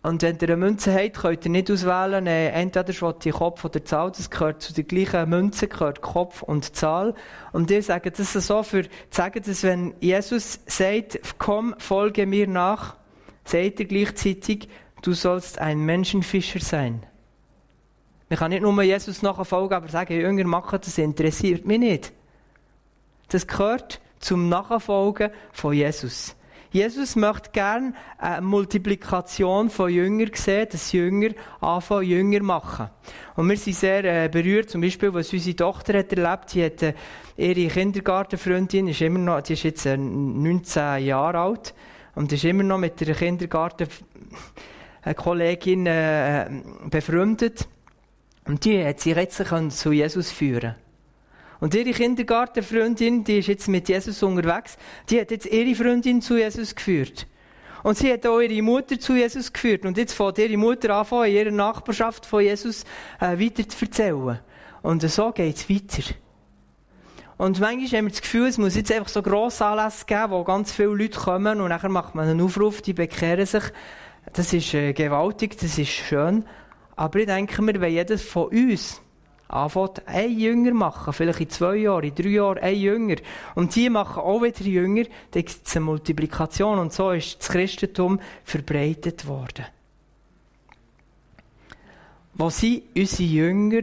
Und 0.02 0.22
wenn 0.22 0.36
ihr 0.36 0.48
eine 0.48 0.56
Münze 0.56 0.92
habt, 0.92 1.18
könnt 1.18 1.44
ihr 1.44 1.50
nicht 1.52 1.70
auswählen, 1.70 2.26
äh, 2.26 2.48
entweder 2.48 3.12
die 3.12 3.30
Kopf 3.30 3.64
oder 3.64 3.84
Zahl, 3.84 4.10
das 4.10 4.30
gehört 4.30 4.60
zu 4.60 4.74
der 4.74 4.82
gleichen 4.82 5.30
Münze, 5.30 5.68
gehört 5.68 6.00
Kopf 6.00 6.42
und 6.42 6.74
Zahl. 6.74 7.14
Und 7.52 7.70
ihr 7.70 7.82
sagt 7.84 8.18
das 8.18 8.32
so, 8.32 8.64
für 8.64 8.84
sagen, 9.10 9.42
dass 9.46 9.62
wenn 9.62 9.94
Jesus 10.00 10.58
sagt, 10.66 11.20
komm, 11.38 11.76
folge 11.78 12.26
mir 12.26 12.48
nach, 12.48 12.96
sagt 13.44 13.78
er 13.78 13.86
gleichzeitig, 13.86 14.68
du 15.02 15.12
sollst 15.12 15.60
ein 15.60 15.78
Menschenfischer 15.84 16.60
sein. 16.60 17.06
Man 18.28 18.38
kann 18.38 18.50
nicht 18.50 18.62
nur 18.62 18.82
Jesus 18.82 19.22
nachfolgen, 19.22 19.76
aber 19.76 19.88
sagen, 19.88 20.18
Jünger 20.18 20.44
machen, 20.44 20.80
das 20.82 20.98
interessiert 20.98 21.64
mich 21.64 21.78
nicht. 21.78 22.12
Das 23.28 23.46
gehört 23.46 24.00
zum 24.18 24.48
Nachfolgen 24.48 25.30
von 25.52 25.74
Jesus. 25.74 26.34
Jesus 26.72 27.14
möchte 27.16 27.50
gerne 27.50 27.92
eine 28.16 28.40
Multiplikation 28.40 29.68
von 29.68 29.92
Jüngern 29.92 30.30
sehen, 30.32 30.68
dass 30.72 30.92
Jünger 30.92 31.34
anfangen, 31.60 32.08
Jünger 32.08 32.42
machen. 32.42 32.88
Und 33.36 33.50
wir 33.50 33.58
sind 33.58 33.76
sehr 33.76 34.04
äh, 34.04 34.30
berührt, 34.30 34.70
zum 34.70 34.80
Beispiel, 34.80 35.12
was 35.12 35.34
unsere 35.34 35.54
Tochter 35.54 35.98
hat 35.98 36.14
erlebt. 36.14 36.48
Sie 36.48 36.64
hat 36.64 36.82
äh, 36.82 36.94
ihre 37.36 37.68
Kindergartenfreundin, 37.68 38.88
ist 38.88 39.02
immer 39.02 39.18
noch, 39.18 39.42
die 39.42 39.52
ist 39.52 39.64
jetzt 39.64 39.84
äh, 39.84 39.98
19 39.98 41.04
Jahre 41.04 41.40
alt 41.40 41.74
und 42.14 42.32
ist 42.32 42.44
immer 42.44 42.62
noch 42.62 42.78
mit 42.78 42.98
ihrer 43.02 43.14
Kindergartenkollegin 43.14 45.86
äh, 45.86 46.48
befreundet. 46.88 47.68
Und 48.46 48.64
die 48.64 48.82
hat 48.82 49.00
sich 49.00 49.14
jetzt 49.14 49.44
zu 49.78 49.92
Jesus 49.92 50.30
führen 50.30 50.76
und 51.62 51.76
ihre 51.76 51.92
Kindergartenfreundin, 51.92 53.22
die 53.22 53.38
ist 53.38 53.46
jetzt 53.46 53.68
mit 53.68 53.88
Jesus 53.88 54.20
unterwegs, 54.24 54.76
die 55.08 55.20
hat 55.20 55.30
jetzt 55.30 55.46
ihre 55.46 55.76
Freundin 55.76 56.20
zu 56.20 56.36
Jesus 56.36 56.74
geführt. 56.74 57.28
Und 57.84 57.96
sie 57.96 58.12
hat 58.12 58.26
auch 58.26 58.40
ihre 58.40 58.60
Mutter 58.62 58.98
zu 58.98 59.14
Jesus 59.14 59.52
geführt. 59.52 59.86
Und 59.86 59.96
jetzt 59.96 60.12
fängt 60.12 60.38
ihre 60.38 60.56
Mutter 60.56 60.92
an, 60.92 61.24
in 61.24 61.32
ihrer 61.32 61.52
Nachbarschaft 61.52 62.26
von 62.26 62.42
Jesus 62.42 62.82
äh, 63.20 63.38
weiter 63.38 63.68
zu 63.68 63.84
erzählen. 63.84 64.40
Und 64.82 65.08
so 65.08 65.30
geht 65.30 65.54
es 65.54 65.70
weiter. 65.70 66.02
Und 67.36 67.60
manchmal 67.60 67.98
haben 68.00 68.06
wir 68.06 68.10
das 68.10 68.22
Gefühl, 68.22 68.48
es 68.48 68.58
muss 68.58 68.74
jetzt 68.74 68.90
einfach 68.90 69.08
so 69.08 69.22
grosse 69.22 69.64
Anlässe 69.64 70.04
geben, 70.04 70.30
wo 70.30 70.42
ganz 70.42 70.72
viele 70.72 70.88
Leute 70.88 71.16
kommen 71.16 71.60
und 71.60 71.68
nachher 71.68 71.90
macht 71.90 72.16
man 72.16 72.28
einen 72.28 72.40
Aufruf, 72.40 72.82
die 72.82 72.92
bekehren 72.92 73.46
sich. 73.46 73.62
Das 74.32 74.52
ist 74.52 74.74
äh, 74.74 74.94
gewaltig, 74.94 75.58
das 75.58 75.78
ist 75.78 75.90
schön. 75.90 76.44
Aber 76.96 77.20
ich 77.20 77.26
denke 77.26 77.62
mir, 77.62 77.80
wenn 77.80 77.92
jeder 77.92 78.18
von 78.18 78.48
uns 78.48 79.00
anfängt, 79.52 80.06
ein 80.06 80.38
Jünger 80.38 80.72
machen, 80.72 81.12
vielleicht 81.12 81.40
in 81.40 81.50
zwei 81.50 81.76
Jahren, 81.76 82.04
in 82.04 82.14
drei 82.14 82.30
Jahren 82.30 82.58
ein 82.58 82.76
Jünger. 82.76 83.16
Und 83.54 83.74
die 83.76 83.90
machen 83.90 84.22
auch 84.22 84.42
wieder 84.42 84.64
Jünger, 84.64 85.04
dann 85.30 85.44
gibt 85.44 85.66
es 85.66 85.76
eine 85.76 85.84
Multiplikation. 85.84 86.78
Und 86.78 86.92
so 86.92 87.10
ist 87.10 87.38
das 87.38 87.48
Christentum 87.48 88.20
verbreitet 88.44 89.26
worden. 89.26 89.66
Wo 92.34 92.48
sind 92.48 92.82
unsere 92.96 93.22
Jünger? 93.22 93.82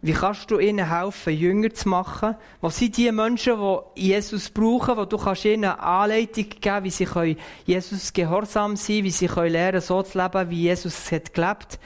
Wie 0.00 0.12
kannst 0.12 0.50
du 0.50 0.58
ihnen 0.58 0.90
helfen, 0.90 1.32
Jünger 1.32 1.72
zu 1.72 1.88
machen? 1.88 2.36
Wo 2.60 2.68
sind 2.68 2.96
die 2.96 3.10
Menschen, 3.10 3.54
die 3.58 4.02
Jesus 4.02 4.50
brauchen, 4.50 4.98
wo 4.98 5.06
du 5.06 5.16
kannst 5.16 5.46
ihnen 5.46 5.64
Anleitung 5.64 6.46
geben, 6.60 6.84
wie 6.84 6.90
sie 6.90 7.36
Jesus 7.64 8.12
gehorsam 8.12 8.76
sein 8.76 8.96
können, 8.96 9.04
wie 9.04 9.10
sie 9.10 9.26
lernen 9.26 9.80
so 9.80 10.02
zu 10.02 10.18
leben, 10.18 10.50
wie 10.50 10.62
Jesus 10.62 11.10
hat 11.10 11.32
gelebt? 11.32 11.78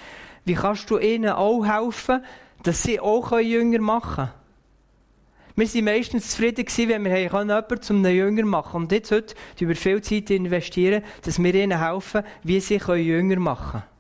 Wie 0.44 0.54
kannst 0.54 0.90
du 0.90 0.98
ihnen 0.98 1.30
auch 1.30 1.64
helfen, 1.64 2.24
dass 2.62 2.82
sie 2.82 3.00
auch 3.00 3.38
Jünger 3.38 3.80
machen 3.80 4.26
können? 4.26 4.32
Wir 5.59 5.74
waren 5.74 5.84
meistens 5.84 6.30
zufrieden, 6.30 6.66
wenn 6.88 7.04
wir 7.04 7.18
jemanden 7.18 7.82
zum 7.82 8.06
Jünger 8.06 8.44
machen 8.44 8.72
können. 8.72 8.84
Und 8.84 8.92
jetzt 8.92 9.11
heute 9.11 9.34
über 9.59 9.74
viel 9.74 10.00
Zeit 10.02 10.30
investieren, 10.30 11.02
dass 11.22 11.42
wir 11.42 11.54
ihnen 11.54 11.84
helfen, 11.84 12.22
wie 12.44 12.61
sie 12.61 12.76
Jünger 12.76 13.40
machen 13.40 13.70
können. 13.72 13.98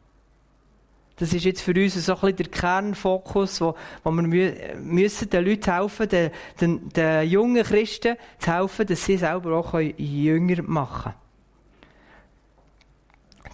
Das 1.18 1.32
ist 1.32 1.44
jetzt 1.44 1.62
für 1.62 1.72
uns 1.72 1.94
so 1.94 2.12
ein 2.14 2.20
bisschen 2.20 2.36
der 2.36 2.46
Kernfokus, 2.46 3.60
wo, 3.60 3.74
wo 4.04 4.12
wir 4.12 4.76
müssen 4.80 5.28
den 5.28 5.44
Leuten 5.44 5.72
helfen, 5.72 6.08
den, 6.08 6.30
den, 6.60 6.88
den 6.90 7.28
jungen 7.28 7.64
Christen 7.64 8.16
zu 8.38 8.54
helfen, 8.54 8.86
dass 8.86 9.04
sie 9.04 9.16
selber 9.16 9.56
auch 9.56 9.74
Jünger 9.80 10.62
machen 10.62 11.12
können. 11.12 11.28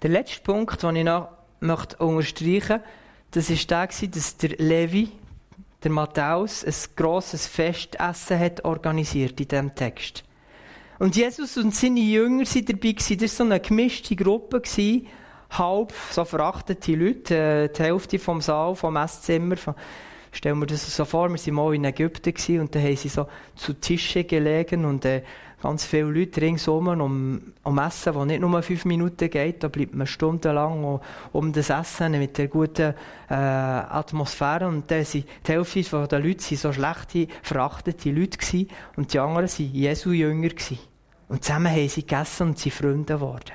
Der 0.03 0.11
letzte 0.11 0.43
Punkt, 0.43 0.83
den 0.83 0.97
ich 0.97 1.05
noch 1.05 1.29
unterstreichen 1.61 2.83
möchte, 2.83 2.83
das 3.35 3.51
war 3.51 3.87
der, 3.87 4.09
dass 4.09 4.37
der 4.37 4.51
Levi, 4.59 5.11
der 5.83 5.91
Matthäus, 5.91 6.65
ein 6.65 6.75
grosses 6.97 7.47
Festessen 7.47 8.39
hat 8.39 8.65
organisiert 8.65 9.41
in 9.41 9.49
diesem 9.49 9.75
Text. 9.75 10.25
Und 11.01 11.17
Jesus 11.17 11.57
und 11.57 11.75
seine 11.75 12.01
Jünger 12.01 12.45
waren 12.45 12.65
dabei. 12.65 12.93
Das 12.93 13.11
war 13.11 13.29
so 13.29 13.45
eine 13.45 13.61
gemischte 13.61 14.15
Gruppe 14.15 14.63
halb 15.51 15.93
so 16.11 16.25
verachtete 16.25 16.95
Leute, 16.95 17.37
äh, 17.37 17.69
die 17.69 17.83
Hälfte 17.83 18.19
vom 18.19 18.41
Saal, 18.41 18.75
vom 18.75 18.97
Esszimmer. 18.97 19.57
Von, 19.57 19.75
stellen 20.35 20.59
wir 20.59 20.67
das 20.67 20.95
so 20.95 21.05
vor, 21.05 21.29
wir 21.31 21.39
waren 21.39 21.55
mal 21.55 21.75
in 21.75 21.85
Ägypten 21.85 22.61
und 22.61 22.75
da 22.75 22.81
haben 22.81 22.97
sie 22.97 23.09
so 23.09 23.27
zu 23.55 23.73
Tischen 23.75 24.27
gelegen 24.27 24.85
und 24.85 25.05
äh, 25.05 25.23
ganz 25.63 25.87
viele 25.87 26.11
Leute 26.11 26.43
ringsum 26.43 26.89
um, 26.89 27.41
um 27.63 27.79
Essen, 27.79 28.13
das 28.13 28.27
nicht 28.27 28.41
nur 28.41 28.63
fünf 28.63 28.85
Minuten 28.85 29.31
geht, 29.31 29.63
da 29.63 29.69
bleibt 29.69 29.95
man 29.95 30.07
stundenlang 30.07 31.01
um, 31.33 31.53
das 31.53 31.71
Essen 31.71 32.13
mit 32.13 32.37
der 32.37 32.49
guten 32.49 32.95
äh, 33.31 33.35
Atmosphäre 33.35 34.69
und 34.69 34.91
dann 34.91 35.05
sind 35.05 35.27
die 35.47 35.53
Hälfte 35.53 36.07
der 36.07 36.19
Leute 36.19 36.43
sind 36.43 36.61
so 36.61 36.73
schlechte, 36.73 37.29
verachtete 37.43 38.11
Leute 38.11 38.37
gewesen, 38.37 38.69
und 38.97 39.15
die 39.15 39.19
anderen 39.19 39.49
waren 39.49 39.73
Jesu 39.73 40.11
Jünger 40.11 40.49
gewesen. 40.49 40.79
Und 41.29 41.45
zusammen 41.45 41.73
haben 41.73 41.89
sie 41.89 42.03
gegessen 42.03 42.49
und 42.49 42.59
sind 42.59 42.75
Freunde 42.75 43.15
geworden. 43.15 43.53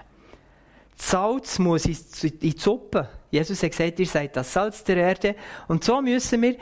Salz 0.95 1.59
muss 1.59 1.85
in 1.85 2.39
die 2.39 2.55
Suppe. 2.57 3.07
Jesus 3.31 3.61
hat 3.61 3.71
gesagt, 3.71 3.99
ihr 3.99 4.05
seid 4.05 4.35
das 4.35 4.51
Salz 4.51 4.83
der 4.83 4.97
Erde. 4.97 5.35
Und 5.67 5.83
so 5.83 6.01
müssen 6.01 6.41
wir 6.41 6.55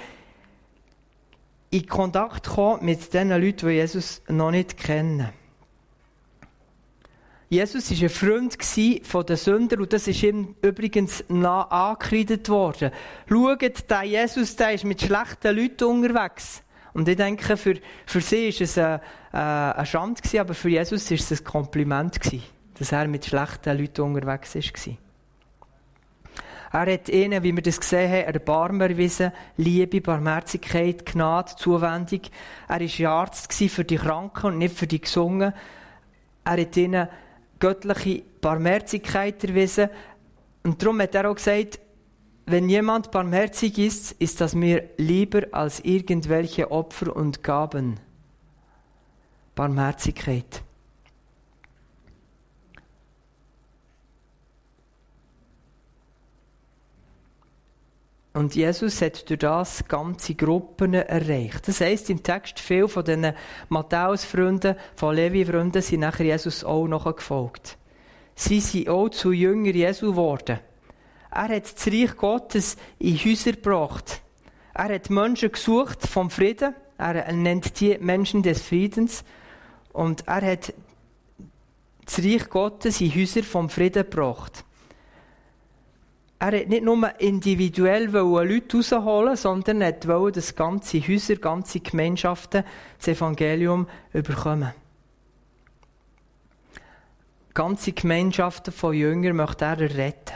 in 1.70 1.86
Kontakt 1.86 2.48
kommen 2.48 2.86
mit 2.86 3.14
den 3.14 3.30
Leuten, 3.30 3.68
die 3.68 3.76
Jesus 3.76 4.22
noch 4.28 4.52
nicht 4.52 4.78
kennen. 4.78 5.30
Jesus 7.50 7.90
war 7.92 8.04
ein 8.04 8.10
Freund 8.10 9.06
von 9.06 9.26
den 9.26 9.38
Sündern 9.38 9.82
und 9.82 9.94
das 9.94 10.08
ist 10.08 10.22
ihm 10.22 10.56
übrigens 10.62 11.24
nah 11.30 11.62
angekreidet 11.64 12.50
worden. 12.50 12.92
Schaut, 13.30 13.90
der 13.90 14.04
Jesus 14.04 14.56
der 14.58 14.74
ist 14.74 14.84
mit 14.84 15.02
schlechten 15.02 15.56
Leuten 15.56 15.86
unterwegs. 15.86 16.62
Und 16.94 17.08
ich 17.08 17.16
denke, 17.16 17.56
für, 17.56 17.76
für 18.06 18.22
sie 18.22 18.48
war 18.48 18.62
es 18.62 18.78
eine, 18.78 19.02
eine 19.32 19.86
Schande, 19.86 20.42
aber 20.42 20.54
für 20.54 20.70
Jesus 20.70 21.10
war 21.10 21.16
es 21.16 21.32
ein 21.32 21.44
Kompliment. 21.44 22.20
Dass 22.78 22.92
er 22.92 23.08
mit 23.08 23.26
schlechten 23.26 23.78
Leuten 23.78 24.02
unterwegs 24.02 24.56
war. 24.56 24.98
Er 26.72 26.94
hat 26.94 27.10
ihnen, 27.10 27.44
wie 27.44 27.56
wir 27.56 27.64
das 27.64 27.80
gesehen 27.80 28.12
haben, 28.12 28.34
Erbarmen 28.34 28.82
erwiesen, 28.82 29.32
Liebe, 29.56 30.02
Barmherzigkeit, 30.02 31.06
Gnade, 31.06 31.56
Zuwendung. 31.56 32.22
Er 32.68 32.82
war 32.82 33.12
Arzt 33.12 33.54
für 33.54 33.86
die 33.86 33.96
Kranken 33.96 34.48
und 34.48 34.58
nicht 34.58 34.76
für 34.78 34.88
die 34.88 35.02
Gesungen. 35.02 35.54
Er 36.44 36.62
hat 36.62 36.78
ihnen 36.78 37.08
göttliche 37.60 38.24
Barmherzigkeit 38.42 39.44
erwiesen. 39.44 39.90
Und 40.64 40.82
darum 40.82 41.02
hat 41.02 41.16
er 41.16 41.30
auch 41.30 41.36
gesagt, 41.36 41.80
wenn 42.46 42.70
jemand 42.70 43.12
barmherzig 43.12 43.78
ist, 43.78 44.14
ist 44.14 44.40
das 44.40 44.56
mir 44.56 44.90
lieber 44.98 45.48
als 45.52 45.82
irgendwelche 45.82 46.72
Opfer 46.72 47.14
und 47.16 47.44
Gaben. 47.44 48.00
Barmherzigkeit. 49.56 50.64
Und 58.38 58.54
Jesus 58.54 59.02
hat 59.02 59.28
durch 59.32 59.40
das 59.40 59.88
ganze 59.88 60.36
Gruppen 60.36 60.94
erreicht. 60.94 61.68
Das 61.68 61.82
heisst 61.82 62.08
im 62.12 62.22
Text, 62.22 62.60
viele 62.60 62.88
von 62.88 63.04
diesen 63.04 63.34
Matthäus-Freunden, 63.70 64.76
von 64.96 65.16
Levi-Freunden 65.16 65.82
sind 65.82 66.02
nachher 66.02 66.28
Jesus 66.28 66.64
auch 66.64 66.88
noch 66.88 67.16
gefolgt. 67.16 67.80
Sie 68.36 68.60
sind 68.60 68.90
auch 68.90 69.10
zu 69.10 69.32
Jünger 69.32 69.72
Jesu 69.72 70.12
geworden. 70.12 70.60
Er 71.32 71.48
hat 71.48 71.76
das 71.76 71.88
Reich 71.88 72.16
Gottes 72.16 72.78
in 73.00 73.18
Häuser 73.18 73.54
gebracht. 73.54 74.22
Er 74.76 74.94
hat 74.94 75.10
Menschen 75.10 75.52
gesucht 75.52 76.06
vom 76.06 76.30
Frieden. 76.30 76.76
Er 77.00 77.34
nennt 77.34 77.80
die 77.80 77.98
Menschen 77.98 78.44
des 78.44 78.62
Friedens. 78.62 79.24
Und 79.94 80.28
er 80.28 80.52
hat 80.52 80.76
das 82.06 82.20
Reich 82.20 82.48
Gottes 82.52 83.02
in 83.02 83.16
Häuser 83.16 83.42
vom 83.42 83.68
Frieden 83.68 84.08
gebracht. 84.08 84.64
Er 86.40 86.60
hat 86.60 86.68
nicht 86.68 86.84
nur 86.84 87.20
individuell 87.20 88.06
Leute 88.06 88.78
rausholen, 88.78 89.36
sondern 89.36 89.82
er 89.82 89.96
wollte, 90.06 90.40
dass 90.40 90.56
ganze 90.56 91.00
Häuser, 91.00 91.38
ganze 91.38 91.80
Gemeinschaften 91.80 92.64
das 92.98 93.08
Evangelium 93.08 93.88
überkommen. 94.14 94.72
Ganze 97.56 97.92
Gemeinschaften 97.92 98.72
von 98.72 98.94
Jüngern 98.94 99.36
möchte 99.36 99.66
er 99.66 99.80
retten. 99.80 100.36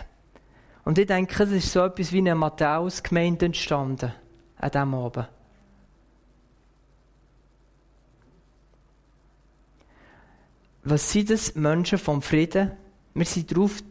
Und 0.84 0.98
ich 0.98 1.06
denke, 1.06 1.44
es 1.44 1.52
ist 1.52 1.72
so 1.72 1.86
etwas 1.86 2.12
wie 2.12 2.18
eine 2.18 2.34
Matthäus-Gemeinde 2.34 3.46
entstanden, 3.46 4.12
an 4.58 4.72
diesem 4.72 4.94
Abend. 4.96 5.28
Was 10.84 11.12
sind 11.12 11.30
das 11.30 11.54
Menschen 11.54 12.00
vom 12.00 12.24
Frieden? 12.24 12.72
Wir 13.14 13.26
sind 13.26 13.52
darauf 13.52 13.84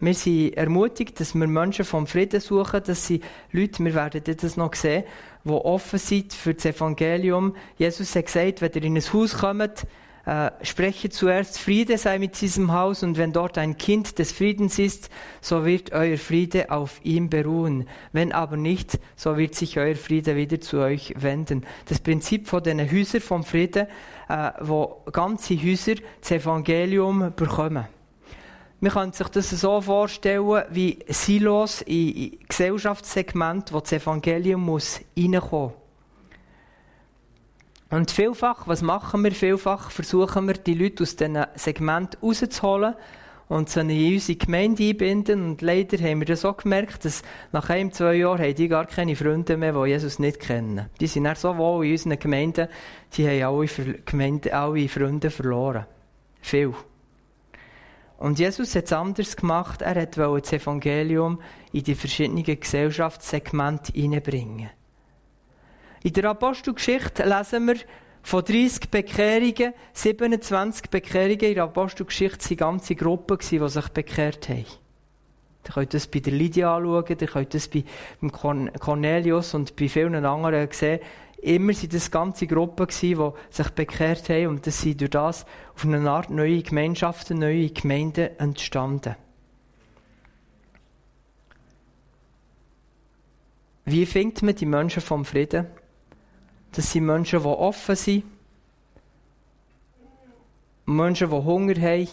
wir 0.00 0.14
sind 0.14 0.56
ermutigt, 0.56 1.18
dass 1.18 1.34
wir 1.34 1.46
Menschen 1.46 1.84
vom 1.84 2.06
Frieden 2.06 2.40
suchen, 2.40 2.82
dass 2.84 3.06
sie 3.06 3.20
Leute, 3.50 3.84
wir 3.84 3.94
werden 3.94 4.22
das 4.24 4.56
noch 4.56 4.74
sehen, 4.74 5.04
die 5.44 5.50
offen 5.50 5.98
sind 5.98 6.32
für 6.32 6.54
das 6.54 6.66
Evangelium. 6.66 7.56
Jesus 7.78 8.14
hat 8.14 8.26
gesagt, 8.26 8.60
wenn 8.60 8.72
ihr 8.72 8.84
in 8.84 8.96
ein 8.96 9.12
Haus 9.12 9.38
kommt, 9.38 9.86
äh, 10.24 10.50
spreche 10.62 11.08
zuerst, 11.08 11.58
Friede 11.58 11.96
sei 11.96 12.18
mit 12.18 12.40
diesem 12.40 12.72
Haus 12.72 13.02
und 13.02 13.16
wenn 13.16 13.32
dort 13.32 13.56
ein 13.56 13.78
Kind 13.78 14.18
des 14.18 14.30
Friedens 14.30 14.78
ist, 14.78 15.08
so 15.40 15.64
wird 15.64 15.92
euer 15.92 16.18
Friede 16.18 16.70
auf 16.70 17.00
ihm 17.02 17.30
beruhen. 17.30 17.88
Wenn 18.12 18.32
aber 18.32 18.58
nicht, 18.58 19.00
so 19.16 19.38
wird 19.38 19.54
sich 19.54 19.78
euer 19.78 19.96
Friede 19.96 20.36
wieder 20.36 20.60
zu 20.60 20.78
euch 20.80 21.14
wenden. 21.16 21.64
Das 21.86 22.00
Prinzip 22.00 22.46
von 22.46 22.62
den 22.62 22.78
Häusern 22.78 23.22
vom 23.22 23.42
Frieden, 23.42 23.86
äh, 24.28 24.50
wo 24.60 25.02
ganze 25.10 25.56
Häuser 25.56 25.94
das 26.20 26.30
Evangelium 26.30 27.32
bekommen. 27.34 27.86
Man 28.80 28.92
kann 28.92 29.12
sich 29.12 29.26
das 29.28 29.50
so 29.50 29.80
vorstellen 29.80 30.62
wie 30.70 31.00
Silos 31.08 31.82
in 31.82 32.38
Gesellschaftssegment, 32.48 33.72
wo 33.72 33.80
das 33.80 33.92
Evangelium 33.92 34.64
muss 34.64 35.00
reinkommen 35.18 35.72
Und 37.90 38.12
vielfach, 38.12 38.68
was 38.68 38.82
machen 38.82 39.24
wir? 39.24 39.32
Vielfach 39.32 39.90
versuchen 39.90 40.46
wir, 40.46 40.54
die 40.54 40.74
Leute 40.74 41.02
aus 41.02 41.16
diesem 41.16 41.44
Segment 41.56 42.18
rauszuholen 42.22 42.94
und 43.48 43.68
sie 43.68 43.80
in 43.80 44.14
unsere 44.14 44.38
Gemeinde 44.38 44.84
einbinden. 44.84 45.42
Und 45.42 45.62
leider 45.62 45.98
haben 45.98 46.20
wir 46.20 46.26
das 46.26 46.44
auch 46.44 46.58
gemerkt, 46.58 47.04
dass 47.04 47.22
nach 47.50 47.70
ein, 47.70 47.90
zwei 47.90 48.14
Jahren 48.14 48.40
haben 48.40 48.54
die 48.54 48.68
gar 48.68 48.86
keine 48.86 49.16
Freunde 49.16 49.56
mehr, 49.56 49.72
die 49.72 49.90
Jesus 49.90 50.20
nicht 50.20 50.38
kennen. 50.38 50.88
Die 51.00 51.08
sind 51.08 51.24
dann 51.24 51.34
so 51.34 51.56
wohl 51.56 51.84
in 51.84 51.92
unseren 51.92 52.18
Gemeinden, 52.18 52.68
sie 53.10 53.26
haben 53.26 53.56
alle, 53.56 53.94
Gemeinde, 54.04 54.54
alle 54.54 54.88
Freunde 54.88 55.30
verloren. 55.30 55.86
Viel. 56.42 56.74
Und 58.18 58.40
Jesus 58.40 58.74
hat 58.74 58.84
es 58.84 58.92
anders 58.92 59.36
gemacht. 59.36 59.80
Er 59.80 59.94
wollte 60.16 60.50
das 60.50 60.60
Evangelium 60.60 61.40
in 61.72 61.84
die 61.84 61.94
verschiedenen 61.94 62.42
Gesellschaftssegmente 62.42 63.92
hineinbringen. 63.92 64.70
In 66.02 66.12
der 66.12 66.30
Apostelgeschichte 66.30 67.24
lesen 67.24 67.68
wir 67.68 67.76
von 68.22 68.44
30 68.44 68.90
Bekehrungen, 68.90 69.72
27 69.92 70.90
Bekehrungen 70.90 71.40
in 71.40 71.54
der 71.54 71.64
Apostelgeschichte 71.64 72.50
waren 72.50 72.56
ganze 72.56 72.94
Gruppen, 72.96 73.38
die 73.38 73.68
sich 73.68 73.88
bekehrt 73.88 74.48
haben. 74.48 74.64
Ihr 75.66 75.74
könnt 75.74 75.94
das 75.94 76.06
bei 76.06 76.18
der 76.18 76.32
Lydia 76.32 76.76
anschauen, 76.76 77.04
ihr 77.08 77.26
könnt 77.26 77.54
das 77.54 77.68
bei 77.68 77.84
Cornelius 78.78 79.54
und 79.54 79.76
bei 79.76 79.88
vielen 79.88 80.24
anderen 80.24 80.68
sehen. 80.72 81.00
Immer 81.48 81.72
waren 81.72 81.88
das 81.88 82.10
ganze 82.10 82.46
Gruppen, 82.46 82.88
die 82.88 83.16
sich 83.48 83.70
bekehrt 83.70 84.28
haben 84.28 84.48
und 84.48 84.66
das 84.66 84.82
sind 84.82 85.00
durch 85.00 85.08
das 85.08 85.46
auf 85.74 85.82
eine 85.82 86.10
Art 86.10 86.28
neue 86.28 86.60
Gemeinschaften, 86.60 87.38
neue 87.38 87.70
Gemeinden 87.70 88.38
entstanden. 88.38 89.16
Wie 93.86 94.04
findet 94.04 94.42
man 94.42 94.56
die 94.56 94.66
Menschen 94.66 95.00
vom 95.00 95.24
Frieden? 95.24 95.68
Das 96.72 96.92
sind 96.92 97.06
Menschen, 97.06 97.40
die 97.40 97.46
offen 97.46 97.96
sind, 97.96 98.24
Menschen, 100.84 101.30
die 101.30 101.34
Hunger 101.34 101.80
haben 101.80 102.08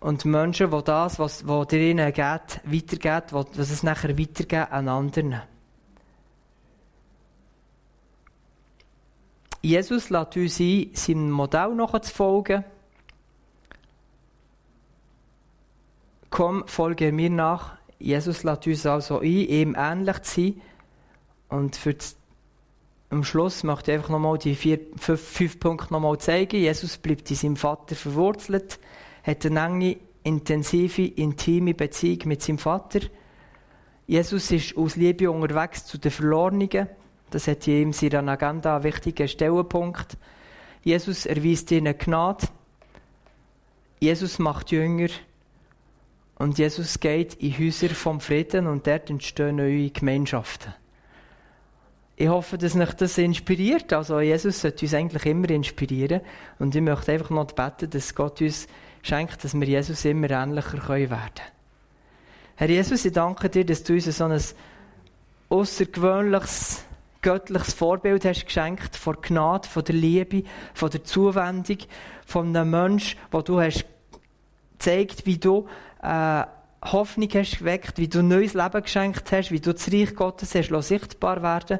und 0.00 0.26
Menschen, 0.26 0.70
die 0.70 0.84
das, 0.84 1.18
was, 1.18 1.48
was 1.48 1.68
dir 1.68 1.80
ihnen 1.80 2.12
geht, 2.12 2.60
weitergeben, 2.62 3.46
was 3.54 3.70
es 3.70 3.82
nachher 3.82 4.18
weitergeben 4.18 4.70
an 4.70 4.88
anderen. 4.88 5.40
Jesus 9.62 10.08
lädt 10.10 10.36
uns 10.36 10.58
ein, 10.60 10.90
seinem 10.94 11.30
Modell 11.30 11.74
nachzufolgen. 11.74 12.64
Komm, 16.30 16.66
folge 16.66 17.12
mir 17.12 17.30
nach. 17.30 17.76
Jesus 17.98 18.42
lädt 18.44 18.66
uns 18.66 18.86
also 18.86 19.18
ein, 19.18 19.26
ihm 19.26 19.76
ähnlich 19.76 20.22
zu 20.22 20.40
sein. 20.40 20.60
Und 21.50 21.76
für 21.76 21.94
das, 21.94 22.16
am 23.10 23.24
Schluss 23.24 23.64
möchte 23.64 23.90
ich 23.90 23.98
einfach 23.98 24.10
nochmal 24.10 24.38
die 24.38 24.54
vier, 24.54 24.78
fünf, 24.96 25.20
fünf 25.20 25.60
Punkte 25.60 25.92
nochmal 25.92 26.18
zeigen. 26.18 26.56
Jesus 26.60 26.96
bleibt 26.96 27.28
in 27.30 27.36
seinem 27.36 27.56
Vater 27.56 27.96
verwurzelt, 27.96 28.78
hat 29.24 29.44
eine 29.44 29.60
enge, 29.66 29.96
intensive, 30.22 31.02
intime 31.02 31.74
Beziehung 31.74 32.28
mit 32.28 32.40
seinem 32.40 32.58
Vater. 32.58 33.00
Jesus 34.06 34.50
ist 34.50 34.76
aus 34.76 34.96
Liebe 34.96 35.30
unterwegs 35.30 35.84
zu 35.84 35.98
den 35.98 36.10
Verlorenen. 36.10 36.88
Das 37.30 37.46
hat 37.46 37.66
in 37.68 37.92
seiner 37.92 38.26
Agenda 38.32 38.76
einen 38.76 38.84
wichtigen 38.84 39.28
Stellenpunkt. 39.28 40.16
Jesus 40.82 41.26
erweist 41.26 41.70
ihnen 41.70 41.96
Gnade. 41.96 42.48
Jesus 44.00 44.38
macht 44.38 44.70
Jünger. 44.70 45.08
Und 46.36 46.58
Jesus 46.58 46.98
geht 47.00 47.34
in 47.34 47.58
Häuser 47.58 47.90
vom 47.90 48.20
Frieden 48.20 48.66
und 48.66 48.86
dort 48.86 49.10
entstehen 49.10 49.56
neue 49.56 49.90
Gemeinschaften. 49.90 50.72
Ich 52.16 52.28
hoffe, 52.28 52.58
dass 52.58 52.76
euch 52.76 52.92
das 52.94 53.18
inspiriert. 53.18 53.92
Also 53.92 54.20
Jesus 54.20 54.60
sollte 54.60 54.84
uns 54.84 54.94
eigentlich 54.94 55.26
immer 55.26 55.48
inspirieren. 55.50 56.20
Und 56.58 56.74
ich 56.74 56.82
möchte 56.82 57.12
einfach 57.12 57.30
noch 57.30 57.52
beten, 57.52 57.88
dass 57.90 58.14
Gott 58.14 58.40
uns 58.40 58.68
schenkt, 59.02 59.42
dass 59.44 59.54
wir 59.54 59.66
Jesus 59.66 60.04
immer 60.04 60.30
ähnlicher 60.30 60.86
werden 60.88 61.08
können. 61.08 61.30
Herr 62.56 62.68
Jesus, 62.68 63.06
ich 63.06 63.12
danke 63.12 63.48
dir, 63.48 63.64
dass 63.64 63.82
du 63.84 63.94
uns 63.94 64.04
so 64.04 64.24
ein 64.24 64.38
außergewöhnliches, 65.48 66.84
göttliches 67.22 67.74
Vorbild 67.74 68.24
hast 68.24 68.46
geschenkt 68.46 68.96
von 68.96 69.16
Gnade, 69.20 69.68
von 69.68 69.84
der 69.84 69.94
Liebe, 69.94 70.44
von 70.74 70.90
der 70.90 71.04
Zuwendung, 71.04 71.78
von 72.26 72.56
einem 72.56 72.70
Menschen, 72.70 73.18
wo 73.30 73.42
du 73.42 73.60
hast 73.60 73.84
gezeigt, 74.72 75.26
wie 75.26 75.38
du 75.38 75.66
äh, 76.02 76.44
Hoffnung 76.84 77.28
hast 77.34 77.58
geweckt, 77.58 77.98
wie 77.98 78.08
du 78.08 78.22
neues 78.22 78.54
Leben 78.54 78.82
geschenkt 78.82 79.30
hast, 79.32 79.50
wie 79.50 79.60
du 79.60 79.72
das 79.74 79.92
Reich 79.92 80.14
Gottes 80.14 80.54
hast 80.54 80.70
sichtbar 80.88 81.42
werden. 81.42 81.78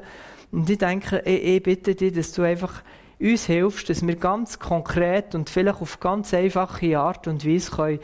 Und 0.51 0.69
ich 0.69 0.77
denke, 0.77 1.21
ich, 1.25 1.43
ich 1.43 1.63
bitte 1.63 1.95
dich, 1.95 2.13
dass 2.13 2.33
du 2.33 2.43
einfach 2.43 2.83
uns 3.19 3.45
hilfst, 3.45 3.89
dass 3.89 4.05
wir 4.05 4.15
ganz 4.15 4.59
konkret 4.59 5.35
und 5.35 5.49
vielleicht 5.49 5.81
auf 5.81 5.99
ganz 5.99 6.33
einfache 6.33 6.99
Art 6.99 7.27
und 7.27 7.45
Weise 7.45 7.71
können 7.71 7.99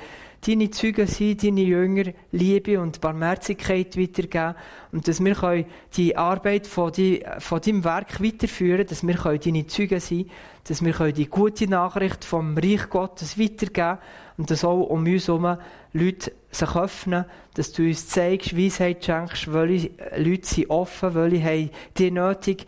deine 0.46 0.70
Zeugen 0.70 1.08
sein, 1.08 1.38
deine 1.38 1.62
Jünger 1.62 2.12
Liebe 2.32 2.80
und 2.80 3.02
Barmherzigkeit 3.02 3.98
weitergeben 3.98 4.56
und 4.92 5.08
dass 5.08 5.24
wir 5.24 5.66
die 5.96 6.16
Arbeit 6.16 6.68
von, 6.68 6.92
die, 6.92 7.24
von 7.40 7.62
deinem 7.62 7.84
Werk 7.84 8.22
weiterführen 8.22 8.86
dass 8.88 9.06
wir 9.06 9.16
deine 9.16 9.68
Zeugen 9.68 10.00
sein 10.00 10.30
dass 10.68 10.84
wir 10.84 11.12
die 11.14 11.28
gute 11.28 11.68
Nachricht 11.70 12.26
vom 12.26 12.58
Reich 12.58 12.90
Gottes 12.90 13.40
weitergeben 13.40 14.00
und 14.38 14.52
dass 14.52 14.66
auch 14.66 14.84
um 14.84 15.06
uns 15.06 15.28
herum 15.28 15.58
Leute 15.94 16.32
sich 16.52 16.76
öffnen, 16.76 17.26
dass 17.56 17.72
du 17.72 17.84
uns 17.84 18.08
zeigst, 18.08 18.58
Weisheit 18.58 19.04
schenkst, 19.04 19.52
welche 19.52 19.92
Leute 20.16 20.46
sind 20.46 20.70
offen, 20.70 21.16
welche 21.16 21.44
haben 21.44 21.70
die 21.98 22.12
nötig, 22.12 22.66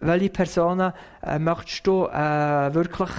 welche 0.00 0.30
Personen 0.30 0.92
äh, 1.22 1.38
möchtest 1.38 1.86
du 1.86 2.06
äh, 2.06 2.74
wirklich 2.74 3.10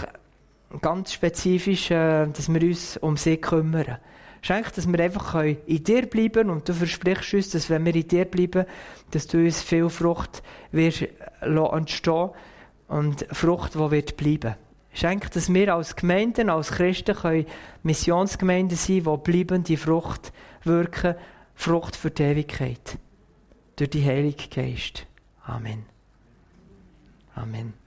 ganz 0.81 1.13
spezifisch, 1.13 1.91
äh, 1.91 2.27
dass 2.27 2.53
wir 2.53 2.61
uns 2.61 2.97
um 2.97 3.17
sie 3.17 3.37
kümmern. 3.37 3.97
Schenk, 4.41 4.73
dass 4.73 4.87
wir 4.87 4.99
einfach 4.99 5.43
in 5.43 5.83
dir 5.83 6.05
bleiben 6.05 6.51
und 6.51 6.69
du 6.69 6.73
versprichst 6.73 7.33
uns, 7.33 7.49
dass 7.49 7.69
wenn 7.69 7.83
wir 7.83 7.95
in 7.95 8.07
dir 8.07 8.25
bleiben, 8.25 8.65
dass 9.09 9.25
du 9.25 9.39
uns 9.39 9.63
viel 9.63 9.89
Frucht 9.89 10.43
wirst 10.71 11.07
entstehen 11.41 12.29
und 12.87 13.25
Frucht, 13.31 13.73
die 13.73 13.79
wird 13.79 14.17
bleiben. 14.17 14.55
Schenk, 14.93 15.31
dass 15.31 15.51
wir 15.51 15.73
als 15.73 15.95
Gemeinden, 15.95 16.49
als 16.49 16.71
Christen 16.71 17.15
können 17.15 17.45
Missionsgemeinden 17.83 18.77
sein 18.77 19.03
die 19.03 19.17
bleibende 19.17 19.77
Frucht 19.77 20.31
wirken, 20.63 21.15
Frucht 21.55 21.95
für 21.95 22.11
die 22.11 22.23
Ewigkeit. 22.23 22.97
Durch 23.75 23.89
die 23.89 24.05
Heilige 24.05 24.47
Geist. 24.47 25.05
Amen. 25.43 25.85
Amen. 27.33 27.84